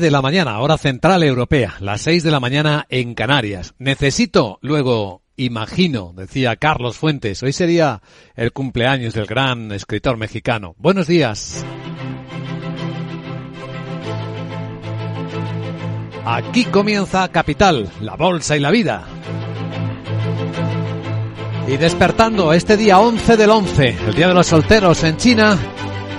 de 0.00 0.10
la 0.10 0.22
mañana, 0.22 0.58
hora 0.58 0.76
central 0.76 1.22
europea, 1.22 1.76
las 1.78 2.00
6 2.00 2.24
de 2.24 2.32
la 2.32 2.40
mañana 2.40 2.84
en 2.88 3.14
Canarias. 3.14 3.74
Necesito, 3.78 4.58
luego, 4.60 5.22
imagino, 5.36 6.12
decía 6.16 6.56
Carlos 6.56 6.96
Fuentes, 6.96 7.44
hoy 7.44 7.52
sería 7.52 8.02
el 8.34 8.52
cumpleaños 8.52 9.14
del 9.14 9.26
gran 9.26 9.70
escritor 9.70 10.16
mexicano. 10.16 10.74
Buenos 10.78 11.06
días. 11.06 11.64
Aquí 16.24 16.64
comienza 16.64 17.28
Capital, 17.28 17.88
la 18.00 18.16
bolsa 18.16 18.56
y 18.56 18.60
la 18.60 18.72
vida. 18.72 19.06
Y 21.68 21.76
despertando 21.76 22.52
este 22.52 22.76
día 22.76 22.98
11 22.98 23.36
del 23.36 23.50
11, 23.50 23.96
el 24.08 24.14
día 24.14 24.26
de 24.26 24.34
los 24.34 24.48
solteros 24.48 25.04
en 25.04 25.18
China, 25.18 25.56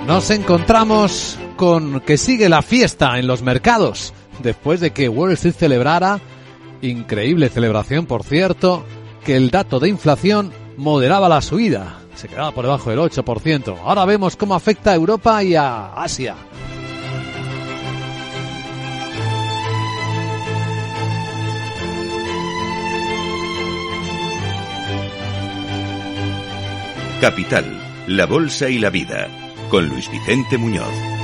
nos 0.06 0.30
encontramos 0.30 1.38
con 1.56 2.00
que 2.00 2.18
sigue 2.18 2.48
la 2.48 2.62
fiesta 2.62 3.18
en 3.18 3.26
los 3.26 3.42
mercados 3.42 4.12
después 4.42 4.80
de 4.80 4.92
que 4.92 5.08
Wall 5.08 5.32
Street 5.32 5.54
celebrara, 5.54 6.20
increíble 6.82 7.48
celebración 7.48 8.06
por 8.06 8.22
cierto, 8.22 8.84
que 9.24 9.36
el 9.36 9.50
dato 9.50 9.80
de 9.80 9.88
inflación 9.88 10.52
moderaba 10.76 11.28
la 11.28 11.40
subida, 11.40 12.00
se 12.14 12.28
quedaba 12.28 12.52
por 12.52 12.64
debajo 12.64 12.90
del 12.90 13.00
8%. 13.00 13.76
Ahora 13.82 14.04
vemos 14.04 14.36
cómo 14.36 14.54
afecta 14.54 14.92
a 14.92 14.94
Europa 14.94 15.42
y 15.42 15.54
a 15.54 15.94
Asia. 15.94 16.36
Capital, 27.20 27.64
la 28.06 28.26
Bolsa 28.26 28.68
y 28.68 28.78
la 28.78 28.90
Vida, 28.90 29.28
con 29.70 29.88
Luis 29.88 30.10
Vicente 30.10 30.58
Muñoz. 30.58 31.15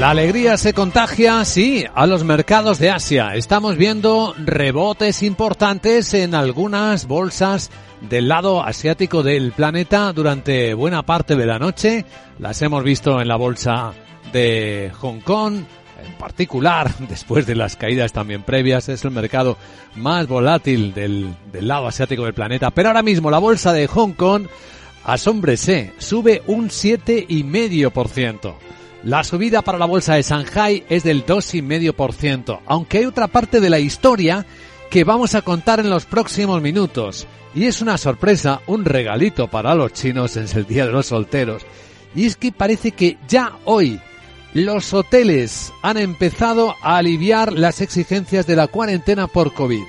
La 0.00 0.08
alegría 0.08 0.56
se 0.56 0.72
contagia, 0.72 1.44
sí, 1.44 1.84
a 1.94 2.06
los 2.06 2.24
mercados 2.24 2.78
de 2.78 2.88
Asia. 2.88 3.34
Estamos 3.34 3.76
viendo 3.76 4.34
rebotes 4.38 5.22
importantes 5.22 6.14
en 6.14 6.34
algunas 6.34 7.06
bolsas 7.06 7.70
del 8.00 8.26
lado 8.26 8.62
asiático 8.62 9.22
del 9.22 9.52
planeta 9.52 10.10
durante 10.14 10.72
buena 10.72 11.02
parte 11.02 11.36
de 11.36 11.44
la 11.44 11.58
noche. 11.58 12.06
Las 12.38 12.62
hemos 12.62 12.82
visto 12.82 13.20
en 13.20 13.28
la 13.28 13.36
bolsa 13.36 13.92
de 14.32 14.90
Hong 15.00 15.20
Kong, 15.20 15.64
en 16.02 16.14
particular, 16.14 16.90
después 17.06 17.46
de 17.46 17.56
las 17.56 17.76
caídas 17.76 18.14
también 18.14 18.42
previas, 18.42 18.88
es 18.88 19.04
el 19.04 19.10
mercado 19.10 19.58
más 19.96 20.26
volátil 20.26 20.94
del, 20.94 21.34
del 21.52 21.68
lado 21.68 21.86
asiático 21.86 22.24
del 22.24 22.32
planeta. 22.32 22.70
Pero 22.70 22.88
ahora 22.88 23.02
mismo 23.02 23.30
la 23.30 23.38
bolsa 23.38 23.74
de 23.74 23.86
Hong 23.86 24.12
Kong, 24.12 24.46
asómbrese, 25.04 25.92
sube 25.98 26.42
un 26.46 26.70
7,5%. 26.70 28.54
La 29.02 29.24
subida 29.24 29.62
para 29.62 29.78
la 29.78 29.86
bolsa 29.86 30.14
de 30.14 30.22
Shanghai 30.22 30.84
es 30.90 31.04
del 31.04 31.24
2,5%, 31.24 32.60
aunque 32.66 32.98
hay 32.98 33.06
otra 33.06 33.28
parte 33.28 33.58
de 33.58 33.70
la 33.70 33.78
historia 33.78 34.44
que 34.90 35.04
vamos 35.04 35.34
a 35.34 35.40
contar 35.40 35.80
en 35.80 35.88
los 35.88 36.04
próximos 36.04 36.60
minutos. 36.60 37.26
Y 37.54 37.64
es 37.64 37.80
una 37.80 37.96
sorpresa, 37.96 38.60
un 38.66 38.84
regalito 38.84 39.48
para 39.48 39.74
los 39.74 39.94
chinos 39.94 40.36
en 40.36 40.46
el 40.54 40.66
Día 40.66 40.84
de 40.84 40.92
los 40.92 41.06
Solteros. 41.06 41.62
Y 42.14 42.26
es 42.26 42.36
que 42.36 42.52
parece 42.52 42.92
que 42.92 43.16
ya 43.26 43.56
hoy 43.64 43.98
los 44.52 44.92
hoteles 44.92 45.72
han 45.80 45.96
empezado 45.96 46.74
a 46.82 46.98
aliviar 46.98 47.54
las 47.54 47.80
exigencias 47.80 48.46
de 48.46 48.56
la 48.56 48.66
cuarentena 48.66 49.28
por 49.28 49.54
COVID. 49.54 49.84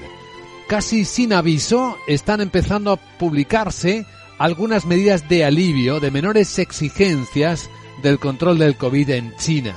Casi 0.69 1.03
sin 1.03 1.33
aviso 1.33 1.97
están 2.07 2.39
empezando 2.39 2.93
a 2.93 3.17
publicarse 3.17 4.05
algunas 4.37 4.85
medidas 4.85 5.27
de 5.27 5.43
alivio, 5.43 5.99
de 5.99 6.11
menores 6.11 6.59
exigencias 6.59 7.69
del 8.01 8.19
control 8.19 8.57
del 8.57 8.75
COVID 8.75 9.09
en 9.11 9.35
China. 9.37 9.75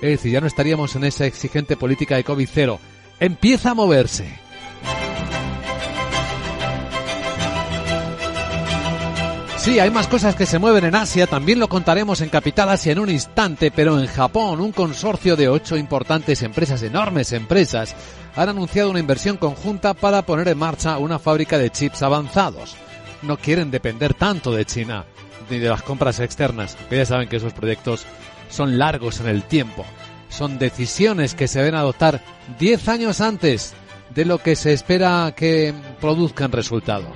Es 0.00 0.10
decir, 0.10 0.32
ya 0.32 0.40
no 0.40 0.46
estaríamos 0.46 0.94
en 0.96 1.04
esa 1.04 1.26
exigente 1.26 1.76
política 1.76 2.16
de 2.16 2.24
COVID 2.24 2.48
cero. 2.52 2.80
Empieza 3.20 3.70
a 3.70 3.74
moverse. 3.74 4.38
Sí, 9.58 9.80
hay 9.80 9.90
más 9.90 10.06
cosas 10.06 10.34
que 10.34 10.46
se 10.46 10.58
mueven 10.58 10.84
en 10.84 10.94
Asia, 10.94 11.26
también 11.26 11.58
lo 11.58 11.68
contaremos 11.68 12.20
en 12.20 12.30
Capital 12.30 12.70
Asia 12.70 12.92
en 12.92 13.00
un 13.00 13.10
instante, 13.10 13.70
pero 13.70 14.00
en 14.00 14.06
Japón 14.06 14.60
un 14.60 14.72
consorcio 14.72 15.36
de 15.36 15.48
ocho 15.48 15.76
importantes 15.76 16.42
empresas, 16.42 16.82
enormes 16.82 17.32
empresas, 17.32 17.94
han 18.34 18.48
anunciado 18.48 18.88
una 18.88 19.00
inversión 19.00 19.36
conjunta 19.36 19.94
para 19.94 20.22
poner 20.22 20.48
en 20.48 20.58
marcha 20.58 20.96
una 20.96 21.18
fábrica 21.18 21.58
de 21.58 21.70
chips 21.70 22.02
avanzados. 22.02 22.76
No 23.20 23.36
quieren 23.36 23.70
depender 23.70 24.14
tanto 24.14 24.52
de 24.52 24.64
China 24.64 25.04
ni 25.50 25.58
de 25.58 25.68
las 25.68 25.82
compras 25.82 26.20
externas, 26.20 26.76
que 26.88 26.96
ya 26.96 27.06
saben 27.06 27.28
que 27.28 27.36
esos 27.36 27.52
proyectos 27.52 28.04
son 28.48 28.78
largos 28.78 29.20
en 29.20 29.28
el 29.28 29.42
tiempo. 29.44 29.84
Son 30.28 30.58
decisiones 30.58 31.34
que 31.34 31.48
se 31.48 31.60
deben 31.60 31.74
adoptar 31.74 32.20
10 32.58 32.88
años 32.88 33.20
antes 33.20 33.74
de 34.14 34.24
lo 34.24 34.38
que 34.38 34.56
se 34.56 34.72
espera 34.72 35.32
que 35.36 35.74
produzcan 36.00 36.52
resultado, 36.52 37.06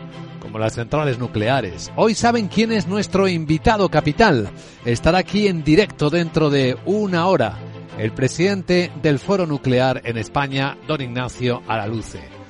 como 0.40 0.58
las 0.58 0.74
centrales 0.74 1.18
nucleares. 1.18 1.92
Hoy 1.96 2.14
saben 2.14 2.48
quién 2.48 2.72
es 2.72 2.86
nuestro 2.86 3.28
invitado 3.28 3.88
capital. 3.88 4.50
Estará 4.84 5.18
aquí 5.18 5.46
en 5.48 5.64
directo 5.64 6.10
dentro 6.10 6.50
de 6.50 6.76
una 6.84 7.26
hora 7.26 7.58
el 7.98 8.12
presidente 8.12 8.90
del 9.02 9.18
Foro 9.18 9.46
Nuclear 9.46 10.00
en 10.04 10.16
España, 10.16 10.76
don 10.88 11.00
Ignacio 11.00 11.62
Araluce. 11.68 12.41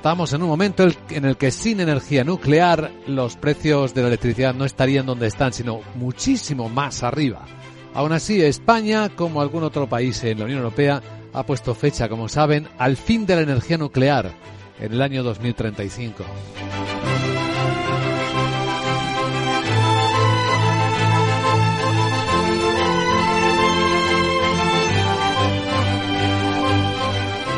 Estamos 0.00 0.32
en 0.32 0.42
un 0.42 0.48
momento 0.48 0.88
en 1.10 1.26
el 1.26 1.36
que 1.36 1.50
sin 1.50 1.78
energía 1.78 2.24
nuclear 2.24 2.90
los 3.06 3.36
precios 3.36 3.92
de 3.92 4.00
la 4.00 4.08
electricidad 4.08 4.54
no 4.54 4.64
estarían 4.64 5.04
donde 5.04 5.26
están, 5.26 5.52
sino 5.52 5.82
muchísimo 5.94 6.70
más 6.70 7.02
arriba. 7.02 7.44
Aún 7.92 8.12
así, 8.12 8.40
España, 8.40 9.10
como 9.10 9.42
algún 9.42 9.62
otro 9.62 9.90
país 9.90 10.24
en 10.24 10.38
la 10.38 10.46
Unión 10.46 10.60
Europea, 10.60 11.02
ha 11.34 11.44
puesto 11.44 11.74
fecha, 11.74 12.08
como 12.08 12.30
saben, 12.30 12.66
al 12.78 12.96
fin 12.96 13.26
de 13.26 13.36
la 13.36 13.42
energía 13.42 13.76
nuclear 13.76 14.32
en 14.80 14.90
el 14.90 15.02
año 15.02 15.22
2035. 15.22 16.24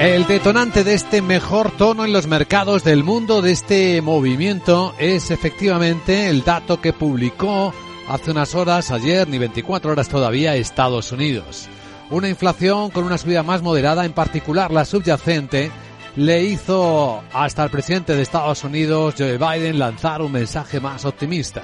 El 0.03 0.27
detonante 0.27 0.83
de 0.83 0.95
este 0.95 1.23
mejor 1.23 1.71
tono 1.71 2.05
en 2.05 2.13
los 2.13 2.27
mercados 2.27 2.83
del 2.83 3.05
mundo, 3.05 3.41
de 3.41 3.53
este 3.53 4.03
movimiento, 4.03 4.97
es 4.99 5.31
efectivamente 5.31 6.29
el 6.29 6.43
dato 6.43 6.81
que 6.81 6.93
publicó 6.93 7.73
hace 8.09 8.33
unas 8.33 8.57
horas, 8.57 8.91
ayer, 8.91 9.29
ni 9.29 9.39
24 9.39 9.93
horas 9.93 10.09
todavía, 10.09 10.57
Estados 10.57 11.13
Unidos. 11.13 11.69
Una 12.11 12.29
inflación 12.29 12.91
con 12.91 13.05
una 13.05 13.17
subida 13.17 13.45
más 13.45 13.63
moderada, 13.63 14.05
en 14.05 14.13
particular 14.13 14.73
la 14.73 14.85
subyacente, 14.85 15.71
le 16.17 16.43
hizo 16.43 17.23
hasta 17.33 17.63
el 17.63 17.71
presidente 17.71 18.17
de 18.17 18.23
Estados 18.23 18.65
Unidos, 18.65 19.15
Joe 19.17 19.39
Biden, 19.39 19.79
lanzar 19.79 20.21
un 20.21 20.33
mensaje 20.33 20.81
más 20.81 21.05
optimista. 21.05 21.63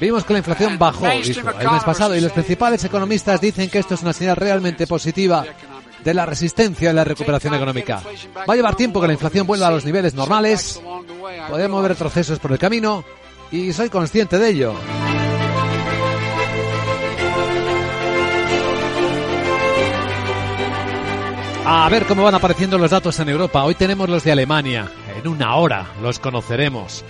Vimos 0.00 0.24
que 0.24 0.32
la 0.32 0.38
inflación 0.40 0.78
bajó, 0.78 1.08
dijo, 1.08 1.50
el 1.60 1.70
mes 1.70 1.84
pasado 1.84 2.16
y 2.16 2.20
los 2.20 2.32
principales 2.32 2.84
economistas 2.84 3.40
dicen 3.40 3.70
que 3.70 3.78
esto 3.78 3.94
es 3.94 4.02
una 4.02 4.12
señal 4.12 4.36
realmente 4.36 4.86
positiva 4.86 5.44
de 6.02 6.14
la 6.14 6.26
resistencia 6.26 6.90
y 6.90 6.94
la 6.94 7.04
recuperación 7.04 7.54
económica. 7.54 8.02
Va 8.48 8.54
a 8.54 8.56
llevar 8.56 8.74
tiempo 8.74 9.00
que 9.00 9.06
la 9.06 9.12
inflación 9.12 9.46
vuelva 9.46 9.68
a 9.68 9.70
los 9.70 9.84
niveles 9.84 10.14
normales, 10.14 10.80
podemos 11.48 11.82
ver 11.82 11.92
retrocesos 11.92 12.38
por 12.38 12.52
el 12.52 12.58
camino 12.58 13.04
y 13.52 13.72
soy 13.72 13.88
consciente 13.88 14.38
de 14.38 14.48
ello. 14.48 14.74
A 21.72 21.88
ver 21.88 22.04
cómo 22.06 22.24
van 22.24 22.34
apareciendo 22.34 22.78
los 22.78 22.90
datos 22.90 23.20
en 23.20 23.28
Europa. 23.28 23.62
Hoy 23.62 23.76
tenemos 23.76 24.08
los 24.08 24.24
de 24.24 24.32
Alemania. 24.32 24.90
En 25.16 25.28
una 25.28 25.54
hora 25.54 25.86
los 26.02 26.18
conoceremos 26.18 27.04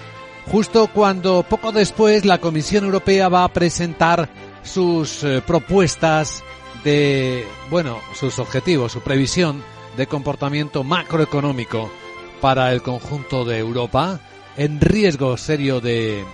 justo 0.50 0.88
cuando 0.92 1.44
poco 1.44 1.70
después 1.70 2.24
la 2.24 2.38
Comisión 2.38 2.84
Europea 2.84 3.28
va 3.28 3.44
a 3.44 3.52
presentar 3.52 4.28
sus 4.62 5.22
eh, 5.22 5.42
propuestas 5.46 6.42
de, 6.82 7.46
bueno, 7.70 7.98
sus 8.14 8.38
objetivos, 8.38 8.92
su 8.92 9.00
previsión 9.00 9.62
de 9.96 10.06
comportamiento 10.06 10.82
macroeconómico 10.82 11.90
para 12.40 12.72
el 12.72 12.82
conjunto 12.82 13.44
de 13.44 13.58
Europa 13.58 14.20
en 14.56 14.80
riesgo 14.80 15.36
serio 15.36 15.80
de, 15.80 16.24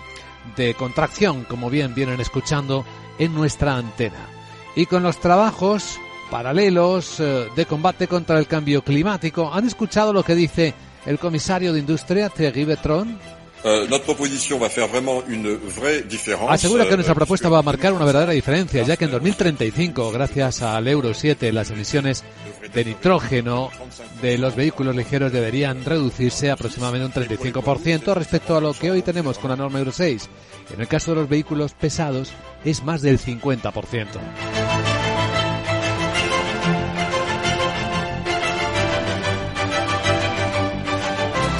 de 0.56 0.74
contracción, 0.74 1.44
como 1.44 1.68
bien 1.68 1.94
vienen 1.94 2.20
escuchando 2.20 2.84
en 3.18 3.34
nuestra 3.34 3.76
antena. 3.76 4.28
Y 4.74 4.86
con 4.86 5.02
los 5.02 5.18
trabajos 5.18 5.98
paralelos 6.30 7.20
eh, 7.20 7.48
de 7.54 7.66
combate 7.66 8.08
contra 8.08 8.38
el 8.38 8.46
cambio 8.46 8.82
climático, 8.82 9.52
¿han 9.52 9.66
escuchado 9.66 10.12
lo 10.12 10.22
que 10.22 10.34
dice 10.34 10.74
el 11.04 11.18
comisario 11.18 11.72
de 11.72 11.80
Industria, 11.80 12.30
Thierry 12.30 12.64
Betron? 12.64 13.35
Euh, 13.66 13.88
Asegura 16.48 16.88
que 16.88 16.94
nuestra 16.94 17.16
propuesta 17.16 17.48
va 17.48 17.58
a 17.58 17.62
marcar 17.62 17.92
una 17.92 18.04
verdadera 18.04 18.30
diferencia, 18.30 18.84
ya 18.84 18.96
que 18.96 19.06
en 19.06 19.10
2035, 19.10 20.12
gracias 20.12 20.62
al 20.62 20.86
Euro 20.86 21.12
7, 21.12 21.50
las 21.50 21.72
emisiones 21.72 22.22
de 22.72 22.84
nitrógeno 22.84 23.70
de 24.22 24.38
los 24.38 24.54
vehículos 24.54 24.94
ligeros 24.94 25.32
deberían 25.32 25.84
reducirse 25.84 26.52
aproximadamente 26.52 27.18
un 27.18 27.26
35% 27.26 28.14
respecto 28.14 28.56
a 28.56 28.60
lo 28.60 28.72
que 28.72 28.92
hoy 28.92 29.02
tenemos 29.02 29.36
con 29.38 29.50
la 29.50 29.56
norma 29.56 29.80
Euro 29.80 29.90
6. 29.90 30.30
En 30.72 30.80
el 30.80 30.86
caso 30.86 31.10
de 31.10 31.22
los 31.22 31.28
vehículos 31.28 31.72
pesados 31.72 32.32
es 32.64 32.84
más 32.84 33.02
del 33.02 33.18
50%. 33.18 34.06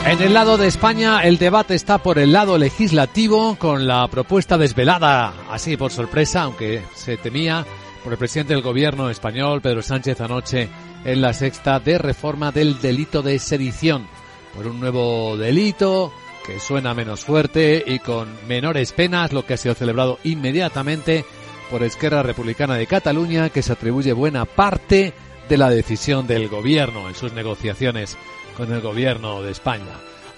En 0.07 0.23
el 0.23 0.35
lado 0.35 0.57
de 0.57 0.69
España 0.69 1.25
el 1.25 1.37
debate 1.37 1.75
está 1.75 1.99
por 1.99 2.21
el 2.21 2.33
lado 2.33 2.59
legislativo 2.59 3.57
con 3.57 3.89
la 3.89 4.07
propuesta 4.07 4.57
desvelada, 4.57 5.35
así 5.51 5.77
por 5.77 5.91
sorpresa, 5.91 6.43
aunque 6.43 6.81
se 6.95 7.17
temía 7.17 7.67
por 8.05 8.13
el 8.13 8.19
presidente 8.19 8.55
del 8.55 8.63
gobierno 8.63 9.11
español, 9.11 9.61
Pedro 9.61 9.83
Sánchez, 9.83 10.21
anoche 10.21 10.69
en 11.05 11.21
la 11.21 11.33
sexta 11.33 11.81
de 11.81 11.99
reforma 11.99 12.53
del 12.53 12.81
delito 12.81 13.21
de 13.21 13.41
sedición, 13.41 14.07
por 14.55 14.69
un 14.69 14.79
nuevo 14.79 15.37
delito 15.37 16.13
que 16.47 16.61
suena 16.61 16.95
menos 16.95 17.25
fuerte 17.25 17.83
y 17.85 17.99
con 17.99 18.29
menores 18.47 18.93
penas, 18.93 19.33
lo 19.33 19.45
que 19.45 19.55
ha 19.55 19.59
sido 19.59 19.75
celebrado 19.75 20.21
inmediatamente 20.23 21.25
por 21.69 21.83
Esquerra 21.83 22.23
Republicana 22.23 22.77
de 22.77 22.87
Cataluña, 22.87 23.51
que 23.51 23.63
se 23.63 23.73
atribuye 23.73 24.13
buena 24.13 24.45
parte 24.45 25.15
de 25.49 25.59
la 25.59 25.69
decisión 25.69 26.29
del 26.29 26.49
gobierno 26.49 27.09
en 27.09 27.17
sus 27.17 27.33
negociaciones 27.33 28.17
con 28.57 28.73
el 28.73 28.81
gobierno 28.81 29.43
de 29.43 29.53
España. 29.53 29.93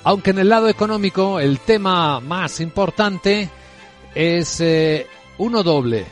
Aunque 0.04 0.30
en 0.30 0.38
el 0.38 0.48
lado 0.48 0.68
económico 0.68 1.40
el 1.40 1.58
tema 1.60 2.20
más 2.20 2.60
importante 2.60 3.48
es 4.14 4.60
eh, 4.60 5.06
uno 5.38 5.62
doble. 5.62 6.04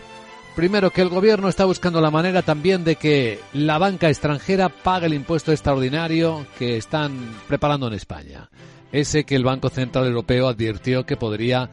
Primero, 0.55 0.91
que 0.91 1.03
el 1.03 1.11
gobierno 1.11 1.49
está 1.49 1.67
buscando 1.67 2.01
la 2.01 2.11
manera 2.11 2.41
también 2.41 2.83
de 2.83 2.97
que 2.97 3.41
la 3.53 3.77
banca 3.77 4.09
extranjera 4.09 4.71
pague 4.71 5.07
el 5.07 5.15
impuesto 5.15 5.53
extraordinario 5.53 6.47
que 6.59 6.79
están 6.79 7.13
preparando 7.47 7.89
en 7.89 7.95
España. 7.95 8.49
Ese 8.91 9.25
que 9.25 9.37
el 9.37 9.45
Banco 9.45 9.69
Central 9.69 10.07
Europeo 10.07 10.49
advirtió 10.49 11.05
que 11.05 11.19
podría 11.19 11.69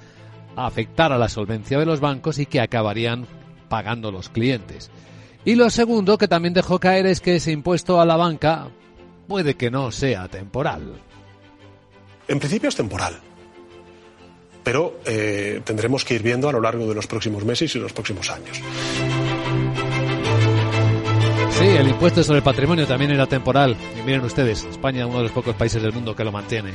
afectar 0.57 1.13
a 1.13 1.18
la 1.18 1.29
solvencia 1.29 1.79
de 1.79 1.86
los 1.86 2.01
bancos 2.01 2.39
y 2.39 2.45
que 2.45 2.59
acabarían 2.59 3.25
pagando 3.69 4.12
los 4.12 4.27
clientes. 4.27 4.91
Y 5.45 5.56
lo 5.56 5.69
segundo 5.69 6.18
que 6.18 6.27
también 6.27 6.53
dejó 6.53 6.79
caer 6.79 7.06
es 7.06 7.21
que 7.21 7.38
ese 7.38 7.51
impuesto 7.51 8.01
a 8.01 8.06
la 8.06 8.18
banca 8.18 8.68
puede 9.27 9.55
que 9.55 9.71
no 9.71 9.91
sea 9.91 10.27
temporal. 10.27 11.01
En 12.27 12.39
principio 12.39 12.69
es 12.69 12.75
temporal, 12.75 13.19
pero 14.63 14.99
eh, 15.05 15.61
tendremos 15.63 16.05
que 16.05 16.15
ir 16.15 16.23
viendo 16.23 16.47
a 16.47 16.51
lo 16.51 16.61
largo 16.61 16.87
de 16.87 16.95
los 16.95 17.07
próximos 17.07 17.43
meses 17.43 17.75
y 17.75 17.79
los 17.79 17.93
próximos 17.93 18.29
años. 18.29 18.61
Sí, 21.51 21.67
el 21.67 21.87
impuesto 21.87 22.23
sobre 22.23 22.39
el 22.39 22.43
patrimonio 22.43 22.87
también 22.87 23.11
era 23.11 23.27
temporal. 23.27 23.77
Y 23.99 24.01
miren 24.01 24.23
ustedes, 24.25 24.63
España 24.63 25.01
es 25.01 25.05
uno 25.05 25.17
de 25.17 25.23
los 25.23 25.31
pocos 25.31 25.55
países 25.55 25.81
del 25.81 25.93
mundo 25.93 26.15
que 26.15 26.23
lo 26.23 26.31
mantiene. 26.31 26.71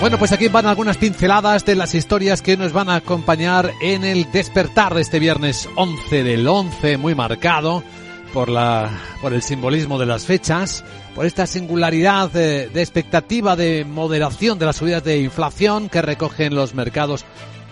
Bueno, 0.00 0.18
pues 0.18 0.32
aquí 0.32 0.48
van 0.48 0.64
algunas 0.64 0.96
pinceladas 0.96 1.66
de 1.66 1.74
las 1.74 1.94
historias 1.94 2.40
que 2.40 2.56
nos 2.56 2.72
van 2.72 2.88
a 2.88 2.94
acompañar 2.94 3.70
en 3.82 4.02
el 4.02 4.32
despertar 4.32 4.94
de 4.94 5.02
este 5.02 5.18
viernes 5.18 5.68
11 5.76 6.24
del 6.24 6.48
11, 6.48 6.96
muy 6.96 7.14
marcado 7.14 7.84
por 8.32 8.48
la 8.48 8.90
por 9.20 9.34
el 9.34 9.42
simbolismo 9.42 9.98
de 9.98 10.06
las 10.06 10.24
fechas, 10.24 10.84
por 11.14 11.26
esta 11.26 11.46
singularidad 11.46 12.30
de, 12.30 12.70
expectativa 12.76 13.56
de 13.56 13.84
moderación 13.84 14.58
de 14.58 14.64
las 14.64 14.76
subidas 14.76 15.04
de 15.04 15.20
inflación 15.20 15.90
que 15.90 16.00
recogen 16.00 16.54
los 16.54 16.74
mercados 16.74 17.26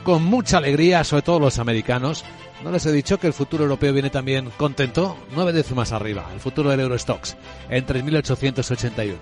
con 0.05 0.23
mucha 0.23 0.59
alegría, 0.59 1.05
sobre 1.05 1.23
todo 1.23 1.41
los 1.41 1.59
americanos. 1.59 2.27
No 2.63 2.71
les 2.71 2.85
he 2.85 2.93
dicho 2.93 3.19
que 3.19 3.29
el 3.29 3.33
futuro 3.33 3.65
europeo 3.65 3.95
viene 3.95 4.11
también 4.11 4.51
contento, 4.59 5.17
nueve 5.35 5.55
décimas 5.55 5.93
arriba, 5.93 6.29
el 6.35 6.41
futuro 6.41 6.69
del 6.69 6.81
Eurostox, 6.81 7.39
en 7.71 7.87
3.881. 7.87 9.15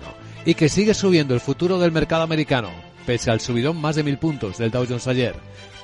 Y 0.43 0.55
que 0.55 0.67
sigue 0.67 0.93
subiendo 0.93 1.35
el 1.35 1.39
futuro 1.39 1.77
del 1.77 1.91
mercado 1.91 2.23
americano, 2.23 2.71
pese 3.07 3.31
al 3.31 3.39
subidón 3.39 3.79
más 3.79 3.95
de 3.95 4.03
mil 4.03 4.17
puntos 4.17 4.57
del 4.57 4.69
Dow 4.69 4.85
Jones 4.85 5.07
ayer. 5.07 5.33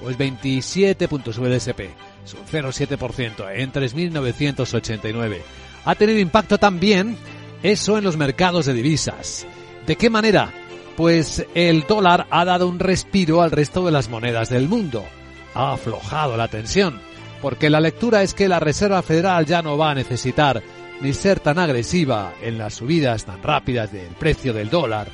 Pues 0.01 0.17
27 0.17 1.07
puntos 1.07 1.37
sube 1.37 1.47
el 1.47 1.53
SP, 1.55 1.87
es 2.25 2.33
un 2.33 2.45
0,7% 2.45 3.49
en 3.55 3.71
3.989. 3.71 5.37
Ha 5.85 5.95
tenido 5.95 6.19
impacto 6.19 6.57
también 6.57 7.15
eso 7.63 7.97
en 7.97 8.03
los 8.03 8.17
mercados 8.17 8.65
de 8.65 8.73
divisas. 8.73 9.47
¿De 9.87 9.95
qué 9.95 10.09
manera? 10.09 10.51
Pues 10.97 11.45
el 11.55 11.85
dólar 11.87 12.27
ha 12.29 12.43
dado 12.43 12.67
un 12.67 12.77
respiro 12.77 13.41
al 13.41 13.51
resto 13.51 13.85
de 13.85 13.93
las 13.93 14.09
monedas 14.09 14.49
del 14.49 14.67
mundo. 14.67 15.05
Ha 15.53 15.73
aflojado 15.73 16.35
la 16.35 16.49
tensión, 16.49 16.99
porque 17.41 17.69
la 17.69 17.79
lectura 17.79 18.21
es 18.21 18.33
que 18.33 18.49
la 18.49 18.59
Reserva 18.59 19.01
Federal 19.01 19.45
ya 19.45 19.61
no 19.61 19.77
va 19.77 19.91
a 19.91 19.95
necesitar 19.95 20.61
ni 20.99 21.13
ser 21.13 21.39
tan 21.39 21.57
agresiva 21.57 22.33
en 22.41 22.57
las 22.57 22.73
subidas 22.73 23.23
tan 23.23 23.41
rápidas 23.41 23.93
del 23.93 24.09
precio 24.19 24.51
del 24.51 24.69
dólar, 24.69 25.07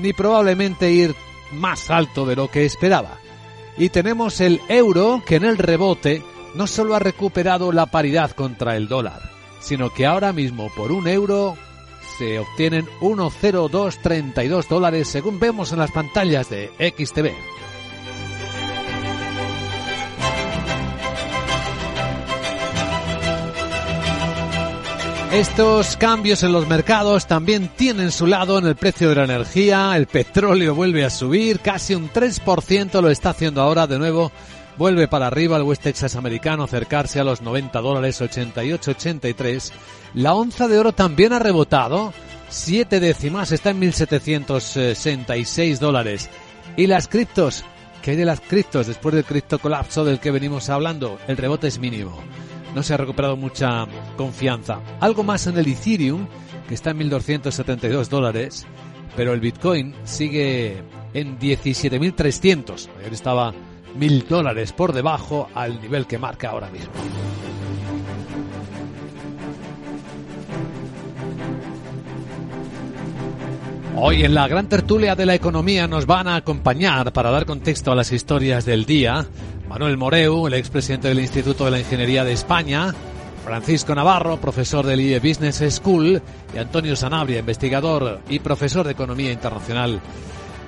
ni 0.00 0.14
probablemente 0.14 0.90
ir 0.90 1.14
más 1.52 1.90
alto 1.90 2.26
de 2.26 2.36
lo 2.36 2.50
que 2.50 2.64
esperaba. 2.64 3.18
Y 3.76 3.88
tenemos 3.88 4.40
el 4.40 4.60
euro 4.68 5.22
que 5.26 5.36
en 5.36 5.44
el 5.44 5.58
rebote 5.58 6.22
no 6.54 6.66
solo 6.66 6.94
ha 6.94 6.98
recuperado 6.98 7.72
la 7.72 7.86
paridad 7.86 8.32
contra 8.32 8.76
el 8.76 8.88
dólar, 8.88 9.22
sino 9.60 9.92
que 9.92 10.06
ahora 10.06 10.32
mismo 10.32 10.70
por 10.76 10.92
un 10.92 11.08
euro 11.08 11.56
se 12.18 12.38
obtienen 12.38 12.86
1,0232 13.00 14.68
dólares 14.68 15.08
según 15.08 15.38
vemos 15.38 15.72
en 15.72 15.78
las 15.78 15.90
pantallas 15.90 16.50
de 16.50 16.70
XTV. 16.78 17.32
Estos 25.32 25.96
cambios 25.96 26.42
en 26.42 26.50
los 26.50 26.66
mercados 26.66 27.28
también 27.28 27.70
tienen 27.76 28.10
su 28.10 28.26
lado 28.26 28.58
en 28.58 28.66
el 28.66 28.74
precio 28.74 29.10
de 29.10 29.14
la 29.14 29.24
energía. 29.24 29.96
El 29.96 30.08
petróleo 30.08 30.74
vuelve 30.74 31.04
a 31.04 31.10
subir, 31.10 31.60
casi 31.60 31.94
un 31.94 32.10
3% 32.10 33.00
lo 33.00 33.08
está 33.08 33.30
haciendo 33.30 33.62
ahora 33.62 33.86
de 33.86 34.00
nuevo. 34.00 34.32
Vuelve 34.76 35.06
para 35.06 35.28
arriba 35.28 35.56
el 35.56 35.62
West 35.62 35.82
Texas 35.82 36.16
americano, 36.16 36.64
acercarse 36.64 37.20
a 37.20 37.24
los 37.24 37.42
90 37.42 37.80
dólares, 37.80 38.20
88-83. 38.20 39.70
La 40.14 40.34
onza 40.34 40.66
de 40.66 40.80
oro 40.80 40.92
también 40.92 41.32
ha 41.32 41.38
rebotado, 41.38 42.12
siete 42.48 42.98
décimas, 42.98 43.52
está 43.52 43.70
en 43.70 43.78
1766 43.78 45.78
dólares. 45.78 46.28
Y 46.76 46.88
las 46.88 47.06
criptos, 47.06 47.64
¿qué 48.02 48.10
hay 48.10 48.16
de 48.16 48.24
las 48.24 48.40
criptos 48.40 48.88
después 48.88 49.14
del 49.14 49.24
cripto 49.24 49.60
colapso 49.60 50.04
del 50.04 50.18
que 50.18 50.32
venimos 50.32 50.70
hablando? 50.70 51.20
El 51.28 51.36
rebote 51.36 51.68
es 51.68 51.78
mínimo 51.78 52.20
no 52.74 52.82
se 52.82 52.94
ha 52.94 52.96
recuperado 52.96 53.36
mucha 53.36 53.86
confianza. 54.16 54.80
Algo 55.00 55.22
más 55.22 55.46
en 55.46 55.58
el 55.58 55.66
Ethereum, 55.66 56.26
que 56.68 56.74
está 56.74 56.90
en 56.90 57.00
1.272 57.00 58.08
dólares, 58.08 58.66
pero 59.16 59.32
el 59.32 59.40
Bitcoin 59.40 59.94
sigue 60.04 60.82
en 61.14 61.38
17.300. 61.38 62.88
Ayer 63.00 63.12
estaba 63.12 63.52
1.000 63.98 64.26
dólares 64.26 64.72
por 64.72 64.92
debajo 64.92 65.48
al 65.54 65.80
nivel 65.80 66.06
que 66.06 66.18
marca 66.18 66.50
ahora 66.50 66.70
mismo. 66.70 66.92
Hoy 74.02 74.24
en 74.24 74.34
la 74.34 74.48
gran 74.48 74.68
tertulia 74.68 75.14
de 75.14 75.26
la 75.26 75.34
economía 75.34 75.86
nos 75.86 76.06
van 76.06 76.26
a 76.26 76.36
acompañar 76.36 77.12
para 77.12 77.30
dar 77.30 77.44
contexto 77.44 77.92
a 77.92 77.94
las 77.94 78.12
historias 78.12 78.64
del 78.64 78.86
día 78.86 79.26
Manuel 79.70 79.96
Moreu, 79.96 80.48
el 80.48 80.54
expresidente 80.54 81.06
del 81.06 81.20
Instituto 81.20 81.64
de 81.64 81.70
la 81.70 81.78
Ingeniería 81.78 82.24
de 82.24 82.32
España, 82.32 82.92
Francisco 83.44 83.94
Navarro, 83.94 84.40
profesor 84.40 84.84
del 84.84 85.00
IE 85.00 85.20
Business 85.20 85.62
School, 85.72 86.20
y 86.52 86.58
Antonio 86.58 86.96
Sanabria, 86.96 87.38
investigador 87.38 88.18
y 88.28 88.40
profesor 88.40 88.84
de 88.84 88.94
Economía 88.94 89.30
Internacional. 89.30 90.00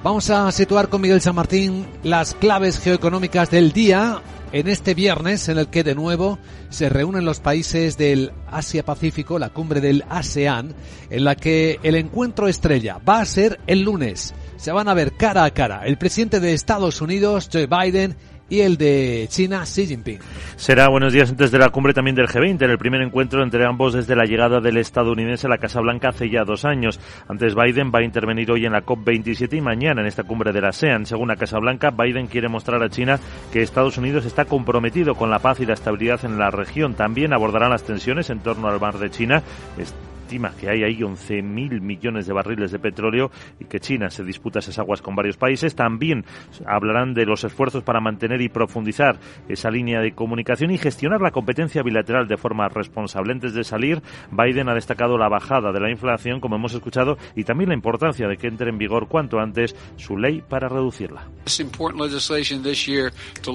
Vamos 0.05 0.31
a 0.31 0.53
situar 0.53 0.89
con 0.89 1.01
Miguel 1.01 1.21
San 1.21 1.35
Martín 1.35 1.85
las 2.05 2.35
claves 2.35 2.79
geoeconómicas 2.79 3.51
del 3.51 3.73
día 3.73 4.23
en 4.53 4.69
este 4.69 4.95
viernes 4.95 5.49
en 5.49 5.59
el 5.59 5.67
que 5.67 5.83
de 5.83 5.97
nuevo 5.97 6.39
se 6.71 6.89
reúnen 6.89 7.25
los 7.25 7.41
países 7.41 7.99
del 7.99 8.31
Asia-Pacífico, 8.53 9.37
la 9.41 9.49
cumbre 9.49 9.81
del 9.81 10.05
ASEAN, 10.11 10.77
en 11.11 11.25
la 11.25 11.35
que 11.35 11.81
el 11.83 11.97
encuentro 11.97 12.47
estrella 12.47 12.99
va 12.99 13.21
a 13.21 13.25
ser 13.25 13.59
el 13.67 13.81
lunes. 13.81 14.33
Se 14.59 14.71
van 14.71 14.89
a 14.89 14.95
ver 14.95 15.15
cara 15.15 15.43
a 15.43 15.51
cara 15.51 15.87
el 15.87 15.99
presidente 15.99 16.39
de 16.39 16.53
Estados 16.53 17.01
Unidos, 17.01 17.51
Joe 17.53 17.67
Biden, 17.67 18.17
y 18.53 18.61
el 18.61 18.77
de 18.77 19.29
China, 19.31 19.63
Xi 19.65 19.87
Jinping. 19.87 20.19
Será 20.57 20.89
buenos 20.91 21.15
días 21.15 21.31
antes 21.31 21.51
de 21.51 21.59
la 21.59 21.71
cumbre 21.71 21.95
también 21.95 22.15
del 22.15 22.29
G20, 22.29 22.63
en 22.63 22.71
el 22.71 22.77
primer 22.77 23.01
encuentro 23.01 23.43
entre 23.43 23.65
ambos 23.65 23.95
desde 23.95 24.15
la 24.15 24.27
llegada 24.27 24.61
del 24.61 24.77
estadounidense 24.77 25.47
a 25.47 25.51
la 25.51 25.57
Casa 25.57 25.81
Blanca 25.81 26.11
hace 26.11 26.29
ya 26.29 26.45
dos 26.45 26.67
años. 26.67 27.01
Antes 27.29 27.55
Biden 27.55 27.91
va 27.91 28.01
a 28.01 28.05
intervenir 28.05 28.51
hoy 28.51 28.67
en 28.67 28.73
la 28.73 28.85
COP27 28.85 29.57
y 29.57 29.61
mañana 29.63 30.03
en 30.03 30.07
esta 30.07 30.25
cumbre 30.25 30.53
de 30.53 30.61
la 30.61 30.69
ASEAN. 30.69 31.07
Según 31.07 31.29
la 31.29 31.37
Casa 31.37 31.59
Blanca, 31.61 31.93
Biden 31.93 32.27
quiere 32.27 32.51
mostrar 32.51 32.83
a 32.83 32.91
China 32.91 33.19
que 33.51 33.63
Estados 33.63 33.97
Unidos 33.97 34.27
está 34.27 34.45
comprometido 34.45 35.15
con 35.15 35.31
la 35.31 35.39
paz 35.39 35.61
y 35.61 35.65
la 35.65 35.73
estabilidad 35.73 36.23
en 36.27 36.39
la 36.39 36.51
región. 36.51 36.93
También 36.93 37.33
abordarán 37.33 37.71
las 37.71 37.85
tensiones 37.85 38.29
en 38.29 38.41
torno 38.41 38.69
al 38.69 38.79
mar 38.79 38.99
de 38.99 39.11
China 39.11 39.43
estima 40.23 40.53
que 40.59 40.69
hay 40.69 40.85
ahí 40.85 40.99
11.000 40.99 41.81
millones 41.81 42.27
de 42.27 42.33
barriles 42.33 42.71
de 42.71 42.79
petróleo 42.79 43.31
y 43.61 43.65
que 43.65 43.81
China 43.81 44.11
se 44.11 44.25
disputa 44.25 44.61
esas 44.61 44.79
aguas 44.79 45.03
con 45.03 45.15
varios 45.15 45.37
países. 45.37 45.75
También 45.75 46.25
hablarán 46.67 47.15
de 47.15 47.27
los 47.27 47.45
esfuerzos 47.45 47.83
para 47.83 48.01
mantener 48.01 48.41
y 48.41 48.49
profundizar 48.49 49.19
esa 49.49 49.71
línea 49.71 50.01
de 50.01 50.13
comunicación 50.13 50.71
y 50.71 50.79
gestionar 50.79 51.21
la 51.21 51.31
competencia 51.31 51.83
bilateral 51.83 52.29
de 52.29 52.37
forma 52.37 52.69
responsable. 52.69 53.33
Antes 53.33 53.55
de 53.55 53.65
salir, 53.65 54.03
Biden 54.31 54.69
ha 54.69 54.75
destacado 54.75 55.19
la 55.19 55.29
bajada 55.29 55.73
de 55.73 55.81
la 55.81 55.91
inflación, 55.91 56.41
como 56.41 56.57
hemos 56.57 56.75
escuchado, 56.75 57.19
y 57.35 57.45
también 57.45 57.69
la 57.69 57.75
importancia 57.75 58.29
de 58.29 58.37
que 58.37 58.47
entre 58.47 58.71
en 58.71 58.79
vigor 58.79 59.09
cuanto 59.09 59.39
antes 59.39 59.75
su 59.97 60.17
ley 60.17 60.43
para 60.47 60.69
reducirla. 60.69 61.29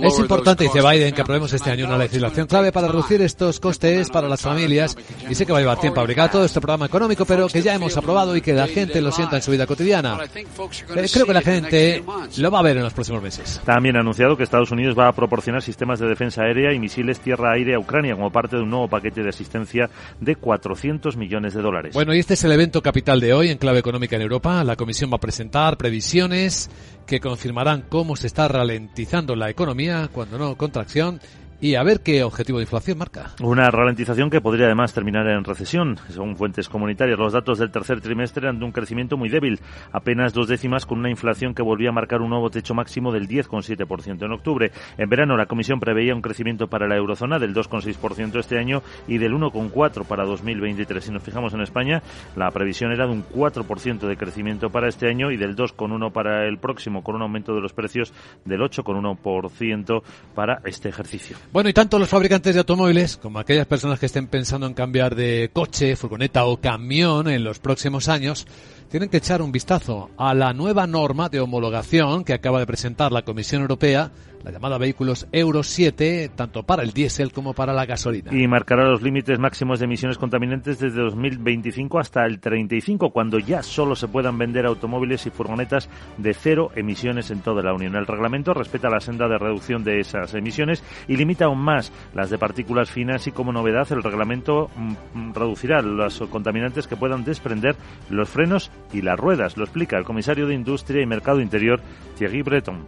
Es 0.01 0.19
importante, 0.19 0.65
dice 0.65 0.81
Biden, 0.81 1.13
que 1.13 1.21
aprobemos 1.21 1.53
este 1.53 1.71
año 1.71 1.85
una 1.85 1.97
legislación 1.97 2.47
clave 2.47 2.71
para 2.71 2.87
reducir 2.87 3.21
estos 3.21 3.59
costes 3.59 4.09
para 4.09 4.27
las 4.27 4.41
familias 4.41 4.97
y 5.29 5.35
sé 5.35 5.45
que 5.45 5.51
va 5.51 5.59
a 5.59 5.61
llevar 5.61 5.79
tiempo 5.79 6.01
abrigar 6.01 6.29
todo 6.31 6.45
esto 6.45 6.56
programa 6.61 6.85
económico, 6.85 7.25
pero 7.25 7.47
que 7.47 7.61
ya 7.61 7.75
hemos 7.75 7.95
aprobado 7.97 8.35
y 8.35 8.41
que 8.41 8.53
la 8.53 8.67
gente 8.67 9.01
lo 9.01 9.11
sienta 9.11 9.37
en 9.37 9.41
su 9.41 9.51
vida 9.51 9.65
cotidiana. 9.65 10.17
Eh, 10.35 11.07
creo 11.11 11.25
que 11.25 11.33
la 11.33 11.41
gente 11.41 12.03
lo 12.37 12.51
va 12.51 12.59
a 12.59 12.63
ver 12.63 12.77
en 12.77 12.83
los 12.83 12.93
próximos 12.93 13.21
meses. 13.21 13.61
También 13.65 13.97
ha 13.97 13.99
anunciado 13.99 14.35
que 14.37 14.43
Estados 14.43 14.71
Unidos 14.71 14.97
va 14.97 15.07
a 15.07 15.13
proporcionar 15.13 15.61
sistemas 15.61 15.99
de 15.99 16.07
defensa 16.07 16.43
aérea 16.43 16.73
y 16.73 16.79
misiles 16.79 17.19
tierra-aire 17.19 17.75
a 17.75 17.79
Ucrania 17.79 18.15
como 18.15 18.31
parte 18.31 18.57
de 18.57 18.63
un 18.63 18.69
nuevo 18.69 18.87
paquete 18.87 19.23
de 19.23 19.29
asistencia 19.29 19.89
de 20.19 20.35
400 20.35 21.17
millones 21.17 21.53
de 21.53 21.61
dólares. 21.61 21.93
Bueno, 21.93 22.13
y 22.13 22.19
este 22.19 22.33
es 22.35 22.43
el 22.43 22.51
evento 22.51 22.81
capital 22.81 23.19
de 23.19 23.33
hoy 23.33 23.49
en 23.49 23.57
clave 23.57 23.79
económica 23.79 24.15
en 24.15 24.21
Europa. 24.21 24.63
La 24.63 24.75
Comisión 24.75 25.11
va 25.11 25.17
a 25.17 25.21
presentar 25.21 25.77
previsiones 25.77 26.69
que 27.05 27.19
confirmarán 27.19 27.85
cómo 27.87 28.15
se 28.15 28.27
está 28.27 28.47
ralentizando 28.47 29.35
la 29.35 29.49
economía, 29.49 30.09
cuando 30.11 30.37
no 30.37 30.55
contracción, 30.57 31.19
y 31.59 31.75
a 31.75 31.83
ver 31.83 32.01
qué 32.01 32.23
objetivo 32.23 32.59
de 32.59 32.63
inflación 32.63 32.97
marca. 32.97 33.31
Una 33.41 33.71
ralentización 33.71 34.29
que 34.29 34.41
podría 34.41 34.67
además 34.67 34.93
terminar 34.93 35.27
en 35.27 35.43
recesión. 35.43 35.97
Según 36.09 36.35
fuentes 36.35 36.69
comunitarias, 36.69 37.17
los 37.17 37.33
datos 37.33 37.57
del 37.57 37.71
tercer 37.71 37.99
trimestre 38.01 38.43
eran 38.45 38.59
de 38.59 38.65
un 38.65 38.71
crecimiento 38.71 39.17
muy 39.17 39.29
débil, 39.29 39.59
apenas 39.91 40.33
dos 40.33 40.47
décimas 40.47 40.85
con 40.85 40.99
una 40.99 41.09
inflación 41.09 41.55
que 41.55 41.63
volvía 41.63 41.89
a 41.89 41.93
marcar 41.93 42.21
un 42.21 42.29
nuevo 42.29 42.49
techo 42.49 42.73
máximo 42.75 43.11
del 43.11 43.27
10,7% 43.27 44.23
en 44.23 44.31
octubre. 44.31 44.71
En 44.97 45.09
verano 45.09 45.35
la 45.35 45.47
Comisión 45.47 45.79
preveía 45.79 46.13
un 46.13 46.21
crecimiento 46.21 46.67
para 46.67 46.87
la 46.87 46.95
eurozona 46.95 47.39
del 47.39 47.55
2,6% 47.55 48.39
este 48.39 48.59
año 48.59 48.83
y 49.07 49.17
del 49.17 49.33
1,4% 49.33 50.05
para 50.05 50.25
2023. 50.25 51.03
Si 51.03 51.11
nos 51.11 51.23
fijamos 51.23 51.53
en 51.53 51.61
España, 51.61 52.03
la 52.35 52.51
previsión 52.51 52.91
era 52.91 53.07
de 53.07 53.13
un 53.13 53.25
4% 53.25 54.07
de 54.07 54.17
crecimiento 54.17 54.69
para 54.69 54.87
este 54.87 55.09
año 55.09 55.31
y 55.31 55.37
del 55.37 55.55
2,1% 55.55 56.11
para 56.11 56.47
el 56.47 56.59
próximo, 56.59 57.03
con 57.03 57.15
un 57.15 57.23
aumento 57.23 57.55
de 57.55 57.61
los 57.61 57.73
precios 57.73 58.13
del 58.45 58.61
8,1% 58.61 60.03
para 60.35 60.61
este 60.63 60.89
ejercicio. 60.89 61.37
Bueno, 61.53 61.69
y 61.69 61.73
tanto 61.73 61.97
los 61.97 62.09
fabricantes 62.09 62.53
de 62.53 62.59
automóviles 62.59 63.15
como 63.17 63.39
aquellas 63.39 63.65
personas 63.65 63.99
que 63.99 64.05
estén 64.07 64.27
pensando 64.27 64.67
en 64.67 64.73
cambiar 64.73 65.15
de 65.15 65.49
coche, 65.53 65.95
furgoneta 65.95 66.45
o 66.45 66.59
camión 66.59 67.29
en 67.29 67.43
los 67.43 67.59
próximos 67.59 68.09
años, 68.09 68.45
tienen 68.89 69.09
que 69.09 69.17
echar 69.17 69.41
un 69.41 69.51
vistazo 69.51 70.09
a 70.17 70.33
la 70.33 70.53
nueva 70.53 70.87
norma 70.87 71.29
de 71.29 71.39
homologación 71.39 72.23
que 72.23 72.33
acaba 72.33 72.59
de 72.59 72.65
presentar 72.65 73.11
la 73.11 73.23
Comisión 73.23 73.61
Europea 73.61 74.11
la 74.43 74.51
llamada 74.51 74.77
vehículos 74.77 75.27
Euro 75.31 75.61
7, 75.63 76.31
tanto 76.35 76.63
para 76.63 76.83
el 76.83 76.91
diésel 76.91 77.31
como 77.31 77.53
para 77.53 77.73
la 77.73 77.85
gasolina. 77.85 78.33
Y 78.33 78.47
marcará 78.47 78.85
los 78.85 79.01
límites 79.01 79.39
máximos 79.39 79.79
de 79.79 79.85
emisiones 79.85 80.17
contaminantes 80.17 80.79
desde 80.79 81.01
2025 81.01 81.99
hasta 81.99 82.25
el 82.25 82.39
35, 82.39 83.11
cuando 83.11 83.39
ya 83.39 83.63
solo 83.63 83.95
se 83.95 84.07
puedan 84.07 84.37
vender 84.37 84.65
automóviles 84.65 85.25
y 85.25 85.31
furgonetas 85.31 85.89
de 86.17 86.33
cero 86.33 86.71
emisiones 86.75 87.31
en 87.31 87.41
toda 87.41 87.61
la 87.61 87.73
Unión. 87.73 87.95
El 87.95 88.07
reglamento 88.07 88.53
respeta 88.53 88.89
la 88.89 89.01
senda 89.01 89.27
de 89.27 89.37
reducción 89.37 89.83
de 89.83 89.99
esas 89.99 90.33
emisiones 90.33 90.83
y 91.09 91.17
limita 91.17 91.45
aún 91.45 91.59
más 91.59 91.91
las 92.13 92.29
de 92.29 92.37
partículas 92.37 92.89
finas 92.89 93.27
y 93.27 93.31
como 93.31 93.51
novedad 93.51 93.87
el 93.91 94.01
reglamento 94.03 94.69
mm, 95.13 95.33
reducirá 95.33 95.81
los 95.81 96.19
contaminantes 96.29 96.87
que 96.87 96.95
puedan 96.95 97.25
desprender 97.25 97.75
los 98.09 98.29
frenos 98.29 98.71
y 98.93 99.01
las 99.01 99.17
ruedas. 99.19 99.57
Lo 99.57 99.63
explica 99.63 99.97
el 99.97 100.03
comisario 100.03 100.47
de 100.47 100.55
Industria 100.55 101.01
y 101.01 101.05
Mercado 101.05 101.41
Interior, 101.41 101.81
Thierry 102.17 102.41
Breton. 102.41 102.85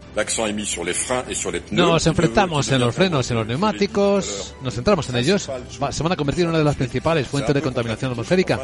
Nos 1.72 2.08
enfrentamos 2.08 2.72
en 2.72 2.80
los 2.80 2.96
frenos, 2.96 3.30
en 3.32 3.38
los 3.38 3.48
neumáticos, 3.48 4.56
nos 4.62 4.74
centramos 4.74 5.10
en 5.10 5.18
ellos. 5.18 5.50
se 5.92 6.04
van 6.04 6.12
a 6.12 6.16
convertir 6.16 6.44
en 6.44 6.50
una 6.50 6.60
de 6.60 6.64
las 6.64 6.76
principales 6.76 7.28
fuentes 7.28 7.54
de 7.54 7.62
contaminación 7.62 8.12
atmosférica. 8.12 8.60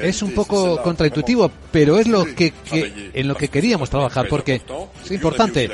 Es 0.00 0.22
un 0.22 0.32
poco 0.32 0.82
contraintuitivo, 0.82 1.50
pero 1.70 1.98
es 1.98 2.06
lo 2.06 2.24
que, 2.24 2.52
en 2.72 3.28
lo 3.28 3.34
que 3.34 3.48
queríamos 3.48 3.90
trabajar, 3.90 4.26
porque 4.28 4.62
es 5.04 5.10
importante. 5.10 5.70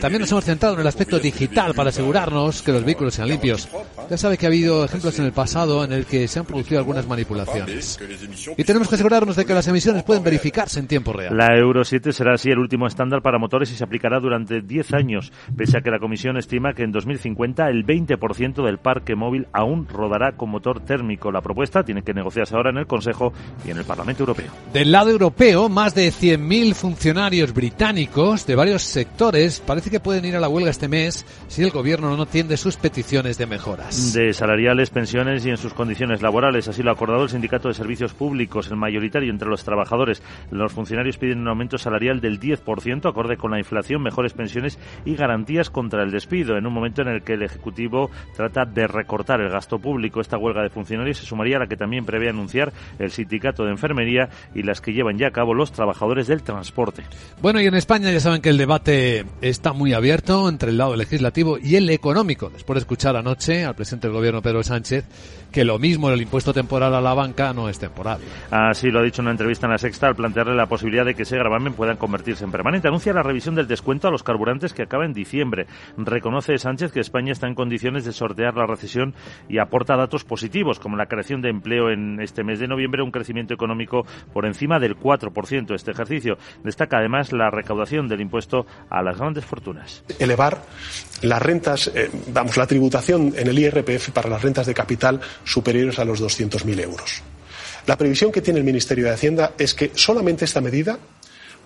También 0.00 0.20
nos 0.20 0.30
hemos 0.30 0.44
centrado 0.44 0.74
en 0.74 0.80
el 0.80 0.86
aspecto 0.86 1.18
digital 1.18 1.74
para 1.74 1.90
asegurarnos 1.90 2.62
que 2.62 2.72
los 2.72 2.84
vehículos 2.84 3.14
sean 3.14 3.28
limpios. 3.28 3.68
Ya 4.10 4.16
sabe 4.18 4.36
que 4.36 4.46
ha 4.46 4.48
habido 4.48 4.84
ejemplos 4.84 5.18
en 5.18 5.26
el 5.26 5.32
pasado 5.32 5.84
en 5.84 5.92
el 5.92 6.06
que 6.06 6.28
se 6.28 6.38
han 6.38 6.44
producido 6.44 6.78
algunas 6.78 7.06
manipulaciones. 7.06 7.98
Y 8.56 8.64
tenemos 8.64 8.88
que 8.88 8.96
asegurarnos 8.96 9.36
de 9.36 9.44
que 9.44 9.54
las 9.54 9.66
emisiones 9.68 10.02
pueden 10.02 10.22
verificarse 10.32 10.80
en 10.80 10.86
tiempo 10.86 11.12
real. 11.12 11.36
La 11.36 11.56
Euro 11.56 11.84
7 11.84 12.12
será 12.12 12.34
así 12.34 12.50
el 12.50 12.58
último 12.58 12.86
estándar 12.86 13.22
para 13.22 13.38
motores 13.38 13.70
y 13.72 13.76
se 13.76 13.84
aplicará 13.84 14.20
durante 14.20 14.60
10 14.60 14.92
años, 14.94 15.32
pese 15.56 15.78
a 15.78 15.80
que 15.80 15.90
la 15.90 15.98
Comisión 15.98 16.36
estima 16.36 16.74
que 16.74 16.82
en 16.82 16.92
2050 16.92 17.68
el 17.68 17.86
20% 17.86 18.64
del 18.64 18.78
parque 18.78 19.14
móvil 19.14 19.46
aún 19.52 19.86
rodará 19.88 20.32
con 20.32 20.50
motor 20.50 20.80
térmico. 20.80 21.30
La 21.30 21.40
propuesta 21.40 21.82
tiene 21.82 22.02
que 22.02 22.14
negociarse 22.14 22.54
ahora 22.56 22.70
en 22.70 22.78
el 22.78 22.86
Consejo 22.86 23.32
y 23.66 23.70
en 23.70 23.78
el 23.78 23.84
Parlamento 23.84 24.22
Europeo. 24.22 24.50
Del 24.72 24.92
lado 24.92 25.10
europeo, 25.10 25.68
más 25.68 25.94
de 25.94 26.08
100.000 26.08 26.74
funcionarios 26.74 27.52
británicos 27.52 28.46
de 28.46 28.56
varios 28.56 28.82
sectores 28.82 29.60
parece 29.60 29.90
que 29.90 30.00
pueden 30.00 30.24
ir 30.24 30.36
a 30.36 30.40
la 30.40 30.48
huelga 30.48 30.70
este 30.70 30.88
mes 30.88 31.24
si 31.48 31.62
el 31.62 31.70
gobierno 31.70 32.16
no 32.16 32.22
atiende 32.22 32.56
sus 32.56 32.76
peticiones 32.76 33.38
de 33.38 33.46
mejoras. 33.46 34.12
De 34.12 34.32
salariales, 34.32 34.90
pensiones 34.90 35.44
y 35.46 35.50
en 35.50 35.56
sus 35.56 35.74
condiciones 35.74 36.22
laborales. 36.22 36.68
Así 36.68 36.82
lo 36.82 36.90
ha 36.90 36.94
acordado 36.94 37.24
el 37.24 37.28
Sindicato 37.28 37.68
de 37.68 37.74
Servicios 37.74 38.14
Públicos, 38.14 38.68
el 38.68 38.76
mayoritario 38.76 39.30
entre 39.30 39.48
los 39.48 39.64
trabajadores. 39.64 40.21
Los 40.50 40.72
funcionarios 40.72 41.18
piden 41.18 41.40
un 41.40 41.48
aumento 41.48 41.78
salarial 41.78 42.20
del 42.20 42.40
10%, 42.40 43.08
acorde 43.08 43.36
con 43.36 43.50
la 43.50 43.58
inflación, 43.58 44.02
mejores 44.02 44.32
pensiones 44.32 44.78
y 45.04 45.14
garantías 45.14 45.70
contra 45.70 46.02
el 46.02 46.10
despido, 46.10 46.56
en 46.56 46.66
un 46.66 46.72
momento 46.72 47.02
en 47.02 47.08
el 47.08 47.22
que 47.22 47.34
el 47.34 47.42
Ejecutivo 47.42 48.10
trata 48.36 48.64
de 48.64 48.86
recortar 48.86 49.40
el 49.40 49.50
gasto 49.50 49.78
público. 49.78 50.20
Esta 50.20 50.38
huelga 50.38 50.62
de 50.62 50.70
funcionarios 50.70 51.18
se 51.18 51.26
sumaría 51.26 51.56
a 51.56 51.60
la 51.60 51.66
que 51.66 51.76
también 51.76 52.04
prevé 52.04 52.28
anunciar 52.28 52.72
el 52.98 53.10
Sindicato 53.10 53.64
de 53.64 53.70
Enfermería 53.70 54.28
y 54.54 54.62
las 54.62 54.80
que 54.80 54.92
llevan 54.92 55.18
ya 55.18 55.28
a 55.28 55.30
cabo 55.30 55.54
los 55.54 55.72
trabajadores 55.72 56.26
del 56.26 56.42
transporte. 56.42 57.04
Bueno, 57.40 57.60
y 57.60 57.66
en 57.66 57.74
España 57.74 58.10
ya 58.10 58.20
saben 58.20 58.42
que 58.42 58.50
el 58.50 58.58
debate 58.58 59.24
está 59.40 59.72
muy 59.72 59.92
abierto 59.92 60.48
entre 60.48 60.70
el 60.70 60.78
lado 60.78 60.96
legislativo 60.96 61.58
y 61.58 61.76
el 61.76 61.90
económico. 61.90 62.50
Después 62.50 62.76
de 62.76 62.80
escuchar 62.80 63.16
anoche 63.16 63.64
al 63.64 63.74
presidente 63.74 64.08
del 64.08 64.16
gobierno 64.16 64.42
Pedro 64.42 64.62
Sánchez 64.62 65.04
que 65.52 65.64
lo 65.64 65.78
mismo 65.78 66.10
el 66.10 66.20
impuesto 66.20 66.52
temporal 66.52 66.94
a 66.94 67.00
la 67.00 67.14
banca 67.14 67.52
no 67.52 67.68
es 67.68 67.78
temporal. 67.78 68.18
Así 68.50 68.90
lo 68.90 69.00
ha 69.00 69.02
dicho 69.02 69.20
en 69.20 69.26
una 69.26 69.32
entrevista 69.32 69.66
en 69.66 69.72
la 69.72 69.78
Sexta 69.78 70.08
al 70.12 70.16
plantearle 70.16 70.54
la 70.54 70.66
posibilidad 70.66 71.04
de 71.04 71.14
que 71.14 71.22
ese 71.22 71.38
gravamen 71.38 71.72
puedan 71.72 71.96
convertirse 71.96 72.44
en 72.44 72.52
permanente. 72.52 72.88
Anuncia 72.88 73.12
la 73.12 73.22
revisión 73.22 73.54
del 73.54 73.66
descuento 73.66 74.08
a 74.08 74.10
los 74.10 74.22
carburantes 74.22 74.74
que 74.74 74.82
acaba 74.82 75.06
en 75.06 75.14
diciembre. 75.14 75.66
Reconoce 75.96 76.58
Sánchez 76.58 76.92
que 76.92 77.00
España 77.00 77.32
está 77.32 77.46
en 77.46 77.54
condiciones 77.54 78.04
de 78.04 78.12
sortear 78.12 78.54
la 78.56 78.66
recesión 78.66 79.14
y 79.48 79.58
aporta 79.58 79.96
datos 79.96 80.24
positivos, 80.24 80.78
como 80.78 80.96
la 80.96 81.06
creación 81.06 81.40
de 81.40 81.48
empleo 81.48 81.90
en 81.90 82.20
este 82.20 82.44
mes 82.44 82.60
de 82.60 82.68
noviembre, 82.68 83.02
un 83.02 83.10
crecimiento 83.10 83.54
económico 83.54 84.04
por 84.32 84.44
encima 84.44 84.78
del 84.78 84.96
4% 84.96 85.74
este 85.74 85.90
ejercicio. 85.90 86.36
Destaca 86.62 86.98
además 86.98 87.32
la 87.32 87.50
recaudación 87.50 88.08
del 88.08 88.20
impuesto 88.20 88.66
a 88.90 89.02
las 89.02 89.18
grandes 89.18 89.44
fortunas. 89.44 90.04
Elevar 90.18 90.62
las 91.22 91.40
rentas, 91.40 91.90
eh, 91.94 92.10
vamos, 92.28 92.56
la 92.56 92.66
tributación 92.66 93.32
en 93.36 93.48
el 93.48 93.58
IRPF 93.58 94.10
para 94.10 94.28
las 94.28 94.42
rentas 94.42 94.66
de 94.66 94.74
capital 94.74 95.20
superiores 95.44 95.98
a 95.98 96.04
los 96.04 96.20
200.000 96.22 96.80
euros. 96.80 97.22
La 97.86 97.96
previsión 97.96 98.30
que 98.30 98.40
tiene 98.40 98.60
el 98.60 98.64
Ministerio 98.64 99.06
de 99.06 99.10
Hacienda 99.10 99.52
es 99.58 99.74
que 99.74 99.90
solamente 99.94 100.44
esta 100.44 100.60
medida 100.60 100.98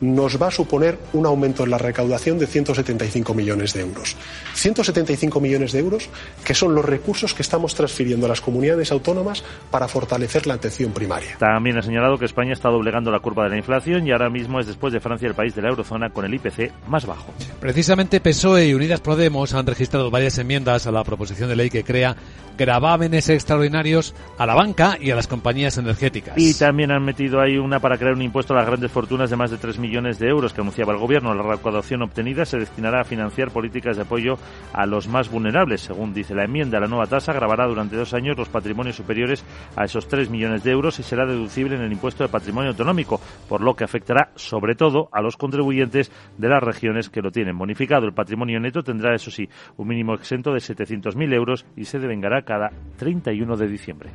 nos 0.01 0.41
va 0.41 0.49
a 0.49 0.51
suponer 0.51 0.99
un 1.13 1.27
aumento 1.27 1.65
en 1.65 1.71
la 1.71 1.79
recaudación 1.79 2.39
de 2.39 2.47
175 2.47 3.35
millones 3.35 3.73
de 3.73 3.81
euros. 3.81 4.17
175 4.55 5.41
millones 5.41 5.73
de 5.73 5.81
euros 5.81 6.11
que 6.45 6.55
son 6.55 6.75
los 6.75 6.85
recursos 6.85 7.35
que 7.35 7.43
estamos 7.43 7.75
transfiriendo 7.75 8.27
a 8.27 8.29
las 8.29 8.41
comunidades 8.41 8.93
autónomas 8.93 9.43
para 9.71 9.89
fortalecer 9.89 10.47
la 10.47 10.55
atención 10.55 10.93
primaria. 10.93 11.37
También 11.39 11.79
ha 11.79 11.83
señalado 11.83 12.19
que 12.19 12.27
España 12.27 12.53
está 12.53 12.69
doblegando 12.69 13.11
la 13.11 13.21
curva 13.21 13.45
de 13.45 13.51
la 13.51 13.57
inflación 13.57 14.07
y 14.07 14.13
ahora 14.13 14.31
mismo 14.31 14.61
es 14.61 14.67
después 14.67 14.93
de 14.93 15.01
Francia 15.01 15.29
el 15.29 15.35
país 15.35 15.55
de 15.55 15.63
la 15.63 15.69
eurozona 15.69 16.11
con 16.11 16.25
el 16.25 16.35
IPC 16.35 16.73
más 16.89 17.07
bajo. 17.07 17.33
Precisamente 17.61 18.21
PSOE 18.21 18.69
y 18.69 18.75
Unidas 18.75 19.01
Podemos 19.01 19.55
han 19.55 19.67
registrado 19.67 20.11
varias 20.11 20.39
enmiendas 20.39 20.87
a 20.87 20.93
la 20.93 21.05
proposición 21.05 21.49
de 21.49 21.57
ley 21.57 21.71
que 21.71 21.85
crea 21.85 22.17
gravámenes 22.59 23.29
extraordinarios 23.29 24.15
a 24.39 24.47
la 24.47 24.55
banca 24.55 24.97
y 25.01 25.11
a 25.11 25.15
las 25.15 25.27
compañías 25.27 25.77
energéticas. 25.77 26.39
Y 26.39 26.55
también 26.55 26.91
han 26.91 27.05
metido 27.05 27.41
ahí 27.41 27.59
una 27.59 27.81
para 27.81 27.99
crear 27.99 28.15
un 28.15 28.23
impuesto 28.23 28.55
a 28.55 28.57
las 28.57 28.67
grandes 28.67 28.91
fortunas 28.91 29.29
de 29.29 29.37
más 29.37 29.51
de 29.51 29.59
3.000 29.59 29.79
millones 29.79 29.86
de 29.87 30.29
euros 30.29 30.53
que 30.53 30.61
anunciaba 30.61 30.93
el 30.93 30.99
Gobierno. 30.99 31.35
La 31.35 31.43
recaudación 31.43 32.03
obtenida 32.03 32.45
se 32.45 32.59
destinará 32.59 33.01
a 33.01 33.05
financiar 33.05 33.51
políticas 33.51 33.97
de 33.97 34.03
apoyo 34.03 34.37
a 34.73 34.85
los 34.85 35.09
más 35.09 35.31
vulnerables. 35.31 35.83
Según 35.83 36.13
dice 36.13 36.35
la 36.35 36.45
enmienda, 36.45 36.81
la 36.81 36.89
nueva 36.89 37.07
tasa 37.07 37.33
grabará 37.33 37.67
durante 37.67 37.97
dos 37.97 38.13
años 38.13 38.37
los 38.37 38.49
patrimonios 38.49 38.97
superiores 38.97 39.45
a 39.77 39.85
esos 39.85 40.09
3 40.09 40.29
millones 40.29 40.65
de 40.65 40.73
euros 40.73 40.99
y 40.99 41.03
será 41.03 41.25
deducible 41.25 41.77
en 41.77 41.83
el 41.83 41.93
impuesto 41.93 42.25
de 42.25 42.29
patrimonio 42.29 42.71
autonómico, 42.71 43.21
por 43.49 43.61
lo 43.61 43.75
que 43.75 43.85
afectará 43.85 44.33
sobre 44.35 44.75
todo 44.75 45.09
a 45.13 45.23
los 45.23 45.37
contribuyentes 45.37 46.11
de 46.37 46.49
las 46.49 46.63
regiones 46.63 47.09
que 47.09 47.23
lo 47.23 47.31
tienen 47.31 47.57
bonificado. 47.57 48.07
El 48.07 48.13
patrimonio 48.13 48.59
neto 48.59 48.83
tendrá, 48.83 49.15
eso 49.15 49.31
sí, 49.31 49.49
un 49.77 49.89
mínimo 49.89 50.15
exento 50.15 50.53
de 50.53 50.59
700.000 50.59 51.33
euros 51.33 51.65
y 51.77 51.85
se 51.85 51.99
devengará 51.99 52.43
cada 52.43 52.71
31 52.99 53.57
de 53.57 53.69
diciembre. 53.69 54.11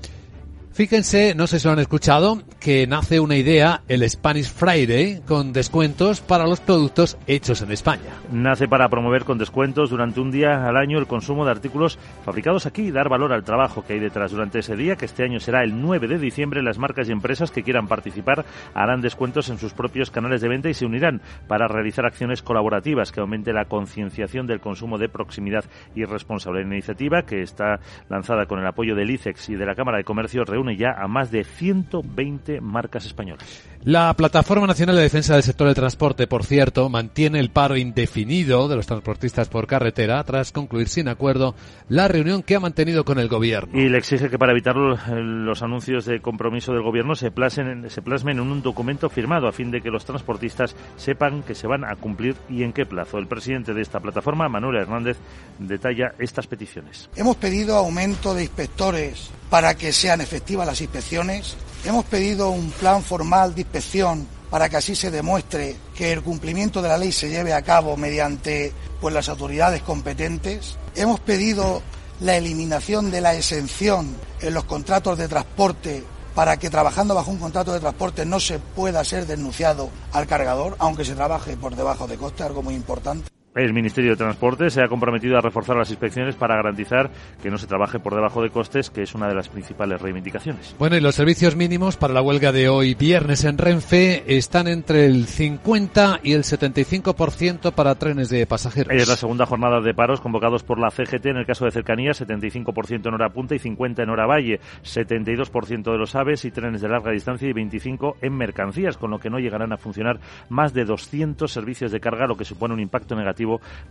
Fíjense, 0.74 1.36
no 1.36 1.48
sé 1.48 1.60
si 1.60 1.68
lo 1.68 1.74
han 1.74 1.80
escuchado, 1.80 2.44
que 2.62 2.88
nace 2.88 3.20
una 3.20 3.36
idea, 3.36 3.82
el 3.90 4.10
Spanish 4.10 4.50
Friday, 4.50 5.22
con 5.28 5.52
descuentos 5.52 6.22
para 6.22 6.48
los 6.48 6.62
productos 6.62 7.18
hechos 7.28 7.62
en 7.62 7.72
España. 7.72 8.14
Nace 8.32 8.70
para 8.70 8.88
promover 8.88 9.26
con 9.26 9.38
descuentos 9.38 9.90
durante 9.90 10.22
un 10.22 10.32
día 10.32 10.66
al 10.66 10.78
año 10.78 10.98
el 10.98 11.08
consumo 11.08 11.44
de 11.44 11.52
artículos 11.52 12.00
fabricados 12.24 12.68
aquí 12.68 12.84
y 12.84 12.92
dar 12.92 13.10
valor 13.10 13.34
al 13.34 13.44
trabajo 13.44 13.84
que 13.86 13.94
hay 13.94 14.00
detrás 14.00 14.32
durante 14.32 14.60
ese 14.60 14.78
día, 14.78 14.96
que 14.96 15.04
este 15.04 15.26
año 15.26 15.42
será 15.42 15.62
el 15.62 15.82
9 15.82 16.08
de 16.08 16.18
diciembre. 16.18 16.64
Las 16.64 16.78
marcas 16.78 17.10
y 17.10 17.12
empresas 17.12 17.52
que 17.52 17.64
quieran 17.64 17.90
participar 17.90 18.46
harán 18.74 19.02
descuentos 19.02 19.50
en 19.50 19.58
sus 19.58 19.74
propios 19.74 20.10
canales 20.10 20.40
de 20.40 20.48
venta 20.48 20.70
y 20.70 20.74
se 20.74 20.86
unirán 20.86 21.22
para 21.50 21.68
realizar 21.68 22.06
acciones 22.06 22.42
colaborativas 22.42 23.12
que 23.12 23.20
aumente 23.20 23.52
la 23.52 23.66
concienciación 23.66 24.48
del 24.48 24.62
consumo 24.62 24.98
de 24.98 25.10
proximidad 25.10 25.66
y 25.96 26.06
responsable. 26.06 26.62
La 26.62 26.76
iniciativa, 26.76 27.24
que 27.24 27.42
está 27.42 27.82
lanzada 28.08 28.46
con 28.46 28.60
el 28.60 28.68
apoyo 28.68 28.96
del 28.96 29.12
ICEX 29.12 29.50
y 29.50 29.56
de 29.56 29.66
la 29.66 29.76
Cámara 29.76 29.98
de 29.98 30.06
Comercio, 30.06 30.46
reúne 30.46 30.61
ya 30.70 30.92
a 30.92 31.08
más 31.08 31.32
de 31.32 31.44
120 31.44 32.62
marcas 32.62 33.06
españolas. 33.06 33.71
La 33.84 34.14
Plataforma 34.14 34.68
Nacional 34.68 34.96
de 34.96 35.02
Defensa 35.02 35.34
del 35.34 35.42
Sector 35.42 35.66
del 35.66 35.76
Transporte, 35.76 36.28
por 36.28 36.46
cierto, 36.46 36.88
mantiene 36.88 37.40
el 37.40 37.50
paro 37.50 37.78
indefinido 37.78 38.68
de 38.68 38.76
los 38.76 38.86
transportistas 38.86 39.50
por 39.50 39.66
carretera 39.66 40.24
tras 40.24 40.52
concluir 40.52 40.88
sin 40.88 41.08
acuerdo 41.08 41.56
la 41.90 42.08
reunión 42.08 42.44
que 42.44 42.54
ha 42.54 42.60
mantenido 42.60 43.06
con 43.06 43.18
el 43.18 43.28
Gobierno. 43.28 43.76
Y 43.76 43.90
le 43.90 43.98
exige 43.98 44.30
que 44.30 44.38
para 44.38 44.52
evitar 44.52 44.76
los 44.76 45.64
anuncios 45.64 46.06
de 46.06 46.22
compromiso 46.22 46.74
del 46.74 46.84
Gobierno 46.84 47.16
se, 47.16 47.32
plasmen, 47.32 47.90
se 47.90 48.04
plasmen 48.04 48.38
en 48.38 48.52
un 48.52 48.62
documento 48.62 49.10
firmado 49.10 49.48
a 49.48 49.52
fin 49.52 49.72
de 49.72 49.82
que 49.82 49.90
los 49.90 50.06
transportistas 50.06 50.76
sepan 50.96 51.42
que 51.42 51.56
se 51.56 51.66
van 51.66 51.84
a 51.84 51.96
cumplir 51.96 52.36
y 52.52 52.62
en 52.62 52.74
qué 52.74 52.86
plazo. 52.86 53.18
El 53.18 53.26
presidente 53.26 53.74
de 53.74 53.82
esta 53.82 54.00
plataforma, 54.00 54.48
Manuel 54.48 54.76
Hernández, 54.76 55.18
detalla 55.58 56.14
estas 56.20 56.46
peticiones. 56.46 57.10
Hemos 57.16 57.38
pedido 57.38 57.78
aumento 57.78 58.36
de 58.36 58.44
inspectores 58.44 59.32
para 59.50 59.74
que 59.74 59.92
sean 59.92 60.22
efectivas 60.22 60.68
las 60.68 60.82
inspecciones. 60.82 61.58
Hemos 61.84 62.06
pedido 62.06 62.52
un 62.52 62.70
plan 62.70 63.02
formal 63.02 63.56
de 63.56 63.62
inspección 63.62 64.28
para 64.52 64.70
que 64.70 64.78
así 64.78 64.96
se 64.96 65.10
demuestre 65.10 65.78
que 65.96 66.12
el 66.12 66.22
cumplimiento 66.22 66.80
de 66.80 66.90
la 66.90 66.98
ley 66.98 67.12
se 67.12 67.30
lleve 67.30 67.54
a 67.54 67.64
cabo 67.64 67.98
mediante 67.98 68.72
pues, 69.00 69.16
las 69.16 69.30
autoridades 69.30 69.82
competentes. 69.82 70.78
Hemos 70.96 71.20
pedido 71.22 71.82
la 72.20 72.38
eliminación 72.38 73.10
de 73.10 73.22
la 73.22 73.34
exención 73.34 74.16
en 74.42 74.54
los 74.54 74.66
contratos 74.66 75.18
de 75.18 75.28
transporte 75.28 76.04
para 76.36 76.58
que 76.58 76.70
trabajando 76.70 77.16
bajo 77.16 77.32
un 77.32 77.40
contrato 77.40 77.74
de 77.74 77.80
transporte 77.80 78.28
no 78.28 78.40
se 78.40 78.60
pueda 78.60 79.04
ser 79.04 79.26
denunciado 79.26 79.90
al 80.14 80.28
cargador, 80.28 80.76
aunque 80.78 81.04
se 81.04 81.16
trabaje 81.16 81.58
por 81.58 81.76
debajo 81.76 82.06
de 82.08 82.18
coste, 82.18 82.44
algo 82.44 82.62
muy 82.62 82.76
importante. 82.76 83.28
El 83.54 83.74
Ministerio 83.74 84.12
de 84.12 84.16
Transporte 84.16 84.70
se 84.70 84.82
ha 84.82 84.88
comprometido 84.88 85.38
a 85.38 85.42
reforzar 85.42 85.76
las 85.76 85.90
inspecciones 85.90 86.36
para 86.36 86.56
garantizar 86.56 87.10
que 87.44 87.52
no 87.52 87.58
se 87.58 87.68
trabaje 87.68 88.00
por 88.00 88.16
debajo 88.16 88.42
de 88.42 88.50
costes, 88.50 88.90
que 88.90 89.02
es 89.02 89.14
una 89.14 89.28
de 89.28 89.36
las 89.36 89.50
principales 89.50 90.02
reivindicaciones. 90.02 90.74
Bueno, 90.80 90.96
y 90.96 91.02
los 91.02 91.16
servicios 91.16 91.58
mínimos 91.58 91.98
para 91.98 92.14
la 92.14 92.22
huelga 92.22 92.54
de 92.54 92.70
hoy 92.70 92.94
viernes 92.94 93.44
en 93.44 93.58
Renfe 93.58 94.24
están 94.26 94.70
entre 94.70 95.06
el 95.06 95.26
50 95.26 96.22
y 96.24 96.32
el 96.32 96.44
75% 96.44 97.74
para 97.74 97.96
trenes 97.96 98.30
de 98.30 98.48
pasajeros. 98.48 98.94
Es 98.96 99.10
la 99.10 99.18
segunda 99.18 99.46
jornada 99.46 99.82
de 99.82 99.94
paros 99.94 100.22
convocados 100.22 100.64
por 100.64 100.80
la 100.80 100.90
CGT 100.90 101.26
en 101.26 101.38
el 101.38 101.46
caso 101.46 101.66
de 101.66 101.72
cercanía, 101.72 102.12
75% 102.12 103.06
en 103.06 103.14
hora 103.14 103.34
punta 103.34 103.54
y 103.54 103.60
50 103.60 104.04
en 104.04 104.10
hora 104.12 104.28
valle, 104.28 104.62
72% 104.82 105.92
de 105.92 105.98
los 105.98 106.16
aves 106.16 106.46
y 106.46 106.52
trenes 106.52 106.80
de 106.80 106.88
larga 106.88 107.12
distancia 107.12 107.50
y 107.50 107.54
25 107.54 108.16
en 108.22 108.34
mercancías, 108.34 108.96
con 108.96 109.12
lo 109.12 109.20
que 109.20 109.30
no 109.30 109.40
llegarán 109.40 109.74
a 109.74 109.78
funcionar 109.78 110.22
más 110.48 110.74
de 110.74 110.86
200 110.86 111.52
servicios 111.52 111.92
de 111.92 112.00
carga, 112.00 112.28
lo 112.28 112.38
que 112.38 112.46
supone 112.46 112.74
un 112.74 112.80
impacto 112.80 113.14
negativo 113.14 113.41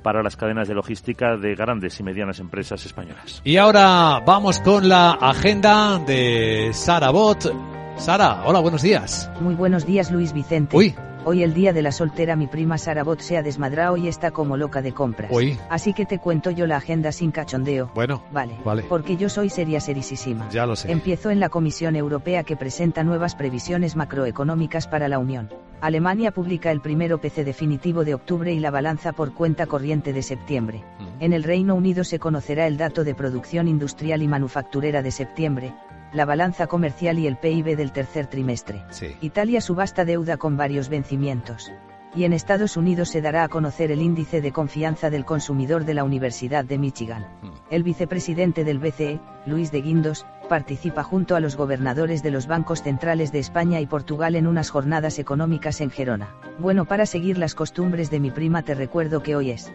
para 0.03 0.23
las 0.23 0.37
cadenas 0.37 0.69
de 0.69 0.75
logística 0.75 1.37
de 1.37 1.55
grandes 1.55 1.99
y 2.01 2.03
medianas 2.03 2.41
empresas 2.41 2.85
españolas. 2.87 3.41
Y 3.45 3.57
ahora 3.57 4.23
vamos 4.25 4.61
con 4.61 4.89
la 4.89 5.13
agenda 5.13 5.99
de 5.99 6.71
Sara 6.73 7.11
Bot. 7.11 7.53
Sara, 7.97 8.43
hola, 8.47 8.61
buenos 8.61 8.83
días. 8.83 9.31
Muy 9.41 9.55
buenos 9.55 9.85
días, 9.87 10.11
Luis 10.11 10.33
Vicente. 10.33 10.77
Uy. 10.77 10.95
Hoy 11.25 11.43
el 11.43 11.53
día 11.53 11.75
de 11.75 11.83
la 11.83 11.93
soltera 11.93 12.35
mi 12.35 12.47
prima 12.47 12.79
Sara 12.79 13.05
Bot 13.05 13.21
se 13.21 13.37
ha 13.37 13.43
desmadrado 13.43 13.97
y 13.99 14.09
está 14.09 14.31
como 14.31 14.57
loca 14.57 14.81
de 14.81 14.93
compras. 14.93 15.31
Uy. 15.31 15.59
Así 15.69 15.93
que 15.93 16.07
te 16.07 16.19
cuento 16.19 16.51
yo 16.51 16.67
la 16.67 16.79
agenda 16.79 17.13
sin 17.13 17.31
cachondeo. 17.31 17.91
Bueno. 17.95 18.23
Vale. 18.33 18.57
Vale. 18.65 18.85
Porque 18.89 19.19
yo 19.19 19.29
soy 19.29 19.51
seria 19.51 19.81
serisísima. 19.81 20.49
Ya 20.51 20.65
lo 20.65 20.77
sé. 20.77 20.91
Empiezo 20.91 21.31
en 21.31 21.39
la 21.39 21.51
Comisión 21.51 21.95
Europea 21.95 22.43
que 22.45 22.57
presenta 22.57 23.05
nuevas 23.05 23.35
previsiones 23.35 23.97
macroeconómicas 23.97 24.87
para 24.89 25.09
la 25.09 25.19
Unión. 25.19 25.51
Alemania 25.83 26.31
publica 26.31 26.71
el 26.71 26.81
primer 26.81 27.13
OPC 27.13 27.37
definitivo 27.37 28.05
de 28.05 28.15
octubre 28.15 28.53
y 28.53 28.59
la 28.59 28.71
balanza 28.71 29.13
por 29.13 29.35
cuenta 29.35 29.67
corriente 29.67 30.13
de 30.13 30.23
septiembre. 30.23 30.85
En 31.21 31.33
el 31.33 31.43
Reino 31.43 31.75
Unido 31.75 32.05
se 32.05 32.19
conocerá 32.19 32.67
el 32.67 32.77
dato 32.77 33.05
de 33.05 33.15
producción 33.15 33.69
industrial 33.69 34.23
y 34.23 34.29
manufacturera 34.29 35.03
de 35.03 35.11
septiembre, 35.11 35.73
la 36.13 36.25
balanza 36.25 36.67
comercial 36.67 37.19
y 37.19 37.27
el 37.27 37.37
PIB 37.37 37.77
del 37.77 37.93
tercer 37.93 38.27
trimestre. 38.27 38.83
Sí. 38.91 39.17
Italia 39.21 39.61
subasta 39.61 40.05
deuda 40.05 40.37
con 40.37 40.57
varios 40.57 40.89
vencimientos. 40.89 41.71
Y 42.15 42.25
en 42.25 42.33
Estados 42.33 42.77
Unidos 42.77 43.09
se 43.09 43.23
dará 43.23 43.45
a 43.45 43.49
conocer 43.49 43.93
el 43.93 44.03
índice 44.03 44.41
de 44.41 44.51
confianza 44.51 45.11
del 45.11 45.25
consumidor 45.25 45.85
de 45.85 45.95
la 45.95 46.03
Universidad 46.03 46.65
de 46.65 46.77
Michigan. 46.77 47.25
El 47.71 47.85
vicepresidente 47.85 48.65
del 48.65 48.81
BCE, 48.81 49.21
Luis 49.47 49.71
de 49.71 49.81
Guindos, 49.81 50.27
participa 50.49 51.05
junto 51.05 51.37
a 51.37 51.41
los 51.41 51.57
gobernadores 51.57 52.25
de 52.25 52.33
los 52.33 52.49
bancos 52.49 52.83
centrales 52.83 53.31
de 53.31 53.39
España 53.39 53.81
y 53.81 53.87
Portugal 53.87 54.35
en 54.35 54.49
unas 54.49 54.71
jornadas 54.71 55.21
económicas 55.21 55.81
en 55.81 55.91
Gerona. 55.91 56.35
Bueno, 56.59 56.85
para 56.85 57.07
seguir 57.07 57.39
las 57.39 57.55
costumbres 57.55 58.11
de 58.11 58.19
mi 58.19 58.33
prima 58.33 58.63
te 58.63 58.75
recuerdo 58.75 59.23
que 59.23 59.37
hoy 59.37 59.53
es. 59.53 59.71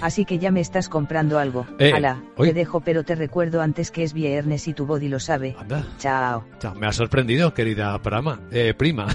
Así 0.00 0.24
que 0.24 0.38
ya 0.38 0.50
me 0.50 0.60
estás 0.60 0.88
comprando 0.88 1.38
algo. 1.38 1.66
Eh, 1.78 1.92
Ala, 1.92 2.22
te 2.36 2.52
dejo 2.52 2.80
pero 2.80 3.04
te 3.04 3.14
recuerdo 3.14 3.60
antes 3.60 3.90
que 3.90 4.02
es 4.02 4.12
viernes 4.12 4.68
y 4.68 4.74
tu 4.74 4.86
body 4.86 5.08
lo 5.08 5.20
sabe. 5.20 5.56
Anda. 5.58 5.86
Chao. 5.98 6.44
Chao, 6.58 6.74
Me 6.74 6.86
ha 6.86 6.92
sorprendido, 6.92 7.54
querida 7.54 8.00
prama, 8.02 8.40
eh, 8.50 8.74
prima 8.74 9.08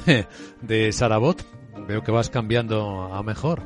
de 0.62 0.92
Sarabot. 0.92 1.44
Veo 1.88 2.04
que 2.04 2.12
vas 2.12 2.30
cambiando 2.30 3.14
a 3.14 3.24
mejor. 3.24 3.64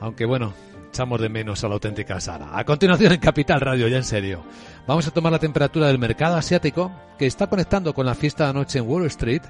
Aunque 0.00 0.26
bueno, 0.26 0.52
echamos 0.88 1.20
de 1.20 1.28
menos 1.28 1.62
a 1.62 1.68
la 1.68 1.74
auténtica 1.74 2.20
Sara. 2.20 2.58
A 2.58 2.64
continuación 2.64 3.12
en 3.12 3.20
Capital 3.20 3.60
Radio, 3.60 3.88
ya 3.88 3.98
en 3.98 4.04
serio. 4.04 4.42
Vamos 4.86 5.06
a 5.06 5.10
tomar 5.10 5.32
la 5.32 5.38
temperatura 5.38 5.88
del 5.88 5.98
mercado 5.98 6.36
asiático 6.36 6.90
que 7.18 7.26
está 7.26 7.48
conectando 7.48 7.92
con 7.92 8.06
la 8.06 8.14
fiesta 8.14 8.44
de 8.44 8.50
anoche 8.50 8.78
en 8.78 8.88
Wall 8.88 9.06
Street, 9.06 9.42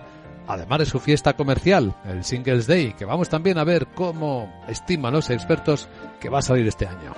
además 0.47 0.81
de 0.81 0.87
su 0.87 1.01
fiesta 1.01 1.35
comercial, 1.35 1.95
el 2.05 2.25
Singles 2.25 2.67
Day, 2.67 2.93
que 2.93 3.05
vamos 3.05 3.29
también 3.29 3.59
a 3.59 3.65
ver 3.65 3.89
cómo 3.95 4.53
estiman 4.69 5.13
los 5.13 5.31
expertos 5.31 5.89
que 6.21 6.29
va 6.29 6.39
a 6.39 6.43
salir 6.43 6.67
este 6.67 6.87
año. 6.87 7.15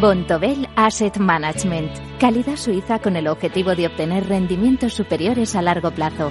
Bontobel 0.00 0.68
Asset 0.76 1.18
Management. 1.18 1.90
Calidad 2.18 2.56
suiza 2.56 2.98
con 2.98 3.16
el 3.16 3.28
objetivo 3.28 3.74
de 3.74 3.86
obtener 3.86 4.26
rendimientos 4.26 4.94
superiores 4.94 5.54
a 5.56 5.62
largo 5.62 5.90
plazo. 5.90 6.30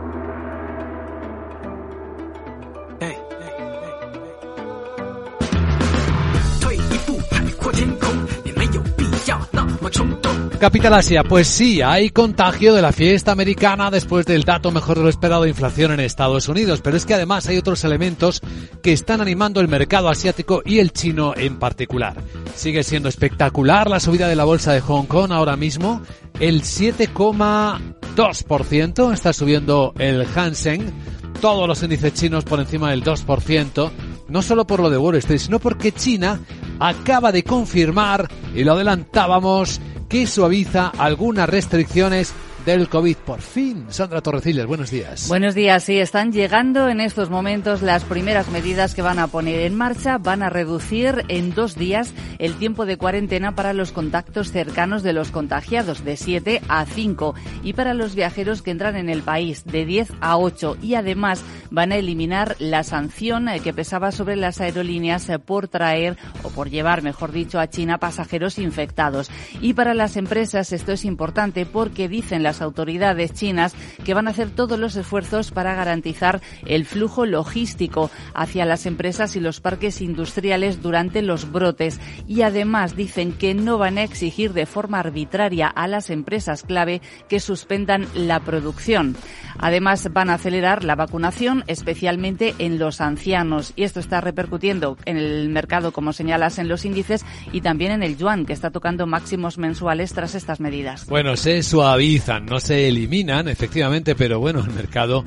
Capital 10.61 10.93
Asia, 10.93 11.23
pues 11.23 11.47
sí, 11.47 11.81
hay 11.81 12.11
contagio 12.11 12.75
de 12.75 12.83
la 12.83 12.91
fiesta 12.91 13.31
americana 13.31 13.89
después 13.89 14.27
del 14.27 14.43
dato 14.43 14.69
mejor 14.69 14.97
de 14.97 15.03
lo 15.05 15.09
esperado 15.09 15.41
de 15.41 15.49
inflación 15.49 15.91
en 15.91 15.99
Estados 15.99 16.47
Unidos, 16.47 16.81
pero 16.83 16.95
es 16.95 17.07
que 17.07 17.15
además 17.15 17.47
hay 17.47 17.57
otros 17.57 17.83
elementos 17.83 18.43
que 18.83 18.93
están 18.93 19.21
animando 19.21 19.59
el 19.59 19.67
mercado 19.67 20.07
asiático 20.07 20.61
y 20.63 20.77
el 20.77 20.91
chino 20.91 21.33
en 21.35 21.57
particular. 21.57 22.21
Sigue 22.53 22.83
siendo 22.83 23.09
espectacular 23.09 23.89
la 23.89 23.99
subida 23.99 24.27
de 24.27 24.35
la 24.35 24.43
bolsa 24.43 24.71
de 24.71 24.81
Hong 24.81 25.07
Kong 25.07 25.31
ahora 25.31 25.55
mismo, 25.55 26.03
el 26.39 26.61
7,2% 26.61 29.13
está 29.13 29.33
subiendo 29.33 29.95
el 29.97 30.27
Hansen, 30.35 30.93
todos 31.41 31.67
los 31.67 31.81
índices 31.81 32.13
chinos 32.13 32.43
por 32.43 32.59
encima 32.59 32.91
del 32.91 33.03
2%, 33.03 33.91
no 34.31 34.41
solo 34.41 34.65
por 34.65 34.79
lo 34.79 34.89
de 34.89 34.97
Wall 34.97 35.15
Street, 35.17 35.39
sino 35.39 35.59
porque 35.59 35.91
China 35.91 36.39
acaba 36.79 37.31
de 37.31 37.43
confirmar, 37.43 38.27
y 38.55 38.63
lo 38.63 38.73
adelantábamos, 38.73 39.81
que 40.07 40.25
suaviza 40.25 40.91
algunas 40.97 41.49
restricciones 41.49 42.33
del 42.65 42.89
COVID. 42.89 43.17
Por 43.17 43.41
fin, 43.41 43.85
Sandra 43.89 44.21
Torrecillas, 44.21 44.65
buenos 44.65 44.91
días. 44.91 45.27
Buenos 45.27 45.55
días, 45.55 45.83
sí, 45.83 45.97
están 45.99 46.31
llegando 46.31 46.89
en 46.89 47.01
estos 47.01 47.29
momentos 47.29 47.81
las 47.81 48.03
primeras 48.03 48.49
medidas 48.49 48.93
que 48.93 49.01
van 49.01 49.19
a 49.19 49.27
poner 49.27 49.61
en 49.61 49.75
marcha. 49.75 50.17
Van 50.17 50.43
a 50.43 50.49
reducir 50.49 51.25
en 51.27 51.53
dos 51.53 51.75
días 51.75 52.13
el 52.39 52.55
tiempo 52.55 52.85
de 52.85 52.97
cuarentena 52.97 53.55
para 53.55 53.73
los 53.73 53.91
contactos 53.91 54.51
cercanos 54.51 55.03
de 55.03 55.13
los 55.13 55.31
contagiados, 55.31 56.03
de 56.03 56.17
7 56.17 56.61
a 56.67 56.85
5, 56.85 57.35
y 57.63 57.73
para 57.73 57.93
los 57.93 58.15
viajeros 58.15 58.61
que 58.61 58.71
entran 58.71 58.95
en 58.95 59.09
el 59.09 59.21
país, 59.21 59.63
de 59.65 59.85
10 59.85 60.09
a 60.21 60.37
8. 60.37 60.77
Y 60.81 60.95
además 60.95 61.43
van 61.69 61.91
a 61.91 61.97
eliminar 61.97 62.55
la 62.59 62.83
sanción 62.83 63.47
eh, 63.47 63.59
que 63.61 63.73
pesaba 63.73 64.11
sobre 64.11 64.35
las 64.35 64.61
aerolíneas 64.61 65.29
eh, 65.29 65.39
por 65.39 65.67
traer, 65.67 66.17
o 66.43 66.49
por 66.49 66.69
llevar, 66.69 67.01
mejor 67.01 67.31
dicho, 67.31 67.59
a 67.59 67.69
China 67.69 67.97
pasajeros 67.97 68.59
infectados. 68.59 69.31
Y 69.61 69.73
para 69.73 69.93
las 69.93 70.17
empresas 70.17 70.71
esto 70.71 70.91
es 70.91 71.05
importante 71.05 71.65
porque 71.65 72.09
dicen 72.09 72.43
las 72.43 72.50
autoridades 72.59 73.33
chinas 73.33 73.75
que 74.03 74.15
van 74.15 74.27
a 74.27 74.31
hacer 74.31 74.49
todos 74.49 74.79
los 74.79 74.95
esfuerzos 74.95 75.51
para 75.51 75.75
garantizar 75.75 76.41
el 76.65 76.85
flujo 76.85 77.27
logístico 77.27 78.09
hacia 78.33 78.65
las 78.65 78.87
empresas 78.87 79.35
y 79.35 79.39
los 79.39 79.61
parques 79.61 80.01
industriales 80.01 80.81
durante 80.81 81.21
los 81.21 81.51
brotes. 81.51 81.99
Y 82.27 82.41
además 82.41 82.95
dicen 82.95 83.33
que 83.33 83.53
no 83.53 83.77
van 83.77 83.99
a 83.99 84.03
exigir 84.03 84.53
de 84.53 84.65
forma 84.65 84.99
arbitraria 84.99 85.67
a 85.67 85.87
las 85.87 86.09
empresas 86.09 86.63
clave 86.63 87.01
que 87.29 87.39
suspendan 87.39 88.07
la 88.15 88.39
producción. 88.39 89.15
Además 89.57 90.09
van 90.11 90.29
a 90.29 90.35
acelerar 90.35 90.83
la 90.83 90.95
vacunación, 90.95 91.63
especialmente 91.67 92.55
en 92.57 92.79
los 92.79 93.01
ancianos. 93.01 93.73
Y 93.75 93.83
esto 93.83 93.99
está 93.99 94.21
repercutiendo 94.21 94.97
en 95.05 95.17
el 95.17 95.49
mercado, 95.49 95.91
como 95.91 96.13
señalas, 96.13 96.57
en 96.57 96.67
los 96.67 96.85
índices 96.85 97.25
y 97.51 97.61
también 97.61 97.91
en 97.91 98.03
el 98.03 98.17
yuan, 98.17 98.45
que 98.45 98.53
está 98.53 98.71
tocando 98.71 99.05
máximos 99.05 99.57
mensuales 99.57 100.13
tras 100.13 100.35
estas 100.35 100.59
medidas. 100.59 101.05
Bueno, 101.07 101.35
se 101.35 101.61
suavizan, 101.63 102.40
no 102.47 102.59
se 102.59 102.87
eliminan, 102.87 103.47
efectivamente, 103.47 104.15
pero 104.15 104.39
bueno, 104.39 104.59
el 104.59 104.71
mercado 104.71 105.23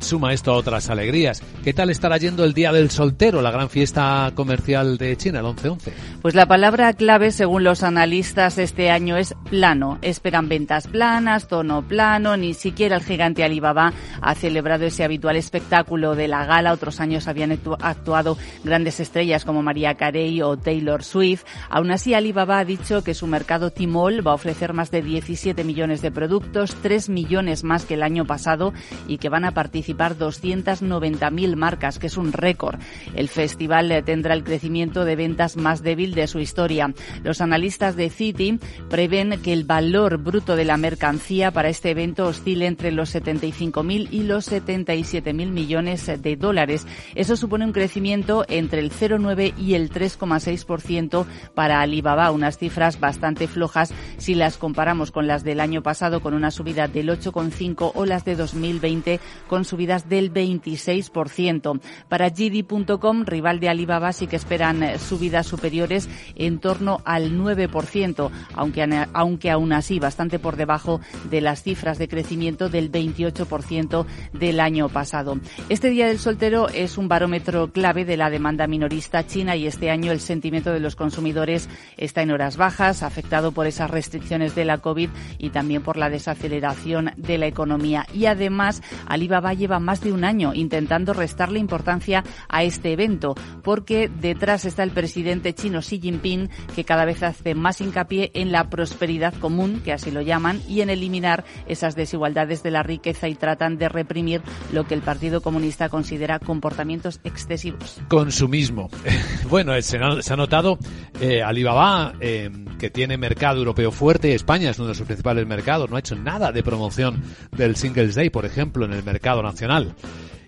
suma 0.00 0.32
esto 0.32 0.52
a 0.52 0.56
otras 0.56 0.90
alegrías. 0.90 1.42
¿Qué 1.64 1.72
tal 1.72 1.90
estará 1.90 2.16
yendo 2.16 2.44
el 2.44 2.54
Día 2.54 2.72
del 2.72 2.90
Soltero, 2.90 3.42
la 3.42 3.50
gran 3.50 3.68
fiesta 3.68 4.30
comercial 4.34 4.96
de 4.96 5.16
China, 5.16 5.40
el 5.40 5.46
11-11? 5.46 5.92
Pues 6.22 6.34
la 6.34 6.46
palabra 6.46 6.92
clave, 6.92 7.32
según 7.32 7.64
los 7.64 7.82
analistas, 7.82 8.58
este 8.58 8.90
año 8.90 9.16
es 9.16 9.34
plano. 9.50 9.98
Esperan 10.02 10.48
ventas 10.48 10.86
planas, 10.86 11.48
tono 11.48 11.82
plano, 11.82 12.36
ni 12.36 12.54
siquiera 12.54 12.96
el 12.96 13.02
gigante 13.02 13.44
Alibaba 13.44 13.92
ha 14.20 14.34
celebrado 14.34 14.84
ese 14.84 15.04
habitual 15.04 15.36
espectáculo 15.36 16.14
de 16.14 16.28
la 16.28 16.46
gala. 16.46 16.72
Otros 16.72 17.00
años 17.00 17.28
habían 17.28 17.58
actuado 17.80 18.38
grandes 18.64 19.00
estrellas 19.00 19.44
como 19.44 19.62
María 19.62 19.94
Carey 19.94 20.42
o 20.42 20.56
Taylor 20.56 21.02
Swift. 21.02 21.44
Aún 21.68 21.90
así, 21.90 22.14
Alibaba 22.14 22.58
ha 22.58 22.64
dicho 22.64 23.02
que 23.02 23.14
su 23.14 23.26
mercado 23.26 23.70
Tmall 23.70 24.26
va 24.26 24.32
a 24.32 24.36
ofrecer 24.36 24.72
más 24.72 24.90
de 24.90 25.02
17 25.02 25.64
millones 25.64 26.02
de 26.02 26.10
productos, 26.10 26.51
3 26.52 27.08
millones 27.08 27.64
más 27.64 27.84
que 27.84 27.94
el 27.94 28.02
año 28.02 28.26
pasado 28.26 28.72
y 29.08 29.18
que 29.18 29.28
van 29.28 29.44
a 29.44 29.52
participar 29.52 30.16
290.000 30.16 31.56
marcas, 31.56 31.98
que 31.98 32.06
es 32.08 32.16
un 32.16 32.32
récord. 32.32 32.78
El 33.14 33.28
festival 33.28 33.90
eh, 33.90 34.02
tendrá 34.02 34.34
el 34.34 34.44
crecimiento 34.44 35.04
de 35.04 35.16
ventas 35.16 35.56
más 35.56 35.82
débil 35.82 36.14
de 36.14 36.26
su 36.26 36.38
historia. 36.38 36.92
Los 37.22 37.40
analistas 37.40 37.96
de 37.96 38.10
Citi 38.10 38.58
prevén 38.90 39.40
que 39.42 39.52
el 39.52 39.64
valor 39.64 40.18
bruto 40.18 40.56
de 40.56 40.64
la 40.64 40.76
mercancía 40.76 41.50
para 41.50 41.68
este 41.68 41.90
evento 41.90 42.26
oscile 42.26 42.66
entre 42.66 42.92
los 42.92 43.10
75 43.10 43.62
5.000 43.72 44.08
y 44.10 44.22
los 44.24 44.50
77.000 44.50 45.50
millones 45.50 46.06
de 46.06 46.36
dólares. 46.36 46.86
Eso 47.14 47.36
supone 47.36 47.64
un 47.64 47.72
crecimiento 47.72 48.44
entre 48.48 48.80
el 48.80 48.90
0,9 48.90 49.54
y 49.58 49.74
el 49.74 49.90
3,6% 49.90 51.24
para 51.54 51.80
Alibaba, 51.80 52.30
unas 52.30 52.58
cifras 52.58 53.00
bastante 53.00 53.46
flojas 53.48 53.92
si 54.18 54.34
las 54.34 54.56
comparamos 54.56 55.10
con 55.10 55.26
las 55.26 55.44
del 55.44 55.60
año 55.60 55.82
pasado 55.82 56.20
con 56.20 56.34
una 56.34 56.41
subida 56.50 56.88
del 56.88 57.08
8,5 57.08 57.92
o 57.94 58.06
las 58.06 58.24
de 58.24 58.36
2020 58.36 59.20
con 59.48 59.64
subidas 59.64 60.08
del 60.08 60.32
26%. 60.32 61.80
Para 62.08 62.28
GD.com, 62.28 63.24
rival 63.24 63.60
de 63.60 63.68
Alibaba, 63.68 64.12
sí 64.12 64.26
que 64.26 64.36
esperan 64.36 64.82
eh, 64.82 64.98
subidas 64.98 65.46
superiores 65.46 66.08
en 66.36 66.58
torno 66.58 67.00
al 67.04 67.32
9%, 67.32 68.30
aunque, 68.54 69.06
aunque 69.12 69.50
aún 69.50 69.72
así 69.72 69.98
bastante 69.98 70.38
por 70.38 70.56
debajo 70.56 71.00
de 71.30 71.40
las 71.40 71.62
cifras 71.62 71.98
de 71.98 72.08
crecimiento 72.08 72.68
del 72.68 72.90
28% 72.90 74.06
del 74.32 74.60
año 74.60 74.88
pasado. 74.88 75.38
Este 75.68 75.90
Día 75.90 76.06
del 76.06 76.18
Soltero 76.18 76.68
es 76.68 76.98
un 76.98 77.08
barómetro 77.08 77.72
clave 77.72 78.04
de 78.04 78.16
la 78.16 78.30
demanda 78.30 78.66
minorista 78.66 79.26
china 79.26 79.56
y 79.56 79.66
este 79.66 79.90
año 79.90 80.12
el 80.12 80.20
sentimiento 80.20 80.72
de 80.72 80.80
los 80.80 80.96
consumidores 80.96 81.68
está 81.96 82.22
en 82.22 82.30
horas 82.30 82.56
bajas, 82.56 83.02
afectado 83.02 83.52
por 83.52 83.66
esas 83.66 83.90
restricciones 83.90 84.54
de 84.54 84.64
la 84.64 84.78
COVID 84.78 85.10
y 85.38 85.50
también 85.50 85.82
por 85.82 85.96
la 85.96 86.08
desaceleración 86.32 87.12
de 87.16 87.38
la 87.38 87.46
economía. 87.46 88.06
Y 88.12 88.26
además, 88.26 88.82
Alibaba 89.06 89.54
lleva 89.54 89.78
más 89.78 90.00
de 90.00 90.12
un 90.12 90.24
año 90.24 90.52
intentando 90.54 91.12
restarle 91.12 91.58
importancia 91.58 92.24
a 92.48 92.62
este 92.64 92.92
evento, 92.92 93.34
porque 93.62 94.08
detrás 94.08 94.64
está 94.64 94.82
el 94.82 94.90
presidente 94.90 95.54
chino 95.54 95.80
Xi 95.80 96.00
Jinping, 96.00 96.48
que 96.74 96.84
cada 96.84 97.04
vez 97.04 97.22
hace 97.22 97.54
más 97.54 97.80
hincapié 97.80 98.30
en 98.34 98.52
la 98.52 98.70
prosperidad 98.70 99.34
común, 99.34 99.80
que 99.84 99.92
así 99.92 100.10
lo 100.10 100.22
llaman, 100.22 100.60
y 100.68 100.80
en 100.80 100.90
eliminar 100.90 101.44
esas 101.66 101.94
desigualdades 101.94 102.62
de 102.62 102.70
la 102.70 102.82
riqueza 102.82 103.28
y 103.28 103.34
tratan 103.34 103.78
de 103.78 103.88
reprimir 103.88 104.42
lo 104.72 104.86
que 104.86 104.94
el 104.94 105.02
Partido 105.02 105.40
Comunista 105.40 105.88
considera 105.88 106.38
comportamientos 106.38 107.20
excesivos. 107.24 108.00
Consumismo. 108.08 108.90
Bueno, 109.48 109.80
se 109.82 109.98
ha, 109.98 110.36
notado 110.36 110.78
eh, 111.20 111.42
Alibaba, 111.42 112.14
eh, 112.20 112.50
que 112.78 112.88
tiene 112.88 113.18
mercado 113.18 113.58
europeo 113.58 113.90
fuerte, 113.90 114.34
España 114.34 114.70
es 114.70 114.78
uno 114.78 114.88
de 114.88 114.94
sus 114.94 115.06
principales 115.06 115.46
mercados, 115.46 115.90
no 115.90 115.96
ha 115.96 115.98
hecho 115.98 116.14
nada 116.22 116.52
de 116.52 116.62
promoción 116.62 117.22
del 117.56 117.76
Singles 117.76 118.14
Day, 118.14 118.30
por 118.30 118.44
ejemplo, 118.44 118.84
en 118.84 118.92
el 118.92 119.02
mercado 119.02 119.42
nacional. 119.42 119.94